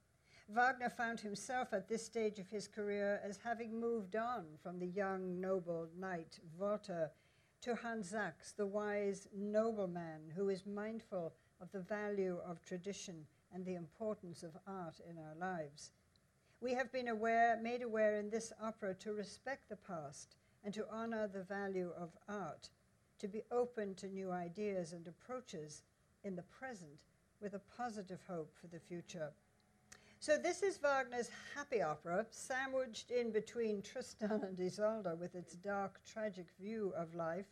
Wagner 0.48 0.88
found 0.88 1.20
himself 1.20 1.74
at 1.74 1.88
this 1.90 2.04
stage 2.04 2.38
of 2.38 2.48
his 2.48 2.66
career 2.66 3.20
as 3.22 3.38
having 3.44 3.78
moved 3.78 4.16
on 4.16 4.46
from 4.62 4.78
the 4.78 4.86
young, 4.86 5.38
noble 5.40 5.88
knight 5.98 6.40
Walter 6.58 7.10
to 7.60 7.74
Hans 7.74 8.08
Sachs, 8.10 8.52
the 8.52 8.66
wise 8.66 9.28
nobleman 9.36 10.32
who 10.34 10.48
is 10.48 10.64
mindful 10.64 11.34
of 11.60 11.70
the 11.70 11.80
value 11.80 12.38
of 12.46 12.62
tradition 12.62 13.26
and 13.54 13.64
the 13.64 13.74
importance 13.74 14.42
of 14.42 14.56
art 14.66 15.00
in 15.08 15.18
our 15.18 15.34
lives. 15.38 15.90
We 16.60 16.74
have 16.74 16.92
been 16.92 17.08
aware, 17.08 17.58
made 17.60 17.82
aware 17.82 18.14
in 18.18 18.30
this 18.30 18.52
opera 18.62 18.94
to 18.94 19.12
respect 19.12 19.68
the 19.68 19.76
past 19.76 20.36
and 20.64 20.72
to 20.74 20.86
honor 20.90 21.26
the 21.28 21.42
value 21.42 21.90
of 21.98 22.10
art, 22.28 22.68
to 23.18 23.28
be 23.28 23.42
open 23.50 23.94
to 23.96 24.06
new 24.06 24.30
ideas 24.30 24.92
and 24.92 25.06
approaches 25.06 25.82
in 26.24 26.36
the 26.36 26.42
present 26.42 27.02
with 27.40 27.54
a 27.54 27.60
positive 27.76 28.20
hope 28.28 28.52
for 28.60 28.68
the 28.68 28.78
future. 28.78 29.32
So 30.20 30.38
this 30.38 30.62
is 30.62 30.78
Wagner's 30.78 31.30
happy 31.56 31.82
opera, 31.82 32.26
sandwiched 32.30 33.10
in 33.10 33.32
between 33.32 33.82
Tristan 33.82 34.44
and 34.44 34.56
Isolde 34.60 35.18
with 35.18 35.34
its 35.34 35.54
dark, 35.54 36.00
tragic 36.06 36.46
view 36.60 36.92
of 36.96 37.16
life, 37.16 37.46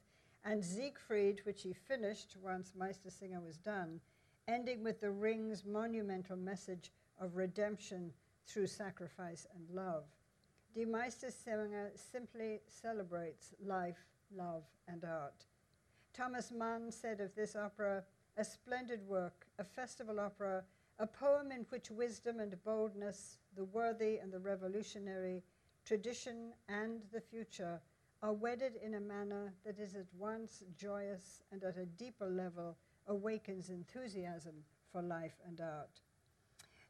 and 0.44 0.64
Siegfried, 0.64 1.40
which 1.42 1.62
he 1.62 1.72
finished 1.72 2.36
once 2.40 2.72
Meistersinger 2.78 3.44
was 3.44 3.56
done, 3.56 4.00
ending 4.50 4.82
with 4.82 5.00
the 5.00 5.10
ring's 5.10 5.64
monumental 5.64 6.36
message 6.36 6.90
of 7.20 7.36
redemption 7.36 8.10
through 8.46 8.66
sacrifice 8.66 9.46
and 9.54 9.64
love. 9.70 10.04
Die 10.74 10.84
Meistersinger 10.84 11.90
simply 11.94 12.60
celebrates 12.66 13.54
life, 13.64 14.04
love, 14.36 14.64
and 14.88 15.04
art. 15.04 15.44
Thomas 16.12 16.50
Mann 16.50 16.90
said 16.90 17.20
of 17.20 17.34
this 17.36 17.54
opera, 17.54 18.02
a 18.36 18.44
splendid 18.44 19.06
work, 19.06 19.46
a 19.58 19.64
festival 19.64 20.18
opera, 20.18 20.64
a 20.98 21.06
poem 21.06 21.52
in 21.52 21.64
which 21.70 21.90
wisdom 21.90 22.40
and 22.40 22.54
boldness, 22.64 23.38
the 23.56 23.64
worthy 23.64 24.18
and 24.18 24.32
the 24.32 24.38
revolutionary, 24.38 25.42
tradition 25.84 26.52
and 26.68 27.00
the 27.12 27.20
future 27.20 27.80
are 28.22 28.32
wedded 28.32 28.72
in 28.84 28.94
a 28.94 29.00
manner 29.00 29.52
that 29.64 29.78
is 29.78 29.94
at 29.94 30.06
once 30.18 30.62
joyous 30.76 31.42
and 31.52 31.62
at 31.64 31.78
a 31.78 31.86
deeper 31.86 32.26
level 32.26 32.76
awakens 33.08 33.70
enthusiasm 33.70 34.54
for 34.92 35.02
life 35.02 35.40
and 35.46 35.60
art. 35.60 36.00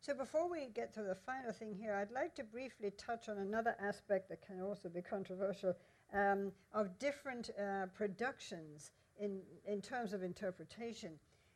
So, 0.03 0.15
before 0.15 0.51
we 0.51 0.69
get 0.75 0.95
to 0.95 1.03
the 1.03 1.15
final 1.15 1.53
thing 1.53 1.75
here, 1.75 1.95
I'd 1.95 2.11
like 2.11 2.35
to 2.37 2.45
briefly 2.45 2.91
touch 2.97 3.29
on 3.29 3.39
another 3.39 3.77
aspect 3.79 4.31
that 4.31 4.47
can 4.47 4.63
also 4.63 4.89
be 4.89 5.03
controversial 5.03 5.77
um, 6.15 6.53
of 6.73 6.99
different 6.99 7.51
uh, 7.59 7.87
productions 7.95 8.93
in, 9.19 9.41
in 9.67 9.83
terms 9.83 10.13
of 10.13 10.23
interpretation. 10.23 11.13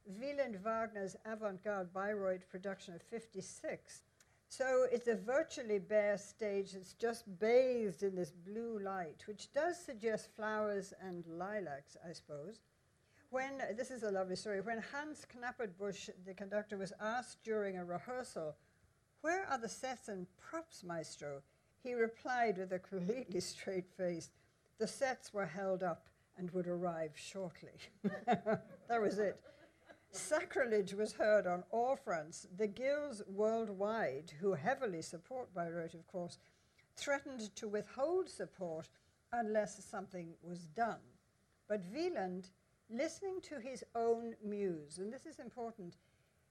Wieland 0.07 0.57
Wagner's 0.63 1.17
avant 1.25 1.65
garde 1.65 1.93
Bayreuth 1.95 2.49
production 2.51 2.95
of 2.95 3.03
56. 3.03 4.03
So 4.49 4.87
it's 4.93 5.09
a 5.09 5.17
virtually 5.17 5.79
bare 5.79 6.19
stage 6.19 6.73
that's 6.73 6.93
just 6.93 7.25
bathed 7.41 8.03
in 8.03 8.15
this 8.15 8.31
blue 8.31 8.79
light, 8.79 9.25
which 9.27 9.53
does 9.53 9.79
suggest 9.79 10.29
flowers 10.37 10.93
and 11.01 11.25
lilacs, 11.27 11.97
I 12.09 12.13
suppose. 12.13 12.61
When, 13.31 13.63
this 13.77 13.91
is 13.91 14.03
a 14.03 14.11
lovely 14.11 14.37
story, 14.37 14.61
when 14.61 14.83
Hans 14.93 15.27
Knappertsbusch, 15.33 16.11
the 16.25 16.35
conductor, 16.35 16.77
was 16.77 16.93
asked 17.01 17.43
during 17.43 17.77
a 17.77 17.85
rehearsal, 17.85 18.55
Where 19.23 19.47
are 19.47 19.59
the 19.59 19.69
sets 19.69 20.09
and 20.09 20.27
props, 20.39 20.85
maestro? 20.85 21.43
He 21.83 21.95
replied 21.95 22.59
with 22.59 22.73
a 22.73 22.79
completely 22.79 23.41
straight 23.41 23.91
face, 23.97 24.31
The 24.79 24.87
sets 24.87 25.35
were 25.35 25.47
held 25.47 25.83
up 25.83 26.07
and 26.37 26.51
would 26.53 26.67
arrive 26.67 27.13
shortly. 27.15 27.79
that 28.27 29.01
was 29.01 29.19
it. 29.19 29.41
Sacrilege 30.11 30.95
was 30.95 31.13
heard 31.13 31.47
on 31.47 31.65
all 31.71 31.97
fronts. 31.97 32.47
The 32.57 32.69
guilds 32.69 33.23
worldwide, 33.27 34.33
who 34.41 34.55
heavily 34.55 35.03
support 35.03 35.53
Bayreuth, 35.53 35.95
of 35.95 36.07
course, 36.07 36.39
threatened 36.97 37.55
to 37.57 37.69
withhold 37.69 38.29
support 38.29 38.89
unless 39.33 39.85
something 39.85 40.35
was 40.41 40.67
done. 40.69 41.01
But 41.69 41.83
Wieland, 41.93 42.51
listening 42.97 43.41
to 43.43 43.61
his 43.61 43.85
own 43.95 44.35
muse, 44.45 44.99
and 44.99 45.13
this 45.13 45.27
is 45.27 45.39
important, 45.39 45.97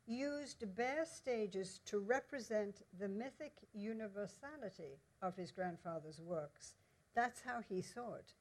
used 0.05 0.63
bare 0.75 1.05
stages 1.05 1.79
to 1.85 1.99
represent 1.99 2.81
the 2.99 3.07
mythic 3.07 3.53
universality 3.73 4.99
of 5.21 5.35
his 5.35 5.51
grandfather's 5.51 6.19
works. 6.19 6.75
That's 7.15 7.41
how 7.41 7.61
he 7.67 7.81
saw 7.81 8.15
it. 8.15 8.33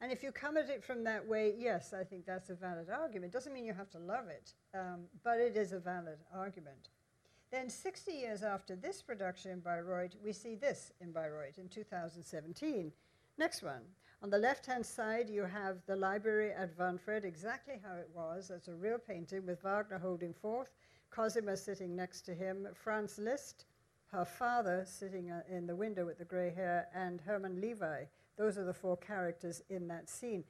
And 0.00 0.10
if 0.10 0.22
you 0.22 0.32
come 0.32 0.56
at 0.56 0.68
it 0.68 0.82
from 0.82 1.04
that 1.04 1.26
way, 1.26 1.54
yes, 1.56 1.92
I 1.92 2.02
think 2.02 2.26
that's 2.26 2.50
a 2.50 2.54
valid 2.54 2.88
argument. 2.90 3.32
Doesn't 3.32 3.52
mean 3.52 3.64
you 3.64 3.72
have 3.72 3.90
to 3.90 3.98
love 3.98 4.28
it, 4.28 4.52
um, 4.74 5.04
but 5.22 5.38
it 5.38 5.56
is 5.56 5.72
a 5.72 5.78
valid 5.78 6.18
argument. 6.34 6.88
Then, 7.52 7.68
60 7.68 8.12
years 8.12 8.42
after 8.42 8.74
this 8.74 9.02
production 9.02 9.50
in 9.50 9.60
Bayreuth, 9.60 10.16
we 10.24 10.32
see 10.32 10.54
this 10.54 10.90
in 11.00 11.12
Bayreuth 11.12 11.58
in 11.58 11.68
2017. 11.68 12.90
Next 13.38 13.62
one. 13.62 13.82
On 14.22 14.30
the 14.30 14.38
left 14.38 14.66
hand 14.66 14.86
side, 14.86 15.28
you 15.28 15.42
have 15.42 15.78
the 15.86 15.96
library 15.96 16.52
at 16.52 16.78
Wahnfried, 16.78 17.24
exactly 17.24 17.80
how 17.82 17.96
it 17.96 18.08
was. 18.14 18.52
It's 18.54 18.68
a 18.68 18.74
real 18.74 18.98
painting 18.98 19.44
with 19.44 19.62
Wagner 19.62 19.98
holding 19.98 20.32
forth, 20.32 20.68
Cosima 21.10 21.56
sitting 21.56 21.96
next 21.96 22.20
to 22.26 22.34
him, 22.34 22.68
Franz 22.72 23.18
Liszt, 23.18 23.64
her 24.12 24.24
father, 24.24 24.84
sitting 24.86 25.32
uh, 25.32 25.42
in 25.50 25.66
the 25.66 25.74
window 25.74 26.06
with 26.06 26.18
the 26.18 26.24
grey 26.24 26.50
hair, 26.50 26.86
and 26.94 27.20
Hermann 27.20 27.60
Levi. 27.60 28.04
Those 28.38 28.58
are 28.58 28.64
the 28.64 28.72
four 28.72 28.96
characters 28.96 29.60
in 29.68 29.88
that 29.88 30.08
scene. 30.08 30.44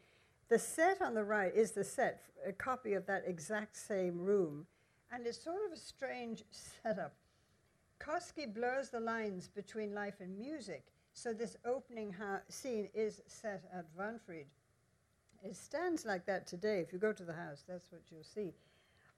The 0.51 0.59
set 0.59 1.01
on 1.01 1.15
the 1.15 1.25
right 1.25 1.55
is 1.55 1.71
the 1.71 1.83
set, 1.83 2.25
a 2.47 2.53
copy 2.53 2.93
of 2.93 3.07
that 3.07 3.25
exact 3.27 3.79
same 3.79 4.19
room, 4.19 4.67
and 5.11 5.27
it's 5.27 5.43
sort 5.43 5.65
of 5.67 5.73
a 5.73 5.81
strange 5.81 6.45
setup. 6.51 7.15
Kosky 7.99 8.53
blurs 8.53 8.91
the 8.91 9.01
lines 9.01 9.49
between 9.49 9.95
life 9.95 10.21
and 10.21 10.39
music, 10.39 10.93
so 11.15 11.33
this 11.33 11.57
opening 11.65 12.13
ha- 12.13 12.41
scene 12.49 12.89
is 12.95 13.23
set 13.27 13.65
at 13.73 13.87
Wahnfried. 13.97 14.47
It 15.43 15.57
stands 15.57 16.07
like 16.07 16.25
that 16.27 16.47
today. 16.47 16.81
If 16.81 16.93
you 16.93 16.99
go 16.99 17.13
to 17.13 17.25
the 17.25 17.33
house, 17.33 17.65
that's 17.67 17.91
what 17.91 18.03
you'll 18.11 18.23
see. 18.23 18.55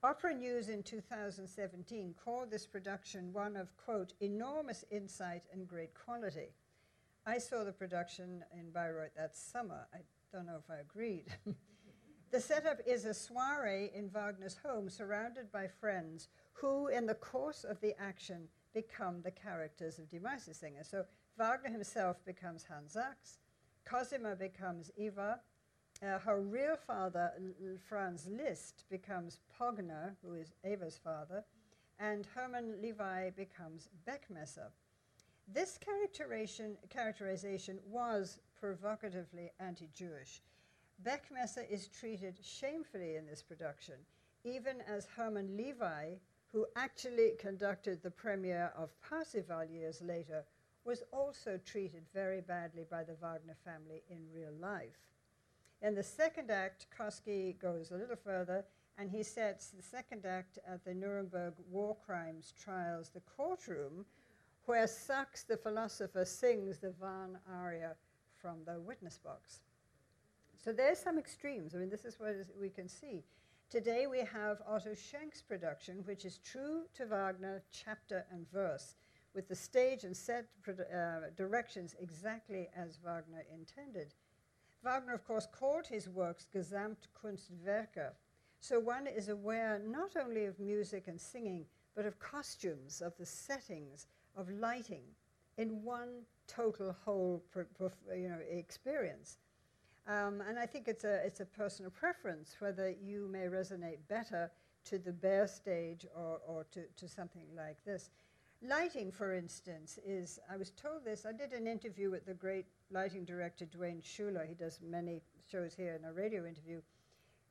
Opera 0.03 0.35
News 0.35 0.69
in 0.69 0.83
2017 0.83 2.15
called 2.23 2.51
this 2.51 2.67
production 2.67 3.33
one 3.33 3.57
of, 3.57 3.75
quote, 3.77 4.13
enormous 4.21 4.85
insight 4.91 5.45
and 5.53 5.67
great 5.67 5.95
quality. 5.95 6.49
I 7.27 7.39
saw 7.39 7.65
the 7.65 7.73
production 7.73 8.45
in 8.53 8.71
Bayreuth 8.71 9.15
that 9.17 9.35
summer. 9.35 9.87
I 9.95 9.99
don't 10.31 10.47
know 10.47 10.59
if 10.59 10.71
I 10.71 10.81
agreed. 10.81 11.27
the 12.31 12.41
setup 12.41 12.81
is 12.87 13.07
a 13.07 13.15
soiree 13.15 13.91
in 13.95 14.11
Wagner's 14.11 14.59
home 14.63 14.91
surrounded 14.91 15.51
by 15.51 15.69
friends 15.69 16.29
who, 16.53 16.89
in 16.89 17.07
the 17.07 17.15
course 17.15 17.65
of 17.65 17.81
the 17.81 17.95
action, 17.99 18.49
become 18.75 19.23
the 19.23 19.31
characters 19.31 19.99
of 19.99 20.11
Die 20.11 20.19
Meistersinger. 20.19 20.85
So 20.85 21.05
Wagner 21.37 21.71
himself 21.71 22.25
becomes 22.25 22.65
Hans 22.65 22.93
Sachs, 22.93 23.39
Cosima 23.85 24.37
becomes 24.37 24.91
Eva, 24.97 25.41
uh, 26.03 26.19
her 26.21 26.41
real 26.41 26.77
father, 26.77 27.33
L- 27.37 27.77
Franz 27.89 28.29
Liszt, 28.29 28.85
becomes 28.89 29.41
Pogner, 29.59 30.15
who 30.23 30.35
is 30.35 30.53
Eva's 30.65 30.99
father, 31.03 31.45
and 31.99 32.27
Hermann 32.27 32.81
Levi 32.81 33.31
becomes 33.31 33.89
Beckmesser. 34.07 34.71
This 35.53 35.77
characterization, 35.79 36.77
characterization 36.89 37.79
was 37.87 38.39
provocatively 38.59 39.51
anti 39.61 39.89
Jewish. 39.93 40.41
Beckmesser 41.03 41.69
is 41.69 41.89
treated 41.89 42.39
shamefully 42.43 43.17
in 43.17 43.27
this 43.27 43.43
production, 43.43 43.97
even 44.45 44.81
as 44.83 45.07
Hermann 45.17 45.57
Levi, 45.57 46.15
who 46.53 46.67
actually 46.77 47.33
conducted 47.39 48.03
the 48.03 48.11
premiere 48.11 48.73
of 48.77 48.99
Parsifal 49.01 49.65
years 49.65 50.01
later, 50.01 50.45
was 50.85 51.03
also 51.13 51.59
treated 51.65 52.03
very 52.13 52.41
badly 52.41 52.85
by 52.91 53.03
the 53.03 53.15
Wagner 53.15 53.57
family 53.65 54.03
in 54.09 54.19
real 54.35 54.53
life. 54.61 54.99
In 55.81 55.95
the 55.95 56.03
second 56.03 56.51
act, 56.51 56.87
Kosky 56.97 57.59
goes 57.59 57.91
a 57.91 57.97
little 57.97 58.17
further 58.17 58.65
and 58.97 59.11
he 59.11 59.23
sets 59.23 59.69
the 59.69 59.83
second 59.83 60.25
act 60.25 60.59
at 60.67 60.85
the 60.85 60.95
Nuremberg 60.95 61.55
war 61.71 61.97
crimes 62.07 62.53
trials, 62.59 63.11
the 63.11 63.21
courtroom, 63.21 64.05
where 64.67 64.87
Sachs, 64.87 65.43
the 65.43 65.57
philosopher, 65.57 66.25
sings 66.25 66.79
the 66.79 66.95
Wahn 67.01 67.39
aria 67.53 67.97
from 68.41 68.59
the 68.65 68.79
witness 68.81 69.19
box. 69.19 69.61
So 70.57 70.73
there's 70.73 70.99
some 70.99 71.19
extremes. 71.19 71.75
I 71.75 71.79
mean, 71.79 71.91
this 71.91 72.05
is 72.05 72.19
what 72.19 72.31
is- 72.31 72.53
we 72.59 72.71
can 72.71 72.89
see. 72.89 73.25
Today 73.69 74.07
we 74.07 74.21
have 74.21 74.63
Otto 74.67 74.95
Schenk's 74.95 75.43
production, 75.43 76.05
which 76.07 76.25
is 76.25 76.39
true 76.39 76.85
to 76.95 77.07
Wagner, 77.07 77.63
chapter 77.71 78.27
and 78.31 78.49
verse, 78.51 78.97
with 79.35 79.49
the 79.49 79.55
stage 79.55 80.05
and 80.05 80.17
set 80.17 80.47
uh, 80.69 81.31
directions 81.37 81.95
exactly 82.01 82.69
as 82.77 82.99
Wagner 83.05 83.45
intended. 83.53 84.15
Wagner, 84.83 85.15
of 85.15 85.27
course, 85.27 85.49
called 85.51 85.87
his 85.87 86.09
works 86.09 86.47
Gesamtkunstwerke. 86.55 88.13
So 88.61 88.79
one 88.79 89.07
is 89.07 89.29
aware 89.29 89.81
not 89.85 90.17
only 90.17 90.45
of 90.45 90.59
music 90.59 91.09
and 91.09 91.21
singing, 91.21 91.67
but 91.95 92.07
of 92.07 92.19
costumes, 92.19 93.01
of 93.01 93.17
the 93.19 93.27
settings, 93.27 94.07
of 94.37 94.51
lighting 94.51 95.05
in 95.59 95.83
one 95.83 96.23
total 96.47 96.95
whole 97.05 97.43
you 98.15 98.29
know, 98.29 98.39
experience. 98.51 99.39
Um, 100.07 100.43
and 100.47 100.59
I 100.59 100.67
think 100.67 100.89
it's 100.89 101.05
a, 101.05 101.25
it's 101.25 101.41
a 101.41 101.47
personal 101.47 101.91
preference 101.91 102.57
whether 102.59 102.91
you 102.91 103.29
may 103.31 103.47
resonate 103.47 103.99
better 104.09 104.51
to 104.85 104.99
the 104.99 105.13
bare 105.13 105.47
stage 105.47 106.05
or, 106.15 106.41
or 106.47 106.67
to, 106.73 106.83
to 106.97 107.09
something 107.09 107.47
like 107.57 107.83
this. 107.87 108.11
Lighting, 108.67 109.13
for 109.13 109.35
instance, 109.35 109.99
is, 110.07 110.39
I 110.51 110.57
was 110.57 110.71
told 110.71 111.05
this, 111.05 111.27
I 111.27 111.33
did 111.33 111.53
an 111.53 111.67
interview 111.67 112.11
with 112.11 112.25
the 112.25 112.33
great 112.33 112.65
lighting 112.91 113.27
director 113.27 113.67
Duane 113.67 114.01
Schuler. 114.01 114.47
He 114.49 114.55
does 114.55 114.81
many 114.83 115.21
shows 115.47 115.75
here 115.75 115.99
in 116.01 116.09
a 116.09 116.15
radio 116.15 116.47
interview. 116.47 116.81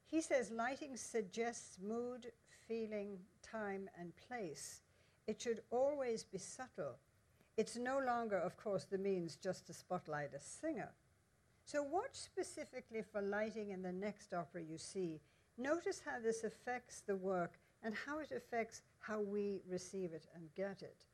He 0.08 0.22
says 0.22 0.50
lighting 0.50 0.98
suggests 0.98 1.78
mood, 1.80 2.32
feeling, 2.68 3.20
time, 3.44 3.92
and 4.00 4.12
place. 4.28 4.82
It 5.28 5.40
should 5.40 5.62
always 5.70 6.24
be 6.24 6.40
subtle. 6.40 6.96
It's 7.58 7.78
no 7.78 8.00
longer, 8.00 8.38
of 8.38 8.58
course, 8.58 8.86
the 8.86 8.98
means 8.98 9.36
just 9.36 9.68
to 9.68 9.74
spotlight 9.74 10.34
a 10.34 10.40
singer. 10.40 10.90
So, 11.64 11.84
watch 11.84 12.16
specifically 12.16 13.04
for 13.04 13.22
lighting 13.22 13.70
in 13.70 13.84
the 13.84 13.92
next 13.92 14.34
opera 14.34 14.64
you 14.64 14.80
see. 14.80 15.22
Notice 15.60 16.02
how 16.04 16.20
this 16.20 16.44
affects 16.44 17.02
the 17.02 17.16
work 17.16 17.60
and 17.84 17.94
how 17.94 18.18
it 18.18 18.32
affects 18.32 18.82
how 19.04 19.20
we 19.20 19.62
receive 19.70 20.14
it 20.14 20.28
and 20.34 20.48
get 20.56 20.82
it. 20.82 21.06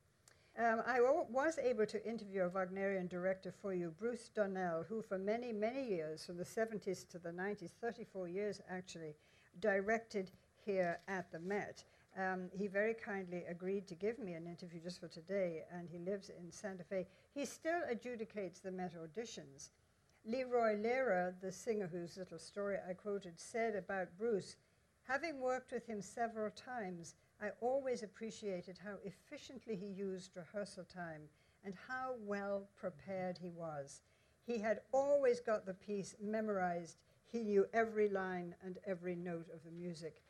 Um, 0.57 0.81
I 0.85 0.97
w- 0.97 1.25
was 1.29 1.57
able 1.57 1.85
to 1.87 2.07
interview 2.07 2.43
a 2.43 2.49
Wagnerian 2.49 3.07
director 3.07 3.51
for 3.51 3.73
you, 3.73 3.93
Bruce 3.97 4.29
Donnell, 4.29 4.85
who 4.87 5.01
for 5.01 5.17
many, 5.17 5.51
many 5.51 5.83
years, 5.87 6.25
from 6.25 6.37
the 6.37 6.43
70s 6.43 7.07
to 7.09 7.19
the 7.19 7.31
90s, 7.31 7.71
34 7.81 8.27
years 8.27 8.61
actually, 8.69 9.15
directed 9.59 10.31
here 10.65 10.99
at 11.07 11.31
the 11.31 11.39
Met. 11.39 11.83
Um, 12.17 12.49
he 12.51 12.67
very 12.67 12.93
kindly 12.93 13.43
agreed 13.49 13.87
to 13.87 13.95
give 13.95 14.19
me 14.19 14.33
an 14.33 14.45
interview 14.45 14.81
just 14.81 14.99
for 14.99 15.07
today, 15.07 15.63
and 15.71 15.87
he 15.89 15.97
lives 15.97 16.29
in 16.29 16.51
Santa 16.51 16.83
Fe. 16.83 17.07
He 17.33 17.45
still 17.45 17.81
adjudicates 17.91 18.61
the 18.61 18.71
Met 18.71 18.93
auditions. 18.95 19.69
Leroy 20.25 20.75
Lehrer, 20.75 21.33
the 21.41 21.51
singer 21.51 21.87
whose 21.87 22.17
little 22.17 22.39
story 22.39 22.77
I 22.87 22.93
quoted, 22.93 23.39
said 23.39 23.75
about 23.75 24.17
Bruce, 24.17 24.57
having 25.07 25.39
worked 25.39 25.71
with 25.71 25.87
him 25.87 26.01
several 26.01 26.51
times, 26.51 27.15
I 27.41 27.49
always 27.61 28.03
appreciated 28.03 28.77
how 28.83 28.95
efficiently 29.03 29.75
he 29.75 29.87
used 29.87 30.35
rehearsal 30.35 30.83
time 30.83 31.21
and 31.63 31.73
how 31.87 32.15
well 32.25 32.67
prepared 32.75 33.37
he 33.37 33.49
was. 33.49 34.01
He 34.45 34.57
had 34.57 34.81
always 34.91 35.39
got 35.39 35.65
the 35.65 35.73
piece 35.73 36.15
memorized. 36.21 36.97
He 37.31 37.43
knew 37.43 37.65
every 37.73 38.09
line 38.09 38.55
and 38.63 38.77
every 38.85 39.15
note 39.15 39.47
of 39.53 39.63
the 39.63 39.71
music. 39.71 40.21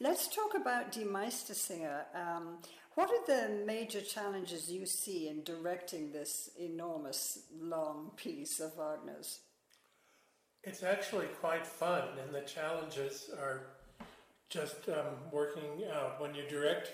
Let's 0.00 0.28
talk 0.28 0.54
about 0.54 0.92
Die 0.92 1.02
Meistersinger. 1.02 2.04
Um, 2.14 2.58
what 2.94 3.10
are 3.10 3.26
the 3.26 3.64
major 3.64 4.00
challenges 4.00 4.70
you 4.70 4.86
see 4.86 5.28
in 5.28 5.42
directing 5.42 6.12
this 6.12 6.50
enormous, 6.58 7.40
long 7.58 8.12
piece 8.16 8.60
of 8.60 8.76
Wagner's? 8.76 9.40
It's 10.62 10.82
actually 10.82 11.26
quite 11.40 11.66
fun, 11.66 12.04
and 12.24 12.34
the 12.34 12.40
challenges 12.42 13.30
are 13.38 13.62
just 14.48 14.88
um, 14.88 15.16
working 15.32 15.84
out. 15.92 16.20
When 16.20 16.34
you 16.34 16.42
direct, 16.48 16.90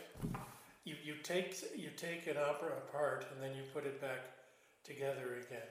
you, 0.84 0.94
you 1.04 1.14
take 1.22 1.56
you 1.76 1.90
take 1.96 2.26
an 2.26 2.36
opera 2.36 2.72
apart 2.88 3.26
and 3.32 3.42
then 3.42 3.56
you 3.56 3.62
put 3.74 3.84
it 3.84 4.00
back 4.00 4.20
together 4.84 5.38
again. 5.46 5.68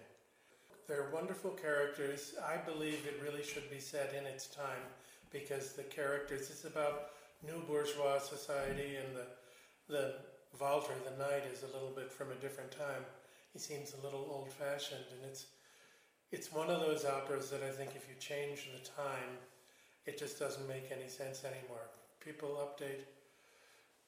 They're 0.87 1.09
wonderful 1.13 1.51
characters. 1.51 2.33
I 2.43 2.57
believe 2.57 3.05
it 3.05 3.21
really 3.23 3.43
should 3.43 3.69
be 3.69 3.79
set 3.79 4.13
in 4.17 4.25
its 4.25 4.47
time 4.47 4.85
because 5.31 5.73
the 5.73 5.83
characters. 5.83 6.49
It's 6.49 6.65
about 6.65 7.11
new 7.45 7.61
bourgeois 7.67 8.19
society, 8.19 8.97
and 8.97 9.15
the 9.15 9.27
the 9.87 10.15
Walter, 10.59 10.93
the 11.05 11.17
knight, 11.23 11.43
is 11.51 11.63
a 11.63 11.73
little 11.73 11.91
bit 11.95 12.11
from 12.11 12.31
a 12.31 12.41
different 12.41 12.71
time. 12.71 13.05
He 13.53 13.59
seems 13.59 13.93
a 13.93 14.03
little 14.03 14.27
old-fashioned, 14.31 15.05
and 15.13 15.29
it's 15.29 15.47
it's 16.31 16.51
one 16.51 16.69
of 16.69 16.81
those 16.81 17.05
operas 17.05 17.49
that 17.49 17.63
I 17.63 17.71
think 17.71 17.91
if 17.95 18.07
you 18.07 18.15
change 18.19 18.69
the 18.71 18.87
time, 18.89 19.37
it 20.09 20.17
just 20.19 20.39
doesn't 20.39 20.67
make 20.67 20.91
any 20.91 21.07
sense 21.07 21.43
anymore. 21.45 21.85
People 22.19 22.49
update. 22.65 23.05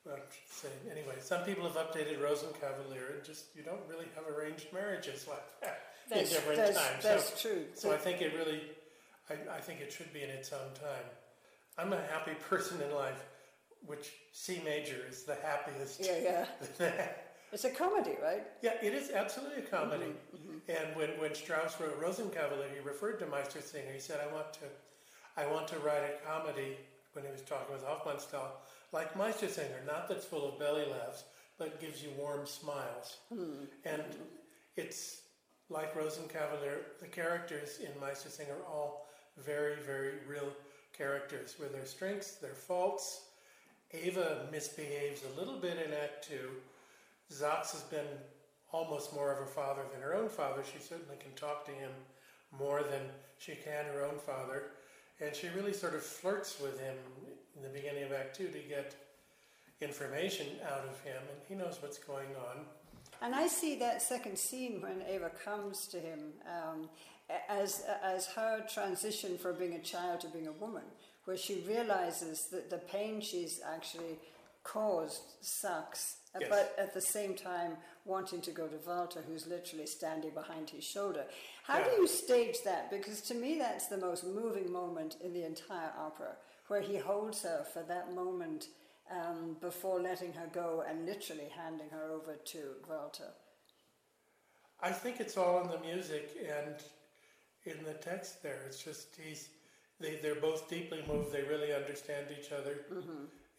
Well, 0.06 0.18
say 0.49 0.70
anyway. 0.91 1.16
Some 1.22 1.43
people 1.43 1.64
have 1.70 1.76
updated 1.78 2.20
Rosenkavalier, 2.20 3.16
and 3.16 3.24
just 3.24 3.45
you 3.56 3.62
don't 3.64 3.82
really 3.88 4.08
have 4.16 4.26
arranged 4.36 4.68
marriages 4.74 5.28
like 5.30 5.45
that 5.62 5.80
in 6.12 6.26
different 6.26 6.58
that's- 6.58 6.76
times. 6.76 7.04
that's 7.04 7.41
so, 7.41 7.49
true. 7.49 7.66
So 7.76 7.91
I 7.91 7.97
think 7.97 8.22
it 8.22 8.34
really, 8.36 8.62
I, 9.30 9.58
I 9.58 9.60
think 9.60 9.80
it 9.80 9.91
should 9.93 10.12
be 10.12 10.24
in 10.24 10.30
its 10.30 10.52
own 10.52 10.74
time. 10.74 11.06
I'm 11.78 11.93
a 11.93 12.02
happy 12.14 12.34
person 12.49 12.82
in 12.82 12.93
life, 12.95 13.24
which 13.86 14.12
C 14.34 14.62
major 14.66 14.97
is 15.08 15.24
the 15.24 15.36
happiest. 15.36 16.02
Yeah, 16.04 16.45
yeah. 16.80 17.08
It's 17.54 17.66
a 17.66 17.70
comedy, 17.70 18.16
right? 18.24 18.43
Yeah, 18.62 18.76
it 18.82 18.93
is 18.93 19.12
absolutely 19.12 19.64
a 19.64 19.66
comedy. 19.66 20.06
Mm-hmm, 20.34 20.72
And 20.72 20.95
when, 20.95 21.10
when 21.20 21.36
Strauss 21.36 21.78
wrote 21.82 22.02
Rosenkavalier, 22.02 22.72
he 22.74 22.80
referred 22.80 23.20
to 23.20 23.26
Meister 23.28 23.60
Meistersinger. 23.60 23.93
He 23.93 23.99
said, 23.99 24.22
"I 24.26 24.34
want 24.34 24.54
to, 24.54 24.60
I 25.38 25.46
want 25.48 25.68
to 25.70 25.80
write 25.80 26.04
a 26.04 26.26
comedy." 26.26 26.78
When 27.14 27.26
he 27.26 27.32
was 27.32 27.42
talking 27.42 27.74
with 27.74 27.84
Hofmannsthal, 27.84 28.52
like 28.94 29.14
Meistersinger, 29.16 29.86
not 29.86 30.08
that's 30.08 30.24
full 30.24 30.48
of 30.48 30.58
belly 30.58 30.86
laughs, 30.86 31.26
but 31.58 31.82
gives 31.82 32.02
you 32.02 32.10
warm 32.18 32.46
smiles. 32.46 33.18
Hmm. 33.28 33.66
And 33.84 34.06
it's 34.78 35.24
like 35.70 35.94
Rosenkavalier. 35.94 36.98
The 37.02 37.08
characters 37.08 37.80
in 37.80 37.92
Meistersinger 38.00 38.58
are 38.62 38.66
all 38.66 39.10
very, 39.38 39.76
very 39.82 40.20
real 40.26 40.54
characters, 40.94 41.58
with 41.60 41.74
their 41.74 41.86
strengths, 41.86 42.36
their 42.36 42.56
faults. 42.56 43.26
Eva 43.92 44.48
misbehaves 44.50 45.24
a 45.26 45.38
little 45.38 45.58
bit 45.58 45.78
in 45.86 45.92
Act 45.92 46.26
Two. 46.26 46.50
Sachs 47.28 47.74
has 47.74 47.82
been 47.84 48.08
almost 48.72 49.14
more 49.14 49.34
of 49.34 49.38
her 49.38 49.46
father 49.46 49.82
than 49.92 50.02
her 50.02 50.16
own 50.16 50.30
father. 50.30 50.64
She 50.64 50.80
certainly 50.80 51.18
can 51.18 51.34
talk 51.34 51.66
to 51.66 51.72
him 51.72 51.92
more 52.58 52.84
than 52.84 53.02
she 53.38 53.56
can 53.56 53.84
her 53.86 54.06
own 54.06 54.18
father. 54.20 54.72
And 55.22 55.36
she 55.36 55.48
really 55.50 55.74
sort 55.74 55.94
of 55.94 56.02
flirts 56.04 56.60
with 56.60 56.80
him 56.80 56.96
in 57.56 57.62
the 57.64 57.70
beginning 57.70 58.04
of 58.04 58.12
Act 58.12 58.36
Two 58.36 58.48
to 58.48 58.60
get 58.60 58.96
information 59.80 60.48
out 60.66 60.84
of 60.84 61.00
him, 61.04 61.18
and 61.18 61.40
he 61.48 61.56
knows 61.56 61.78
what's 61.82 61.98
going 61.98 62.30
on. 62.50 62.66
And 63.22 63.36
I 63.36 63.48
see 63.48 63.76
that 63.80 64.02
second 64.02 64.38
scene 64.38 64.82
when 64.82 65.04
Eva 65.12 65.32
comes 65.46 65.86
to 65.88 66.00
him 66.00 66.34
um, 66.48 66.90
as, 67.48 67.84
as 68.04 68.26
her 68.28 68.66
transition 68.72 69.38
from 69.38 69.58
being 69.58 69.74
a 69.76 69.80
child 69.82 70.22
to 70.22 70.28
being 70.28 70.48
a 70.48 70.52
woman, 70.54 70.84
where 71.26 71.38
she 71.38 71.64
realizes 71.68 72.48
that 72.52 72.70
the 72.72 72.78
pain 72.78 73.22
she's 73.22 73.62
actually 73.76 74.18
caused 74.64 75.22
Sachs, 75.42 76.18
Yes. 76.40 76.50
but 76.50 76.74
at 76.80 76.94
the 76.94 77.02
same 77.02 77.36
time 77.36 77.74
wanting 78.06 78.41
to 78.41 78.52
go 78.52 78.68
to 78.68 78.78
Walter, 78.88 79.24
who's 79.28 79.47
literally 79.47 79.86
standing 79.86 80.32
behind 80.32 80.70
his 80.70 80.84
shoulder. 80.84 81.26
How 81.64 81.84
do 81.84 81.91
you 81.91 82.08
stage 82.08 82.58
that? 82.66 82.89
Because 82.89 83.22
to 83.22 83.36
me, 83.36 83.58
that's 83.58 83.88
the 83.88 83.97
most 83.97 84.26
moving 84.26 84.72
moment 84.72 85.18
in 85.24 85.34
the 85.34 85.45
entire 85.45 85.91
opera, 85.97 86.36
where 86.68 86.82
he 86.82 86.97
holds 86.97 87.43
her 87.43 87.66
for 87.72 87.84
that 87.84 88.14
moment 88.14 88.68
um, 89.12 89.58
before 89.60 90.02
letting 90.02 90.34
her 90.34 90.49
go 90.54 90.84
and 90.88 91.06
literally 91.06 91.49
handing 91.56 91.89
her 91.89 92.12
over 92.12 92.36
to 92.45 92.60
Walter. 92.89 93.30
I 94.82 94.91
think 94.91 95.20
it's 95.20 95.38
all 95.38 95.62
in 95.62 95.70
the 95.70 95.80
music 95.80 96.32
and 96.39 96.76
in 97.66 97.84
the 97.84 97.93
text 97.93 98.41
there. 98.41 98.64
It's 98.66 98.84
just 98.84 99.16
he's 99.24 99.49
they, 99.99 100.16
they're 100.16 100.36
both 100.36 100.68
deeply 100.70 101.04
moved. 101.08 101.32
They 101.32 101.43
really 101.43 101.74
understand 101.74 102.28
each 102.39 102.52
other. 102.52 102.86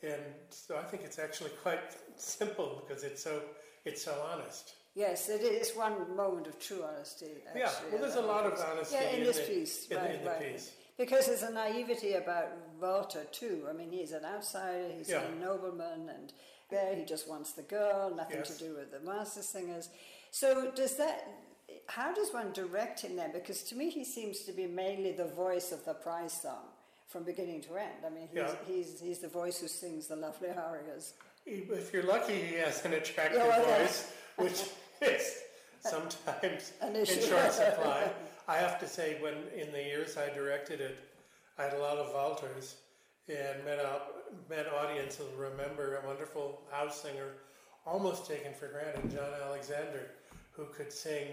And 0.02 0.22
so 0.50 0.76
I 0.76 0.82
think 0.82 1.04
it's 1.04 1.18
actually 1.18 1.50
quite 1.62 1.80
simple 2.16 2.82
because 2.82 3.04
it's 3.04 3.22
so 3.22 3.40
it's 3.84 4.04
so 4.04 4.14
honest. 4.32 4.74
Yes, 4.94 5.28
it 5.28 5.40
is 5.40 5.72
one 5.74 6.14
moment 6.16 6.46
of 6.46 6.58
true 6.58 6.82
honesty. 6.84 7.26
Actually, 7.46 7.60
Yeah, 7.60 7.70
well, 7.90 8.00
there's 8.02 8.16
a 8.16 8.20
lot 8.20 8.44
of 8.44 8.58
honesty 8.60 8.94
Yeah, 8.96 9.08
in, 9.10 9.18
in 9.20 9.24
this 9.24 9.38
the- 9.38 9.46
piece, 9.54 9.86
in 9.88 9.96
right, 9.96 10.10
in 10.14 10.24
the 10.24 10.30
right. 10.30 10.52
piece. 10.52 10.70
Because 10.98 11.26
there's 11.26 11.42
a 11.42 11.50
naivety 11.50 12.12
about 12.12 12.48
Walter 12.80 13.24
too. 13.32 13.66
I 13.68 13.72
mean, 13.72 13.90
he's 13.90 14.12
an 14.12 14.24
outsider. 14.26 14.90
He's 14.96 15.08
Yeah. 15.08 15.22
a 15.22 15.34
nobleman, 15.36 16.10
and 16.10 16.32
there 16.70 16.94
he 16.94 17.04
just 17.04 17.26
wants 17.26 17.52
the 17.52 17.62
girl. 17.62 18.14
Nothing 18.14 18.36
Yes. 18.38 18.56
to 18.58 18.64
do 18.64 18.74
with 18.74 18.90
the 18.92 19.00
master 19.00 19.42
singers. 19.42 19.88
So 20.30 20.70
does 20.72 20.96
that? 20.96 21.26
How 21.86 22.12
does 22.12 22.30
one 22.32 22.52
direct 22.52 23.00
him 23.00 23.16
then? 23.16 23.32
Because 23.32 23.62
to 23.64 23.74
me, 23.74 23.88
he 23.88 24.04
seems 24.04 24.40
to 24.40 24.52
be 24.52 24.66
mainly 24.66 25.12
the 25.12 25.24
voice 25.24 25.72
of 25.72 25.82
the 25.86 25.94
prize 25.94 26.34
song 26.42 26.68
from 27.08 27.24
beginning 27.24 27.62
to 27.62 27.76
end. 27.76 28.04
I 28.06 28.10
mean, 28.10 28.28
he's, 28.28 28.36
Yeah. 28.36 28.54
he's, 28.66 29.00
he's 29.00 29.18
the 29.20 29.28
voice 29.28 29.58
who 29.60 29.68
sings 29.68 30.06
the 30.08 30.16
lovely 30.16 30.50
arias. 30.56 31.14
If 31.46 31.92
you're 31.92 32.04
lucky, 32.04 32.34
he 32.34 32.54
has 32.56 32.84
an 32.84 32.94
attractive 32.94 33.38
Yeah, 33.44 33.62
voice, 33.62 34.12
which 34.36 34.62
is 35.02 35.38
sometimes 35.80 36.72
An 36.80 36.94
in 36.94 37.02
issue. 37.02 37.20
short 37.22 37.52
supply. 37.52 38.10
I 38.48 38.56
have 38.56 38.78
to 38.80 38.88
say, 38.88 39.18
when 39.20 39.34
in 39.56 39.72
the 39.72 39.82
years 39.82 40.16
I 40.16 40.32
directed 40.34 40.80
it, 40.80 40.98
I 41.58 41.64
had 41.64 41.74
a 41.74 41.78
lot 41.78 41.96
of 41.98 42.12
Walters 42.14 42.76
and 43.28 43.64
met 43.64 43.78
out, 43.78 44.14
met 44.50 44.66
audience 44.72 45.16
who 45.16 45.24
remember 45.40 45.96
a 46.02 46.06
wonderful 46.06 46.60
house 46.70 47.00
singer, 47.02 47.28
almost 47.86 48.26
taken 48.26 48.52
for 48.52 48.68
granted, 48.68 49.10
John 49.10 49.30
Alexander, 49.46 50.10
who 50.52 50.64
could 50.66 50.92
sing 50.92 51.26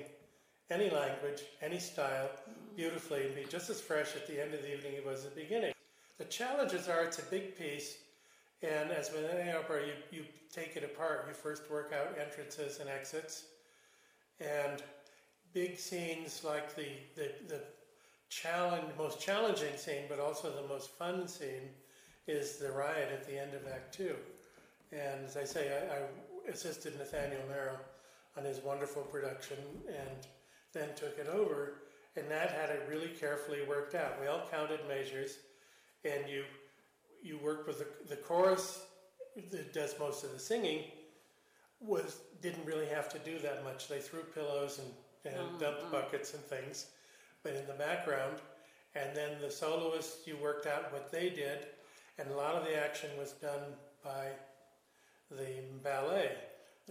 any 0.69 0.89
language, 0.89 1.41
any 1.61 1.79
style, 1.79 2.29
beautifully, 2.75 3.25
and 3.25 3.35
be 3.35 3.43
just 3.49 3.69
as 3.69 3.81
fresh 3.81 4.15
at 4.15 4.27
the 4.27 4.41
end 4.41 4.53
of 4.53 4.61
the 4.61 4.71
evening 4.73 4.93
as 4.97 5.03
he 5.03 5.09
was 5.09 5.25
at 5.25 5.35
the 5.35 5.41
beginning. 5.41 5.73
The 6.19 6.25
challenges 6.25 6.87
are 6.87 7.03
it's 7.03 7.17
a 7.19 7.23
big 7.23 7.57
piece, 7.57 7.97
and 8.61 8.91
as 8.91 9.11
with 9.11 9.25
any 9.29 9.51
opera, 9.51 9.81
you, 9.85 9.93
you 10.19 10.25
take 10.53 10.75
it 10.75 10.83
apart. 10.83 11.25
You 11.27 11.33
first 11.33 11.69
work 11.71 11.93
out 11.93 12.17
entrances 12.19 12.79
and 12.79 12.89
exits, 12.89 13.45
and 14.39 14.83
big 15.53 15.77
scenes 15.77 16.43
like 16.43 16.75
the, 16.75 16.87
the, 17.15 17.31
the 17.47 17.61
challenge, 18.29 18.85
most 18.97 19.19
challenging 19.19 19.75
scene, 19.77 20.03
but 20.09 20.19
also 20.19 20.51
the 20.51 20.67
most 20.67 20.91
fun 20.91 21.27
scene, 21.27 21.69
is 22.27 22.57
the 22.57 22.71
riot 22.71 23.09
at 23.11 23.25
the 23.25 23.39
end 23.39 23.53
of 23.53 23.65
Act 23.67 23.93
Two. 23.95 24.15
And 24.91 25.25
as 25.25 25.37
I 25.37 25.43
say, 25.43 25.71
I, 25.71 25.95
I 25.95 26.51
assisted 26.51 26.97
Nathaniel 26.97 27.41
Merrill 27.47 27.79
on 28.37 28.43
his 28.43 28.59
wonderful 28.59 29.03
production 29.03 29.57
and 29.87 30.27
then 30.73 30.89
took 30.95 31.17
it 31.17 31.27
over. 31.27 31.81
And 32.15 32.29
that 32.29 32.51
had 32.51 32.69
it 32.69 32.87
really 32.89 33.09
carefully 33.09 33.59
worked 33.67 33.95
out. 33.95 34.19
We 34.19 34.27
all 34.27 34.41
counted 34.51 34.79
measures, 34.87 35.37
and 36.03 36.27
you 36.27 36.43
you 37.23 37.37
worked 37.43 37.67
with 37.67 37.79
the, 37.79 37.87
the 38.09 38.15
chorus 38.15 38.81
that 39.51 39.73
does 39.73 39.95
most 39.99 40.23
of 40.23 40.31
the 40.31 40.39
singing 40.39 40.83
was 41.79 42.21
didn't 42.41 42.65
really 42.65 42.87
have 42.87 43.09
to 43.09 43.19
do 43.19 43.39
that 43.39 43.63
much. 43.63 43.87
They 43.87 43.99
threw 43.99 44.21
pillows 44.21 44.79
and, 44.79 45.33
and 45.33 45.47
mm-hmm. 45.47 45.57
dumped 45.59 45.91
buckets 45.91 46.33
and 46.33 46.43
things, 46.43 46.87
but 47.43 47.53
in 47.53 47.65
the 47.67 47.73
background, 47.73 48.37
and 48.95 49.15
then 49.15 49.39
the 49.41 49.51
soloists 49.51 50.27
you 50.27 50.37
worked 50.41 50.65
out 50.65 50.91
what 50.91 51.11
they 51.11 51.29
did, 51.29 51.67
and 52.17 52.29
a 52.31 52.35
lot 52.35 52.55
of 52.55 52.65
the 52.65 52.77
action 52.77 53.09
was 53.17 53.33
done 53.33 53.61
by 54.03 54.27
the 55.31 55.61
ballet 55.83 56.31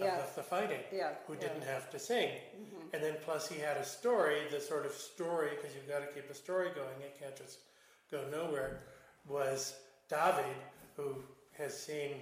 of 0.00 0.34
the, 0.34 0.40
the 0.40 0.42
fighting, 0.42 0.80
Yeah, 0.92 1.10
who 1.26 1.34
yeah. 1.34 1.40
didn't 1.40 1.64
have 1.64 1.90
to 1.90 1.98
sing. 1.98 2.28
Mm-hmm. 2.28 2.94
And 2.94 3.02
then 3.02 3.16
plus 3.24 3.48
he 3.48 3.58
had 3.58 3.76
a 3.76 3.84
story, 3.84 4.42
the 4.50 4.60
sort 4.60 4.86
of 4.86 4.92
story, 4.92 5.50
because 5.56 5.74
you've 5.74 5.88
got 5.88 6.00
to 6.00 6.06
keep 6.14 6.30
a 6.30 6.34
story 6.34 6.68
going, 6.74 7.00
it 7.00 7.18
can't 7.20 7.36
just 7.36 7.58
go 8.10 8.22
nowhere, 8.30 8.82
was 9.26 9.74
David, 10.08 10.56
who 10.96 11.16
has 11.56 11.78
seen 11.78 12.12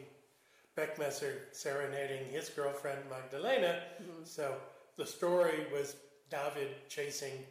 Beckmesser 0.77 1.35
serenading 1.53 2.27
his 2.31 2.49
girlfriend 2.49 3.01
Magdalena. 3.09 3.83
So 4.25 4.57
the 4.97 5.07
story 5.07 5.67
was 5.73 5.97
David 6.31 6.69
chasing 6.89 7.45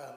um, 0.00 0.16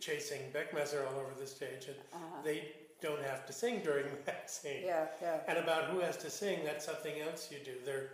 chasing 0.00 0.40
Beckmesser 0.52 1.06
all 1.06 1.18
over 1.20 1.32
the 1.38 1.46
stage, 1.46 1.86
and 1.88 1.96
they 2.44 2.72
don't 3.00 3.22
have 3.22 3.46
to 3.46 3.52
sing 3.52 3.80
during 3.82 4.06
that 4.24 4.50
scene. 4.50 4.82
Yeah, 4.84 5.06
yeah. 5.20 5.40
And 5.48 5.58
about 5.58 5.84
who 5.86 6.00
has 6.00 6.16
to 6.18 6.30
sing, 6.30 6.60
that's 6.64 6.84
something 6.84 7.20
else 7.20 7.50
you 7.50 7.58
do. 7.64 7.72
They're, 7.84 8.10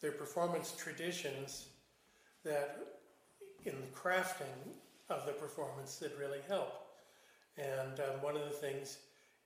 they're 0.00 0.12
performance 0.12 0.74
traditions 0.76 1.66
that, 2.44 2.78
in 3.64 3.74
the 3.80 3.98
crafting 3.98 4.44
of 5.08 5.26
the 5.26 5.32
performance, 5.32 5.96
that 5.96 6.12
really 6.18 6.40
help. 6.46 6.72
And 7.56 7.98
um, 7.98 8.22
one 8.22 8.36
of 8.36 8.44
the 8.44 8.50
things 8.50 8.98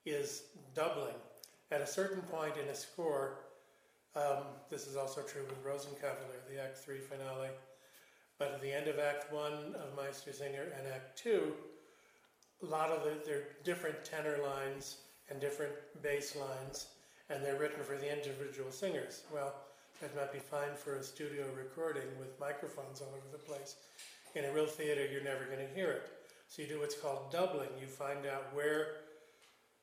is 0.05 0.43
doubling. 0.75 1.15
At 1.71 1.81
a 1.81 1.87
certain 1.87 2.21
point 2.23 2.53
in 2.61 2.67
a 2.69 2.75
score, 2.75 3.39
um, 4.15 4.43
this 4.69 4.85
is 4.87 4.95
also 4.95 5.21
true 5.21 5.43
with 5.47 5.63
Rosenkavalier, 5.65 6.47
the 6.49 6.61
Act 6.61 6.77
3 6.77 6.99
finale, 6.99 7.49
but 8.37 8.51
at 8.51 8.61
the 8.61 8.71
end 8.71 8.87
of 8.87 8.99
Act 8.99 9.31
1 9.31 9.51
of 9.51 9.97
Meistersinger 9.97 10.77
and 10.77 10.87
Act 10.93 11.17
2, 11.17 11.53
a 12.61 12.65
lot 12.65 12.89
of 12.89 13.03
the, 13.03 13.11
they're 13.25 13.47
different 13.63 14.03
tenor 14.05 14.37
lines 14.43 14.97
and 15.29 15.39
different 15.39 15.73
bass 16.01 16.35
lines, 16.35 16.87
and 17.29 17.43
they're 17.43 17.57
written 17.57 17.83
for 17.83 17.97
the 17.97 18.11
individual 18.11 18.71
singers. 18.71 19.23
Well, 19.33 19.53
that 20.01 20.15
might 20.15 20.33
be 20.33 20.39
fine 20.39 20.75
for 20.75 20.95
a 20.95 21.03
studio 21.03 21.45
recording 21.57 22.07
with 22.19 22.39
microphones 22.39 23.01
all 23.01 23.09
over 23.09 23.31
the 23.31 23.37
place. 23.37 23.75
In 24.35 24.45
a 24.45 24.51
real 24.51 24.65
theater, 24.65 25.07
you're 25.11 25.23
never 25.23 25.45
going 25.45 25.65
to 25.65 25.73
hear 25.73 25.91
it. 25.91 26.09
So 26.49 26.61
you 26.61 26.67
do 26.67 26.79
what's 26.79 26.95
called 26.95 27.31
doubling. 27.31 27.69
You 27.79 27.87
find 27.87 28.25
out 28.25 28.53
where 28.53 28.95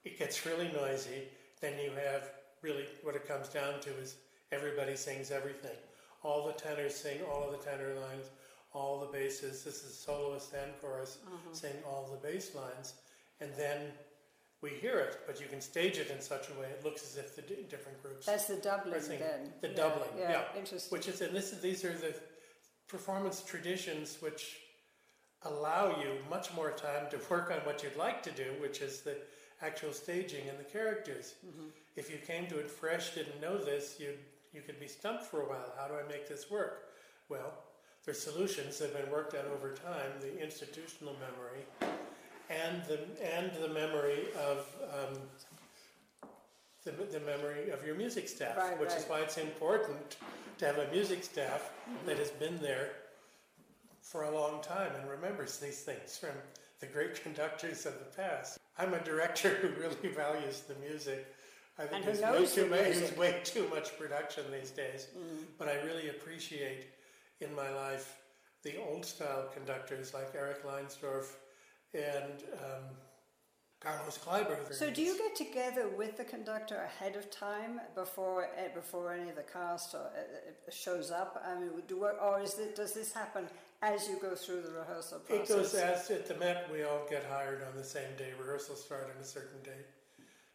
it 0.04 0.18
gets 0.18 0.46
really 0.46 0.70
noisy. 0.72 1.28
Then 1.60 1.74
you 1.82 1.90
have 1.90 2.30
really 2.62 2.84
what 3.02 3.14
it 3.14 3.26
comes 3.26 3.48
down 3.48 3.80
to 3.80 3.90
is 3.98 4.16
everybody 4.52 4.96
sings 4.96 5.30
everything. 5.30 5.76
All 6.22 6.46
the 6.46 6.52
tenors 6.52 6.94
sing 6.94 7.18
all 7.30 7.44
of 7.44 7.52
the 7.52 7.64
tenor 7.64 7.94
lines, 7.94 8.26
all 8.72 9.00
the 9.00 9.06
basses. 9.06 9.64
This 9.64 9.82
is 9.82 9.96
soloist 9.96 10.52
and 10.52 10.72
chorus 10.80 11.18
mm-hmm. 11.24 11.52
sing 11.52 11.72
all 11.86 12.08
the 12.10 12.28
bass 12.28 12.54
lines, 12.54 12.94
and 13.40 13.50
then 13.56 13.92
we 14.62 14.70
hear 14.70 14.98
it. 14.98 15.20
But 15.26 15.40
you 15.40 15.46
can 15.46 15.60
stage 15.60 15.98
it 15.98 16.10
in 16.10 16.20
such 16.20 16.48
a 16.48 16.60
way 16.60 16.66
it 16.66 16.84
looks 16.84 17.02
as 17.02 17.16
if 17.16 17.36
the 17.36 17.42
d- 17.42 17.66
different 17.68 18.02
groups. 18.02 18.26
That's 18.26 18.46
the 18.46 18.56
doubling 18.56 19.00
then. 19.08 19.52
The 19.60 19.68
Yeah, 19.68 19.74
doubling, 19.74 20.10
yeah, 20.18 20.30
yeah. 20.30 20.58
interesting. 20.58 20.96
Which 20.96 21.08
is, 21.08 21.20
and 21.22 21.34
this 21.34 21.52
is, 21.52 21.60
these 21.60 21.84
are 21.84 21.92
the 21.92 22.14
performance 22.88 23.42
traditions 23.42 24.18
which 24.20 24.58
allow 25.44 25.98
you 26.00 26.18
much 26.28 26.52
more 26.52 26.70
time 26.72 27.08
to 27.10 27.18
work 27.30 27.50
on 27.50 27.58
what 27.58 27.82
you'd 27.82 27.96
like 27.96 28.22
to 28.24 28.30
do, 28.32 28.52
which 28.60 28.80
is 28.80 29.00
the 29.00 29.16
actual 29.62 29.92
staging 29.92 30.48
and 30.48 30.58
the 30.58 30.64
characters. 30.64 31.34
Mm-hmm. 31.46 31.68
If 31.96 32.10
you 32.10 32.18
came 32.18 32.46
to 32.48 32.58
it 32.58 32.70
fresh, 32.70 33.14
didn't 33.14 33.40
know 33.40 33.58
this, 33.58 33.96
you'd 33.98 34.18
you 34.52 34.62
could 34.62 34.80
be 34.80 34.88
stumped 34.88 35.24
for 35.24 35.42
a 35.42 35.44
while. 35.44 35.72
How 35.78 35.86
do 35.86 35.94
I 35.94 36.08
make 36.08 36.28
this 36.28 36.50
work? 36.50 36.88
Well, 37.28 37.52
there's 38.04 38.20
solutions 38.20 38.78
have 38.80 38.92
been 38.92 39.10
worked 39.10 39.34
out 39.34 39.46
over 39.46 39.72
time. 39.72 40.10
The 40.20 40.42
institutional 40.42 41.14
memory 41.14 41.92
and 42.50 42.82
the 42.84 42.98
and 43.24 43.52
the 43.62 43.68
memory 43.68 44.26
of 44.34 44.66
um, 44.92 45.18
the, 46.84 46.90
the 46.90 47.20
memory 47.20 47.70
of 47.70 47.84
your 47.84 47.94
music 47.94 48.28
staff, 48.28 48.56
Right, 48.56 48.80
which 48.80 48.92
is 48.92 49.04
why 49.04 49.20
it's 49.20 49.38
important 49.38 50.16
to 50.58 50.66
have 50.66 50.78
a 50.78 50.90
music 50.90 51.22
staff 51.22 51.70
that 52.06 52.18
has 52.18 52.30
been 52.30 52.58
there 52.58 52.90
for 54.02 54.24
a 54.24 54.30
long 54.30 54.62
time 54.62 54.90
and 54.98 55.08
remembers 55.08 55.58
these 55.58 55.80
things 55.80 56.16
from 56.18 56.30
the 56.80 56.86
great 56.86 57.22
conductors 57.22 57.86
of 57.86 57.94
the 57.98 58.16
past. 58.16 58.58
I'm 58.78 58.94
a 58.94 59.00
director 59.00 59.50
who 59.50 59.68
really 59.80 60.14
values 60.14 60.62
the 60.62 60.74
music. 60.76 61.26
I 61.78 61.84
think 61.84 62.04
there's 62.04 62.20
way 62.20 62.44
the 62.44 62.46
too, 62.46 62.66
much, 62.66 62.80
music. 62.82 63.04
there's 63.04 63.16
way 63.16 63.40
too 63.44 63.68
much 63.68 63.98
production 63.98 64.44
these 64.50 64.70
days. 64.70 65.08
Mm. 65.16 65.44
But 65.58 65.68
I 65.68 65.76
really 65.82 66.08
appreciate 66.08 66.88
in 67.40 67.54
my 67.54 67.70
life 67.70 68.16
the 68.62 68.74
old 68.78 69.06
style 69.06 69.48
conductors 69.54 70.12
like 70.12 70.34
Erich 70.34 70.64
Leinsdorf 70.64 71.36
and 71.94 72.42
um, 72.54 72.84
Carlos 73.80 74.18
Kleiber. 74.18 74.72
So, 74.72 74.90
do 74.90 75.02
you 75.02 75.16
get 75.16 75.34
together 75.34 75.88
with 75.88 76.18
the 76.18 76.24
conductor 76.24 76.76
ahead 76.76 77.16
of 77.16 77.30
time 77.30 77.80
before 77.94 78.48
eh, 78.56 78.68
before 78.74 79.14
any 79.14 79.30
of 79.30 79.36
the 79.36 79.42
cast 79.42 79.94
or, 79.94 80.00
uh, 80.00 80.70
shows 80.70 81.10
up? 81.10 81.42
I 81.46 81.58
mean, 81.58 81.70
do 81.88 82.04
or 82.04 82.40
is 82.42 82.58
it, 82.58 82.76
does 82.76 82.92
this 82.92 83.12
happen 83.12 83.46
as 83.82 84.08
you 84.08 84.18
go 84.20 84.34
through 84.34 84.62
the 84.62 84.70
rehearsal 84.70 85.20
process. 85.20 85.50
It 85.50 85.54
goes 85.54 85.74
as 85.74 86.10
at 86.10 86.28
the 86.28 86.34
Met, 86.34 86.68
we 86.72 86.82
all 86.82 87.06
get 87.08 87.24
hired 87.30 87.62
on 87.62 87.76
the 87.76 87.84
same 87.84 88.16
day. 88.18 88.32
Rehearsals 88.38 88.84
start 88.84 89.10
on 89.14 89.22
a 89.22 89.24
certain 89.24 89.60
date. 89.62 89.86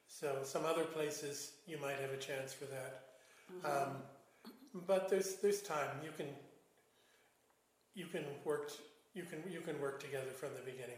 So 0.08 0.38
some 0.44 0.66
other 0.66 0.84
places 0.84 1.54
you 1.68 1.78
might 1.80 1.98
have 2.00 2.12
a 2.12 2.18
chance 2.18 2.54
for 2.54 2.66
that. 2.66 3.04
Mm-hmm. 3.52 3.90
Um, 3.90 3.96
but 4.88 5.10
there's 5.10 5.36
there's 5.36 5.62
time. 5.62 5.90
You 6.04 6.12
can 6.16 6.28
you 7.96 8.06
can 8.06 8.24
work 8.44 8.72
you 9.14 9.24
can 9.24 9.40
you 9.52 9.62
can 9.62 9.80
work 9.82 10.00
together 10.00 10.32
from 10.32 10.50
the 10.54 10.72
beginning. 10.72 10.98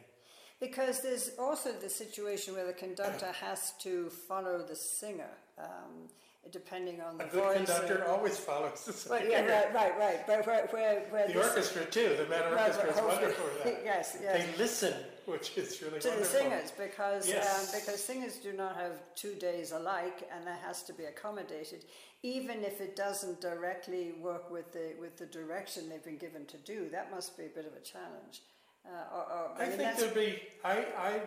Because 0.59 1.01
there's 1.01 1.31
also 1.37 1.71
the 1.71 1.89
situation 1.89 2.55
where 2.55 2.65
the 2.65 2.73
conductor 2.73 3.31
has 3.31 3.73
to 3.81 4.09
follow 4.09 4.63
the 4.63 4.75
singer, 4.75 5.29
um, 5.59 6.09
depending 6.51 7.01
on 7.01 7.17
the 7.17 7.25
A 7.25 7.27
good 7.27 7.43
voice. 7.43 7.57
conductor 7.57 7.95
and- 7.95 8.03
always 8.03 8.37
follows 8.37 8.83
the. 8.85 9.09
But 9.09 9.29
yeah, 9.29 9.41
right, 9.45 9.73
right, 9.73 9.97
right. 9.97 10.27
But 10.27 10.45
where, 10.47 10.67
where, 10.67 10.99
where 11.09 11.27
The 11.27 11.33
this- 11.33 11.47
orchestra 11.47 11.85
too. 11.85 12.15
The 12.17 12.25
Met 12.27 12.51
Right, 12.51 12.61
Orchestra 12.61 12.89
is 12.89 12.95
but 12.95 13.03
hopefully- 13.03 13.21
wonderful 13.23 13.45
for 13.45 13.69
that. 13.69 13.81
yes, 13.85 14.17
yes. 14.21 14.45
They 14.45 14.57
listen, 14.57 14.93
which 15.25 15.57
is 15.57 15.81
really 15.81 15.99
to 15.99 16.09
the 16.11 16.25
singers 16.25 16.71
because 16.71 17.27
Yes. 17.27 17.73
um, 17.73 17.79
because 17.79 18.03
singers 18.03 18.35
do 18.37 18.53
not 18.53 18.75
have 18.75 18.93
two 19.15 19.33
days 19.35 19.71
alike 19.71 20.27
and 20.33 20.45
that 20.47 20.59
has 20.59 20.83
to 20.83 20.93
be 20.93 21.05
accommodated 21.05 21.85
even 22.23 22.63
if 22.63 22.81
it 22.81 22.95
doesn't 22.95 23.39
directly 23.41 24.13
work 24.19 24.49
with 24.49 24.71
the 24.73 24.93
with 24.99 25.17
the 25.17 25.25
direction 25.27 25.87
they've 25.87 26.03
been 26.03 26.17
given 26.17 26.45
to 26.47 26.57
do 26.57 26.87
that 26.91 27.11
must 27.11 27.37
be 27.37 27.43
a 27.45 27.49
bit 27.49 27.65
of 27.67 27.73
a 27.73 27.79
challenge 27.81 28.41
uh, 28.85 29.15
or, 29.15 29.21
or, 29.21 29.51
I, 29.57 29.59
mean, 29.59 29.67
think 29.69 29.79
that's- 29.81 29.99
there'd 29.99 30.13
be. 30.15 30.39
I, 30.63 30.77
I. 30.97 31.21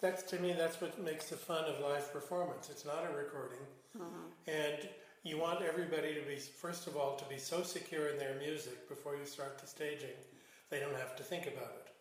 That's 0.00 0.22
to 0.30 0.38
me. 0.38 0.52
That's 0.52 0.80
what 0.80 0.96
makes 1.02 1.28
the 1.30 1.36
fun 1.36 1.64
of 1.64 1.80
live 1.80 2.12
performance. 2.12 2.70
It's 2.70 2.84
not 2.84 3.04
a 3.10 3.16
recording, 3.16 3.58
and 4.46 4.88
you 5.22 5.38
want 5.38 5.62
everybody 5.62 6.14
to 6.14 6.20
be 6.22 6.36
first 6.36 6.86
of 6.86 6.96
all 6.96 7.16
to 7.16 7.24
be 7.26 7.38
so 7.38 7.62
secure 7.62 8.08
in 8.08 8.18
their 8.18 8.34
music 8.38 8.88
before 8.88 9.16
you 9.16 9.24
start 9.24 9.58
the 9.58 9.66
staging, 9.66 10.16
they 10.70 10.80
don't 10.80 10.96
have 10.96 11.14
to 11.16 11.22
think 11.22 11.46
about 11.46 11.72
it. 11.76 11.92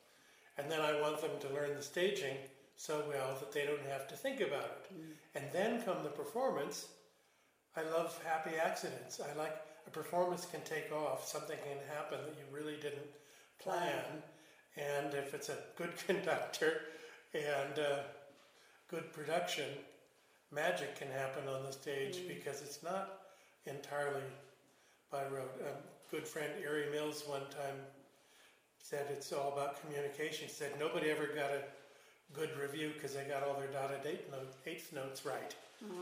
And 0.57 0.71
then 0.71 0.81
I 0.81 0.99
want 1.01 1.21
them 1.21 1.31
to 1.39 1.53
learn 1.53 1.75
the 1.75 1.83
staging 1.83 2.35
so 2.75 3.03
well 3.07 3.35
that 3.39 3.51
they 3.51 3.65
don't 3.65 3.85
have 3.89 4.07
to 4.07 4.15
think 4.15 4.41
about 4.41 4.65
it. 4.65 4.91
And 5.35 5.45
then 5.53 5.81
come 5.83 6.03
the 6.03 6.09
performance. 6.09 6.87
I 7.75 7.83
love 7.83 8.19
happy 8.25 8.57
accidents. 8.57 9.21
I 9.21 9.37
like 9.37 9.55
a 9.87 9.89
performance 9.89 10.45
can 10.45 10.61
take 10.61 10.91
off. 10.91 11.25
Something 11.27 11.57
can 11.57 11.95
happen 11.95 12.19
that 12.25 12.35
you 12.37 12.55
really 12.55 12.75
didn't 12.75 13.07
plan. 13.59 14.03
And 14.77 15.13
if 15.13 15.33
it's 15.33 15.49
a 15.49 15.57
good 15.77 15.95
conductor 16.07 16.81
and 17.33 17.79
uh, 17.79 17.99
good 18.89 19.13
production, 19.13 19.65
magic 20.52 20.95
can 20.95 21.10
happen 21.10 21.47
on 21.47 21.64
the 21.64 21.72
stage 21.72 22.18
mm. 22.18 22.28
because 22.28 22.62
it's 22.62 22.84
not 22.84 23.20
entirely 23.66 24.24
by 25.12 25.24
rote. 25.24 25.62
A 25.66 26.14
good 26.14 26.28
friend, 26.28 26.52
Erie 26.62 26.89
Mills, 26.91 27.24
one 27.28 27.41
time 27.41 27.78
said 28.80 29.08
it's 29.10 29.32
all 29.32 29.54
about 29.54 29.82
communication. 29.82 30.47
He 30.47 30.54
said 30.54 30.72
nobody 30.80 31.10
ever 31.10 31.28
got 31.28 31.52
a 31.52 31.62
good 32.34 32.49
review 32.60 32.91
because 32.93 33.14
they 33.14 33.24
got 33.24 33.43
all 33.43 33.56
their 33.56 33.68
dotted 33.68 34.06
eighth, 34.06 34.32
note, 34.32 34.54
eighth 34.66 34.93
notes 34.93 35.26
right. 35.26 35.56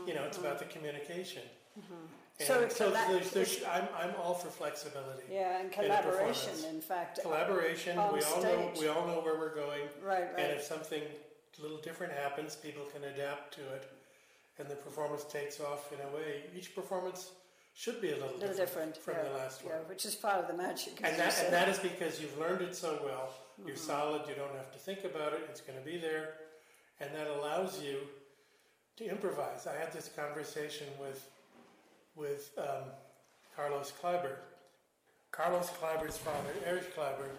You 0.06 0.14
know, 0.14 0.24
it's 0.24 0.36
about 0.36 0.58
the 0.58 0.66
mm-hmm. 0.66 0.78
communication. 0.78 1.42
Mm-hmm. 1.78 2.44
So 2.44 2.68
so, 2.68 2.90
colla- 2.90 3.06
there's, 3.08 3.30
there's, 3.30 3.60
I'm, 3.70 3.88
I'm 3.96 4.14
all 4.22 4.34
for 4.34 4.48
flexibility. 4.48 5.24
yeah 5.30 5.60
and 5.60 5.70
collaboration 5.70 6.52
performance. 6.52 6.64
in 6.64 6.80
fact 6.80 7.18
uh, 7.18 7.22
Collaboration. 7.22 7.96
We 7.96 8.22
all 8.22 8.42
know 8.42 8.72
we 8.78 8.88
all 8.88 9.06
know 9.06 9.20
where 9.20 9.38
we're 9.38 9.54
going. 9.54 9.82
right 10.02 10.28
right. 10.34 10.38
And 10.38 10.52
if 10.52 10.62
something 10.62 11.02
a 11.02 11.62
little 11.62 11.78
different 11.78 12.12
happens, 12.12 12.56
people 12.56 12.84
can 12.92 13.04
adapt 13.04 13.54
to 13.54 13.60
it, 13.60 13.90
and 14.60 14.68
the 14.70 14.76
performance 14.76 15.24
takes 15.24 15.60
off 15.60 15.92
in 15.92 15.98
a 16.00 16.14
way. 16.14 16.42
Each 16.56 16.74
performance 16.74 17.32
should 17.74 18.00
be 18.00 18.10
a 18.12 18.16
little, 18.16 18.36
a 18.36 18.38
little 18.38 18.56
different 18.56 18.96
from 18.96 19.14
yeah, 19.16 19.24
the 19.24 19.30
last 19.38 19.62
yeah, 19.64 19.70
one. 19.76 19.88
which 19.88 20.04
is 20.04 20.14
part 20.14 20.38
of 20.40 20.46
the 20.48 20.54
magic 20.54 21.00
And 21.02 21.16
that, 21.18 21.38
and 21.44 21.52
that 21.52 21.68
is 21.68 21.78
because 21.78 22.20
you've 22.20 22.36
learned 22.38 22.62
it 22.62 22.74
so 22.76 23.00
well. 23.04 23.32
You're 23.66 23.76
Mm-hmm. 23.76 23.86
solid. 23.86 24.22
You 24.28 24.34
don't 24.34 24.54
have 24.56 24.72
to 24.72 24.78
think 24.78 25.04
about 25.04 25.32
it. 25.34 25.40
It's 25.50 25.60
going 25.60 25.78
to 25.78 25.84
be 25.84 25.98
there, 25.98 26.34
and 27.00 27.10
that 27.14 27.26
allows 27.26 27.82
you 27.82 27.98
to 28.96 29.04
improvise. 29.08 29.66
I 29.66 29.76
had 29.78 29.92
this 29.92 30.08
conversation 30.14 30.86
with 31.00 31.28
with 32.16 32.50
um, 32.58 32.84
Carlos 33.54 33.92
Kleiber. 34.02 34.36
Carlos 35.30 35.70
Kleiber's 35.80 36.18
father, 36.18 36.50
Erich 36.66 36.94
Kleiber, 36.96 37.30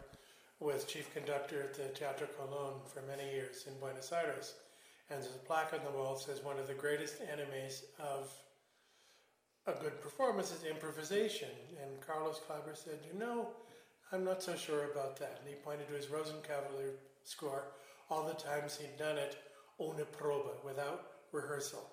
was 0.59 0.85
chief 0.85 1.11
conductor 1.13 1.61
at 1.61 1.73
the 1.73 1.85
Teatro 1.89 2.27
Colón 2.39 2.87
for 2.87 3.01
many 3.01 3.29
years 3.31 3.65
in 3.67 3.73
Buenos 3.79 4.11
Aires. 4.11 4.53
And 5.11 5.21
there's 5.21 5.35
a 5.35 5.39
plaque 5.39 5.73
on 5.73 5.83
the 5.83 5.97
wall 5.97 6.15
that 6.15 6.21
says 6.21 6.43
one 6.43 6.57
of 6.57 6.67
the 6.67 6.73
greatest 6.73 7.17
enemies 7.31 7.83
of 7.99 8.31
a 9.67 9.73
good 9.73 10.01
performance 10.01 10.51
is 10.51 10.63
improvisation. 10.63 11.49
And 11.81 11.99
Carlos 11.99 12.39
Kleiber 12.47 12.75
said, 12.75 12.99
You 13.11 13.19
know, 13.19 13.49
I'm 14.13 14.23
not 14.23 14.41
so 14.41 14.55
sure 14.55 14.85
about 14.91 15.17
that. 15.19 15.39
And 15.39 15.49
he 15.49 15.55
pointed 15.55 15.89
to 15.89 15.95
his 15.95 16.05
Rosenkavalier 16.05 16.93
score, 17.25 17.63
all 18.09 18.25
the 18.25 18.33
times 18.33 18.77
he'd 18.77 18.97
done 18.97 19.17
it 19.17 19.37
ohne 19.79 20.05
probe, 20.13 20.51
without 20.63 21.07
rehearsal. 21.33 21.85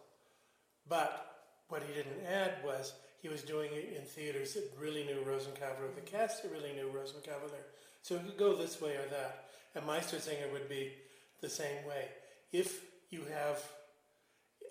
But 0.88 1.38
what 1.68 1.82
he 1.82 1.92
didn't 1.92 2.24
add 2.24 2.54
was 2.64 2.92
he 3.20 3.28
was 3.28 3.42
doing 3.42 3.70
it 3.72 3.96
in 3.96 4.04
theaters 4.04 4.54
that 4.54 4.70
really 4.80 5.04
knew 5.04 5.24
Rosenkavalier, 5.26 5.94
the 5.94 6.00
cast 6.02 6.42
that 6.42 6.52
really 6.52 6.72
knew 6.72 6.88
Rosenkavalier. 6.94 7.66
So 8.02 8.14
it 8.14 8.24
could 8.24 8.38
go 8.38 8.54
this 8.54 8.80
way 8.80 8.92
or 8.92 9.08
that. 9.10 9.46
And 9.74 9.84
Meistersinger 9.84 10.52
would 10.52 10.68
be 10.68 10.92
the 11.40 11.48
same 11.48 11.84
way. 11.86 12.06
If 12.52 12.80
you 13.10 13.24
have 13.32 13.62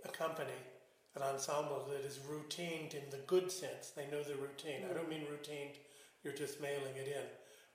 a 0.06 0.10
company, 0.10 0.60
an 1.16 1.22
ensemble 1.24 1.88
that 1.90 2.06
is 2.06 2.20
routined 2.20 2.94
in 2.94 3.10
the 3.10 3.20
good 3.26 3.52
sense, 3.52 3.92
they 3.96 4.06
know 4.12 4.24
the 4.24 4.36
routine. 4.36 4.86
I 4.90 4.94
don't 4.94 5.10
mean 5.10 5.22
routined, 5.22 5.76
you're 6.24 6.34
just 6.34 6.62
mailing 6.62 6.96
it 6.96 7.08
in, 7.08 7.26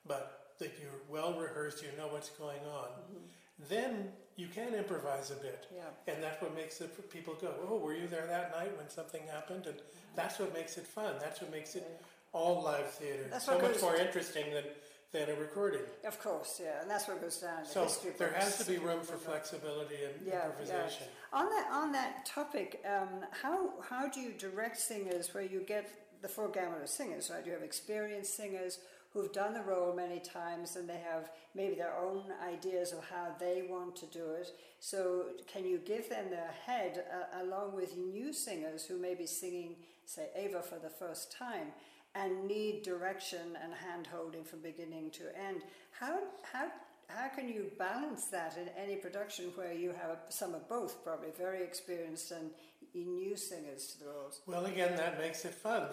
but 0.06 0.54
that 0.58 0.72
you're 0.80 1.00
well 1.08 1.34
rehearsed, 1.38 1.82
you 1.82 1.88
know 1.98 2.08
what's 2.08 2.30
going 2.30 2.60
on. 2.72 2.88
Mm-hmm. 2.88 3.68
Then 3.68 4.08
you 4.36 4.48
can 4.48 4.74
improvise 4.74 5.30
a 5.30 5.34
bit. 5.34 5.66
Yeah. 5.74 6.12
And 6.12 6.22
that's 6.22 6.40
what 6.40 6.54
makes 6.54 6.78
the 6.78 6.86
people 6.86 7.34
go, 7.40 7.52
oh, 7.68 7.78
were 7.78 7.94
you 7.94 8.08
there 8.08 8.26
that 8.26 8.52
night 8.56 8.76
when 8.76 8.88
something 8.88 9.22
happened? 9.30 9.66
And 9.66 9.76
mm-hmm. 9.76 10.16
that's 10.16 10.38
what 10.38 10.54
makes 10.54 10.78
it 10.78 10.86
fun. 10.86 11.14
That's 11.20 11.40
what 11.40 11.50
makes 11.50 11.74
it 11.74 11.86
all 12.32 12.62
live 12.62 12.90
theater. 12.92 13.26
That's 13.30 13.44
so 13.44 13.58
much 13.58 13.80
more 13.82 13.96
interesting 13.96 14.52
than, 14.52 14.64
than 15.12 15.28
a 15.28 15.34
recording. 15.34 15.82
Of 16.06 16.18
course, 16.20 16.58
yeah, 16.62 16.80
and 16.80 16.90
that's 16.90 17.06
what 17.06 17.20
goes 17.20 17.36
down 17.36 17.58
in 17.58 17.64
the 17.64 17.68
So 17.70 17.82
history 17.84 18.12
there 18.18 18.32
has 18.32 18.58
to 18.58 18.64
be 18.64 18.78
room 18.78 19.02
for 19.02 19.16
flexibility 19.16 19.96
and 20.04 20.26
Yeah, 20.26 20.46
improvisation. 20.46 21.06
yeah. 21.32 21.38
On 21.38 21.50
that 21.50 21.68
on 21.70 21.92
that 21.92 22.24
topic, 22.26 22.82
um, 22.86 23.24
how 23.42 23.80
how 23.82 24.08
do 24.08 24.20
you 24.20 24.32
direct 24.32 24.78
singers 24.78 25.34
where 25.34 25.44
you 25.44 25.60
get 25.60 25.88
the 26.22 26.28
full 26.28 26.48
gamut 26.48 26.82
of 26.82 26.88
singers? 26.88 27.30
Right, 27.30 27.44
you 27.44 27.52
have 27.52 27.62
experienced 27.62 28.34
singers 28.36 28.78
who've 29.12 29.32
done 29.32 29.52
the 29.52 29.60
role 29.62 29.94
many 29.94 30.18
times 30.18 30.76
and 30.76 30.88
they 30.88 30.96
have 31.12 31.30
maybe 31.54 31.74
their 31.74 31.94
own 31.94 32.22
ideas 32.42 32.92
of 32.92 33.04
how 33.10 33.26
they 33.38 33.66
want 33.68 33.94
to 33.96 34.06
do 34.06 34.30
it. 34.30 34.48
So 34.80 35.26
can 35.46 35.66
you 35.66 35.78
give 35.78 36.08
them 36.08 36.30
their 36.30 36.54
head 36.64 37.04
uh, 37.12 37.42
along 37.44 37.76
with 37.76 37.98
new 37.98 38.32
singers 38.32 38.86
who 38.86 38.96
may 38.98 39.14
be 39.14 39.26
singing, 39.26 39.76
say, 40.06 40.28
Eva 40.42 40.62
for 40.62 40.78
the 40.78 40.88
first 40.88 41.30
time? 41.30 41.72
And 42.14 42.46
need 42.46 42.82
direction 42.82 43.56
and 43.62 43.72
hand 43.72 44.06
holding 44.12 44.44
from 44.44 44.60
beginning 44.60 45.10
to 45.10 45.24
end. 45.38 45.62
How, 45.98 46.18
how, 46.42 46.68
how 47.08 47.28
can 47.28 47.48
you 47.48 47.70
balance 47.78 48.26
that 48.26 48.56
in 48.58 48.68
any 48.80 48.96
production 48.96 49.46
where 49.54 49.72
you 49.72 49.90
have 49.90 50.18
some 50.28 50.54
of 50.54 50.68
both, 50.68 51.02
probably 51.04 51.30
very 51.36 51.62
experienced 51.62 52.30
and 52.32 52.50
new 52.94 53.36
singers 53.36 53.86
to 53.94 54.00
the 54.00 54.10
roles? 54.10 54.40
Well, 54.46 54.66
again, 54.66 54.96
that 54.96 55.18
makes 55.18 55.44
it 55.44 55.54
fun. 55.54 55.88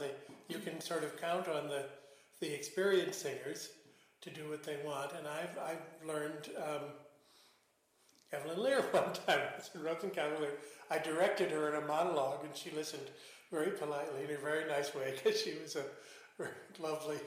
You 0.50 0.60
can 0.60 0.82
sort 0.82 1.04
of 1.04 1.20
count 1.20 1.48
on 1.48 1.68
the, 1.68 1.86
the 2.42 2.54
experienced 2.54 3.22
singers 3.22 3.70
to 4.22 4.30
do 4.30 4.50
what 4.50 4.64
they 4.64 4.78
want. 4.86 5.12
And 5.18 5.28
I've, 5.28 5.58
I've 5.58 6.08
learned 6.08 6.50
um, 6.58 6.90
Evelyn 8.34 8.62
Lear 8.62 8.82
one 8.92 9.14
time. 9.14 9.40
It's 9.58 9.74
in 9.74 9.82
Rosenkavalier. 9.82 10.52
I 10.92 10.98
directed 11.00 11.52
her 11.52 11.70
in 11.70 11.84
a 11.84 11.86
monologue, 11.86 12.44
and 12.44 12.56
she 12.56 12.72
listened 12.72 13.08
very 13.52 13.72
politely 13.72 14.24
in 14.24 14.36
a 14.36 14.38
very 14.38 14.68
nice 14.68 14.94
way 14.94 15.14
because 15.24 15.42
she 15.42 15.56
was 15.62 15.76
a 15.76 15.84
very 16.38 16.52
lovely 16.80 17.18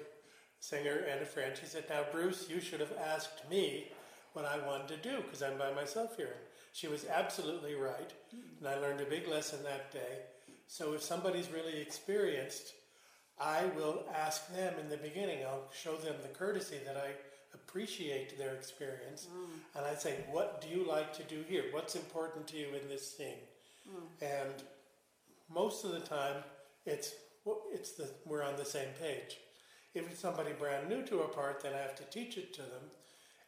singer 0.60 1.04
and 1.10 1.20
a 1.20 1.26
friend. 1.26 1.54
She 1.58 1.66
said, 1.66 1.84
"Now, 1.88 2.04
Bruce, 2.10 2.48
you 2.48 2.60
should 2.60 2.80
have 2.80 2.94
asked 2.98 3.48
me 3.50 3.88
what 4.32 4.44
I 4.44 4.64
wanted 4.66 4.88
to 4.88 5.08
do 5.08 5.22
because 5.22 5.42
I'm 5.42 5.58
by 5.58 5.72
myself 5.72 6.16
here." 6.16 6.36
She 6.72 6.88
was 6.88 7.06
absolutely 7.06 7.74
right, 7.74 8.12
and 8.32 8.68
I 8.68 8.78
learned 8.78 9.00
a 9.00 9.04
big 9.04 9.28
lesson 9.28 9.62
that 9.64 9.92
day. 9.92 10.22
So 10.66 10.94
if 10.94 11.02
somebody's 11.02 11.50
really 11.50 11.78
experienced, 11.78 12.72
I 13.38 13.66
will 13.76 14.04
ask 14.14 14.48
them 14.54 14.72
in 14.80 14.88
the 14.88 14.96
beginning. 14.96 15.44
I'll 15.44 15.68
show 15.74 15.96
them 15.96 16.14
the 16.22 16.28
courtesy 16.28 16.78
that 16.86 16.96
I 16.96 17.10
appreciate 17.52 18.38
their 18.38 18.54
experience, 18.54 19.26
mm. 19.26 19.50
and 19.76 19.84
I 19.84 19.94
say, 19.94 20.24
"What 20.30 20.62
do 20.62 20.68
you 20.68 20.86
like 20.86 21.12
to 21.14 21.24
do 21.24 21.44
here? 21.48 21.64
What's 21.72 21.96
important 21.96 22.46
to 22.48 22.56
you 22.56 22.68
in 22.68 22.88
this 22.88 23.16
scene?" 23.16 23.42
Mm. 23.86 24.22
And 24.22 24.62
most 25.54 25.84
of 25.84 25.92
the 25.92 26.00
time, 26.00 26.36
it's 26.86 27.14
it's 27.72 27.92
the 27.92 28.08
we're 28.26 28.42
on 28.42 28.56
the 28.56 28.64
same 28.64 28.88
page. 29.00 29.38
If 29.94 30.10
it's 30.10 30.20
somebody 30.20 30.52
brand 30.52 30.88
new 30.88 31.04
to 31.06 31.20
a 31.20 31.28
part, 31.28 31.62
then 31.62 31.74
I 31.74 31.78
have 31.78 31.96
to 31.96 32.04
teach 32.04 32.38
it 32.38 32.54
to 32.54 32.62
them, 32.62 32.84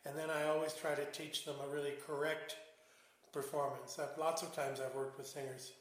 and 0.05 0.17
then 0.17 0.31
I 0.31 0.49
always 0.49 0.75
try 0.75 0.95
to 0.95 1.05
teach 1.07 1.45
them 1.45 1.55
a 1.65 1.75
really 1.75 1.95
correct 2.07 2.57
performance. 3.33 3.99
I've, 3.99 4.17
lots 4.19 4.43
of 4.43 4.55
times 4.55 4.81
I've 4.81 4.95
worked 4.95 5.17
with 5.19 5.27
singers 5.27 5.73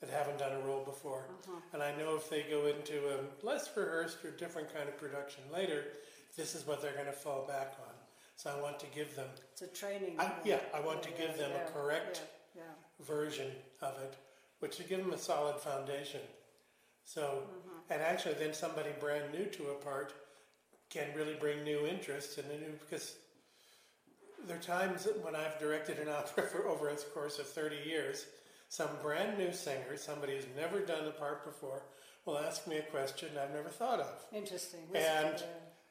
that 0.00 0.10
haven't 0.10 0.38
done 0.38 0.52
a 0.52 0.66
role 0.66 0.84
before, 0.84 1.26
uh-huh. 1.44 1.60
and 1.72 1.82
I 1.82 1.94
know 1.96 2.16
if 2.16 2.28
they 2.30 2.42
go 2.42 2.66
into 2.66 2.98
a 3.14 3.46
less 3.46 3.68
rehearsed 3.76 4.24
or 4.24 4.30
different 4.30 4.72
kind 4.74 4.88
of 4.88 4.96
production 4.98 5.42
later, 5.52 5.84
this 6.36 6.54
is 6.54 6.66
what 6.66 6.82
they're 6.82 6.94
going 6.94 7.06
to 7.06 7.12
fall 7.12 7.46
back 7.46 7.74
on. 7.80 7.94
So 8.36 8.50
I 8.56 8.62
want 8.62 8.78
to 8.80 8.86
give 8.94 9.16
them, 9.16 9.26
It's 9.52 9.62
a 9.62 9.66
training. 9.66 10.14
I, 10.18 10.30
yeah, 10.44 10.60
I 10.72 10.80
want 10.80 11.02
to 11.02 11.10
yeah, 11.10 11.26
give 11.26 11.36
them 11.36 11.50
yeah, 11.52 11.66
a 11.66 11.70
correct 11.72 12.22
Yeah, 12.54 12.62
yeah. 12.62 13.04
version 13.04 13.50
of 13.82 13.94
it, 14.00 14.14
which 14.60 14.78
will 14.78 14.86
give 14.86 15.00
them 15.00 15.12
a 15.12 15.18
solid 15.18 15.56
foundation. 15.56 16.20
So, 17.04 17.42
and 17.90 18.02
actually, 18.02 18.34
then 18.34 18.52
somebody 18.52 18.90
brand 19.00 19.32
new 19.32 19.46
to 19.46 19.68
a 19.68 19.74
part 19.74 20.12
can 20.90 21.06
really 21.16 21.34
bring 21.34 21.64
new 21.64 21.86
interest 21.86 22.38
and 22.38 22.50
a 22.50 22.58
new 22.58 22.72
because 22.80 23.16
there 24.46 24.56
are 24.56 24.60
times 24.60 25.06
when 25.22 25.34
I've 25.34 25.58
directed 25.58 25.98
an 25.98 26.08
opera 26.18 26.44
for 26.44 26.68
over 26.68 26.88
a 26.88 26.96
course 26.96 27.38
of 27.38 27.46
30 27.46 27.76
years, 27.86 28.26
some 28.68 28.88
brand 29.02 29.38
new 29.38 29.52
singer, 29.52 29.96
somebody 29.96 30.36
who's 30.36 30.46
never 30.56 30.80
done 30.80 31.06
a 31.06 31.10
part 31.10 31.44
before, 31.44 31.82
will 32.24 32.38
ask 32.38 32.66
me 32.66 32.76
a 32.76 32.82
question 32.82 33.30
I've 33.42 33.54
never 33.54 33.70
thought 33.70 34.00
of. 34.00 34.26
Interesting. 34.32 34.80
And 34.94 35.42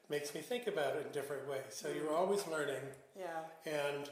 makes 0.08 0.34
me 0.34 0.40
think 0.40 0.66
about 0.66 0.96
it 0.96 1.06
in 1.06 1.12
different 1.12 1.48
ways. 1.48 1.60
So 1.70 1.88
you're 1.88 2.14
always 2.14 2.46
learning, 2.46 2.82
yeah. 3.18 3.40
and 3.66 4.08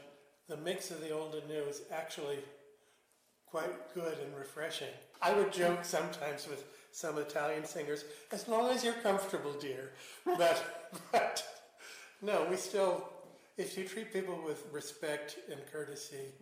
the 0.47 0.57
mix 0.57 0.91
of 0.91 1.01
the 1.01 1.11
old 1.11 1.35
and 1.35 1.47
new 1.47 1.63
is 1.63 1.81
actually 1.91 2.39
quite 3.51 3.93
good 3.93 4.17
and 4.23 4.35
refreshing. 4.37 4.93
I 5.21 5.33
would 5.33 5.51
joke 5.51 5.83
sometimes 5.83 6.47
with 6.47 6.65
some 6.91 7.17
Italian 7.17 7.65
singers, 7.65 8.05
as 8.31 8.47
long 8.47 8.69
as 8.69 8.83
you're 8.83 8.93
comfortable, 8.93 9.53
dear. 9.53 9.91
But, 10.25 10.91
but 11.11 11.43
no, 12.21 12.47
we 12.49 12.55
still, 12.55 13.09
if 13.57 13.77
you 13.77 13.85
treat 13.85 14.11
people 14.11 14.39
with 14.45 14.65
respect 14.71 15.37
and 15.51 15.59
courtesy, 15.71 16.33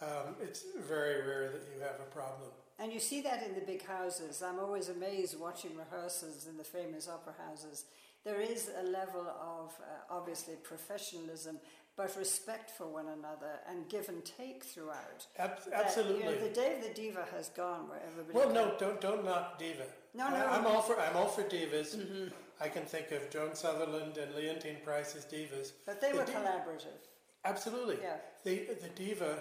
um, 0.00 0.36
it's 0.40 0.64
very 0.88 1.26
rare 1.26 1.50
that 1.50 1.62
you 1.74 1.80
have 1.82 2.00
a 2.00 2.14
problem. 2.14 2.50
And 2.78 2.92
you 2.92 3.00
see 3.00 3.20
that 3.22 3.42
in 3.42 3.54
the 3.54 3.60
big 3.60 3.84
houses. 3.84 4.42
I'm 4.42 4.60
always 4.60 4.88
amazed 4.88 5.38
watching 5.38 5.72
rehearsals 5.76 6.46
in 6.48 6.56
the 6.56 6.64
famous 6.64 7.08
opera 7.08 7.34
houses. 7.48 7.86
There 8.24 8.40
is 8.40 8.70
a 8.78 8.84
level 8.84 9.26
of 9.26 9.74
uh, 9.80 10.14
obviously 10.14 10.54
professionalism, 10.62 11.58
but 11.98 12.16
respect 12.16 12.70
for 12.70 12.86
one 12.86 13.06
another 13.08 13.58
and 13.68 13.88
give 13.88 14.08
and 14.08 14.24
take 14.24 14.62
throughout. 14.64 15.26
Ab- 15.36 15.58
That, 15.58 15.64
you 15.66 15.70
know, 15.72 15.78
absolutely. 15.78 16.34
the 16.48 16.54
day 16.54 16.76
of 16.76 16.82
the 16.82 16.94
diva 16.94 17.26
has 17.34 17.48
gone 17.50 17.88
where 17.88 18.00
everybody. 18.08 18.38
Well, 18.38 18.54
no, 18.54 18.74
don't 18.78 19.00
don't 19.00 19.24
knock 19.24 19.58
diva. 19.58 19.84
No, 20.14 20.28
no. 20.30 20.36
I, 20.36 20.56
am 20.58 20.66
all 20.66 20.80
for 20.80 20.98
I'm 20.98 21.16
all 21.16 21.26
for 21.26 21.42
divas. 21.42 22.30
I 22.60 22.68
can 22.68 22.84
think 22.84 23.10
of 23.10 23.28
Joan 23.30 23.54
Sutherland 23.54 24.16
and 24.16 24.32
Leontyne 24.32 24.82
Price 24.84 25.16
as 25.16 25.24
divas. 25.26 25.72
But 25.86 26.00
they 26.00 26.12
The 26.12 26.18
were 26.18 26.24
collaborative. 26.24 27.00
Absolutely. 27.44 27.98
Yeah. 28.00 28.16
The 28.44 28.54
the 28.80 28.88
diva, 28.94 29.40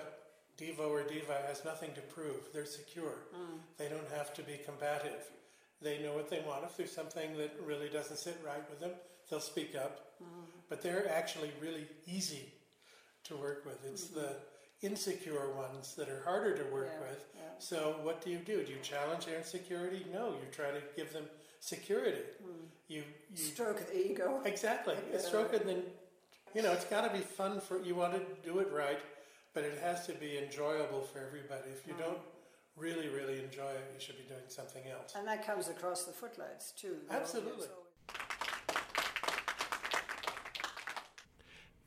diva 0.57 0.83
or 0.83 1.03
diva 1.03 1.37
has 1.47 1.63
nothing 1.63 1.93
to 1.93 2.01
prove. 2.01 2.49
They're 2.53 2.65
secure. 2.65 3.19
Mm. 3.35 3.59
They 3.77 3.87
don't 3.87 4.09
have 4.17 4.33
to 4.33 4.41
be 4.41 4.59
combative. 4.65 5.21
They 5.79 5.99
know 5.99 6.13
what 6.13 6.27
they 6.31 6.39
want. 6.39 6.63
If 6.65 6.75
there's 6.75 6.91
something 6.91 7.37
that 7.37 7.53
really 7.63 7.89
doesn't 7.89 8.17
sit 8.17 8.39
right 8.43 8.67
with 8.67 8.79
them, 8.79 8.93
they'll 9.29 9.39
speak 9.39 9.75
up. 9.75 10.06
But 10.69 10.81
they're 10.81 11.09
actually 11.11 11.51
really 11.61 11.87
easy 12.05 12.51
to 13.25 13.35
work 13.35 13.63
with. 13.65 13.79
It's 13.85 14.07
the 14.07 14.35
insecure 14.81 15.51
ones 15.55 15.95
that 15.95 16.09
are 16.09 16.21
harder 16.23 16.55
to 16.57 16.63
work 16.73 16.89
Yeah, 16.93 17.07
with. 17.09 17.25
yeah. 17.35 17.41
So 17.59 17.95
what 18.03 18.21
do 18.23 18.29
you 18.29 18.37
do? 18.39 18.63
Do 18.63 18.71
you 18.71 18.79
challenge 18.83 19.25
their 19.25 19.37
insecurity? 19.37 20.05
No, 20.13 20.29
you 20.31 20.47
try 20.51 20.71
to 20.71 20.81
give 20.95 21.11
them 21.13 21.23
security. 21.59 22.19
You, 22.87 23.03
you 23.31 23.37
Stroke 23.37 23.85
the 23.87 24.11
ego. 24.11 24.41
Exactly. 24.45 24.95
Yeah. 25.11 25.19
Stroke 25.19 25.53
it, 25.53 25.61
and 25.61 25.69
then 25.69 25.83
you 26.53 26.61
know 26.61 26.71
it's 26.73 26.85
got 26.85 27.01
to 27.01 27.17
be 27.17 27.23
fun 27.23 27.59
for 27.59 27.81
you. 27.81 27.95
Want 27.95 28.13
to 28.13 28.21
do 28.49 28.59
it 28.59 28.71
right, 28.71 28.99
but 29.53 29.63
it 29.63 29.79
has 29.81 30.05
to 30.07 30.13
be 30.13 30.37
enjoyable 30.37 31.01
for 31.01 31.19
everybody. 31.25 31.69
If 31.71 31.87
you 31.87 31.93
Mm. 31.93 31.99
don't 31.99 32.19
really, 32.75 33.07
really 33.09 33.41
enjoy 33.43 33.71
it, 33.71 33.91
you 33.93 33.99
should 33.99 34.17
be 34.17 34.23
doing 34.23 34.47
something 34.47 34.83
else. 34.87 35.15
And 35.15 35.27
that 35.27 35.45
comes 35.45 35.67
across 35.69 36.03
the 36.03 36.11
footlights 36.13 36.71
too. 36.71 36.97
Absolutely. 37.09 37.51
audience 37.53 37.67
always- 37.71 37.83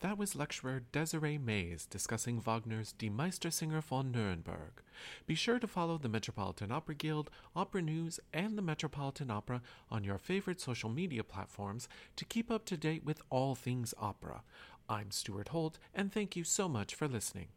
That 0.00 0.16
was 0.16 0.34
lecturer 0.34 0.80
Desiree 0.92 1.36
Mays 1.36 1.84
discussing 1.84 2.40
Wagner's 2.40 2.92
Die 2.92 3.10
Meistersinger 3.10 3.82
von 3.82 4.10
Nuremberg. 4.10 4.82
Be 5.26 5.34
sure 5.34 5.58
to 5.58 5.66
follow 5.66 5.98
the 5.98 6.08
Metropolitan 6.08 6.72
Opera 6.72 6.94
Guild, 6.94 7.30
Opera 7.54 7.82
News, 7.82 8.18
and 8.32 8.56
the 8.56 8.62
Metropolitan 8.62 9.30
Opera 9.30 9.60
on 9.90 10.02
your 10.02 10.16
favorite 10.16 10.58
social 10.58 10.88
media 10.88 11.22
platforms 11.22 11.86
to 12.16 12.24
keep 12.24 12.50
up 12.50 12.64
to 12.64 12.78
date 12.78 13.04
with 13.04 13.20
all 13.28 13.54
things 13.54 13.92
opera. 13.98 14.42
I'm 14.88 15.10
Stuart 15.10 15.48
Holt, 15.48 15.78
and 15.94 16.10
thank 16.10 16.34
you 16.34 16.44
so 16.44 16.66
much 16.66 16.94
for 16.94 17.06
listening. 17.06 17.48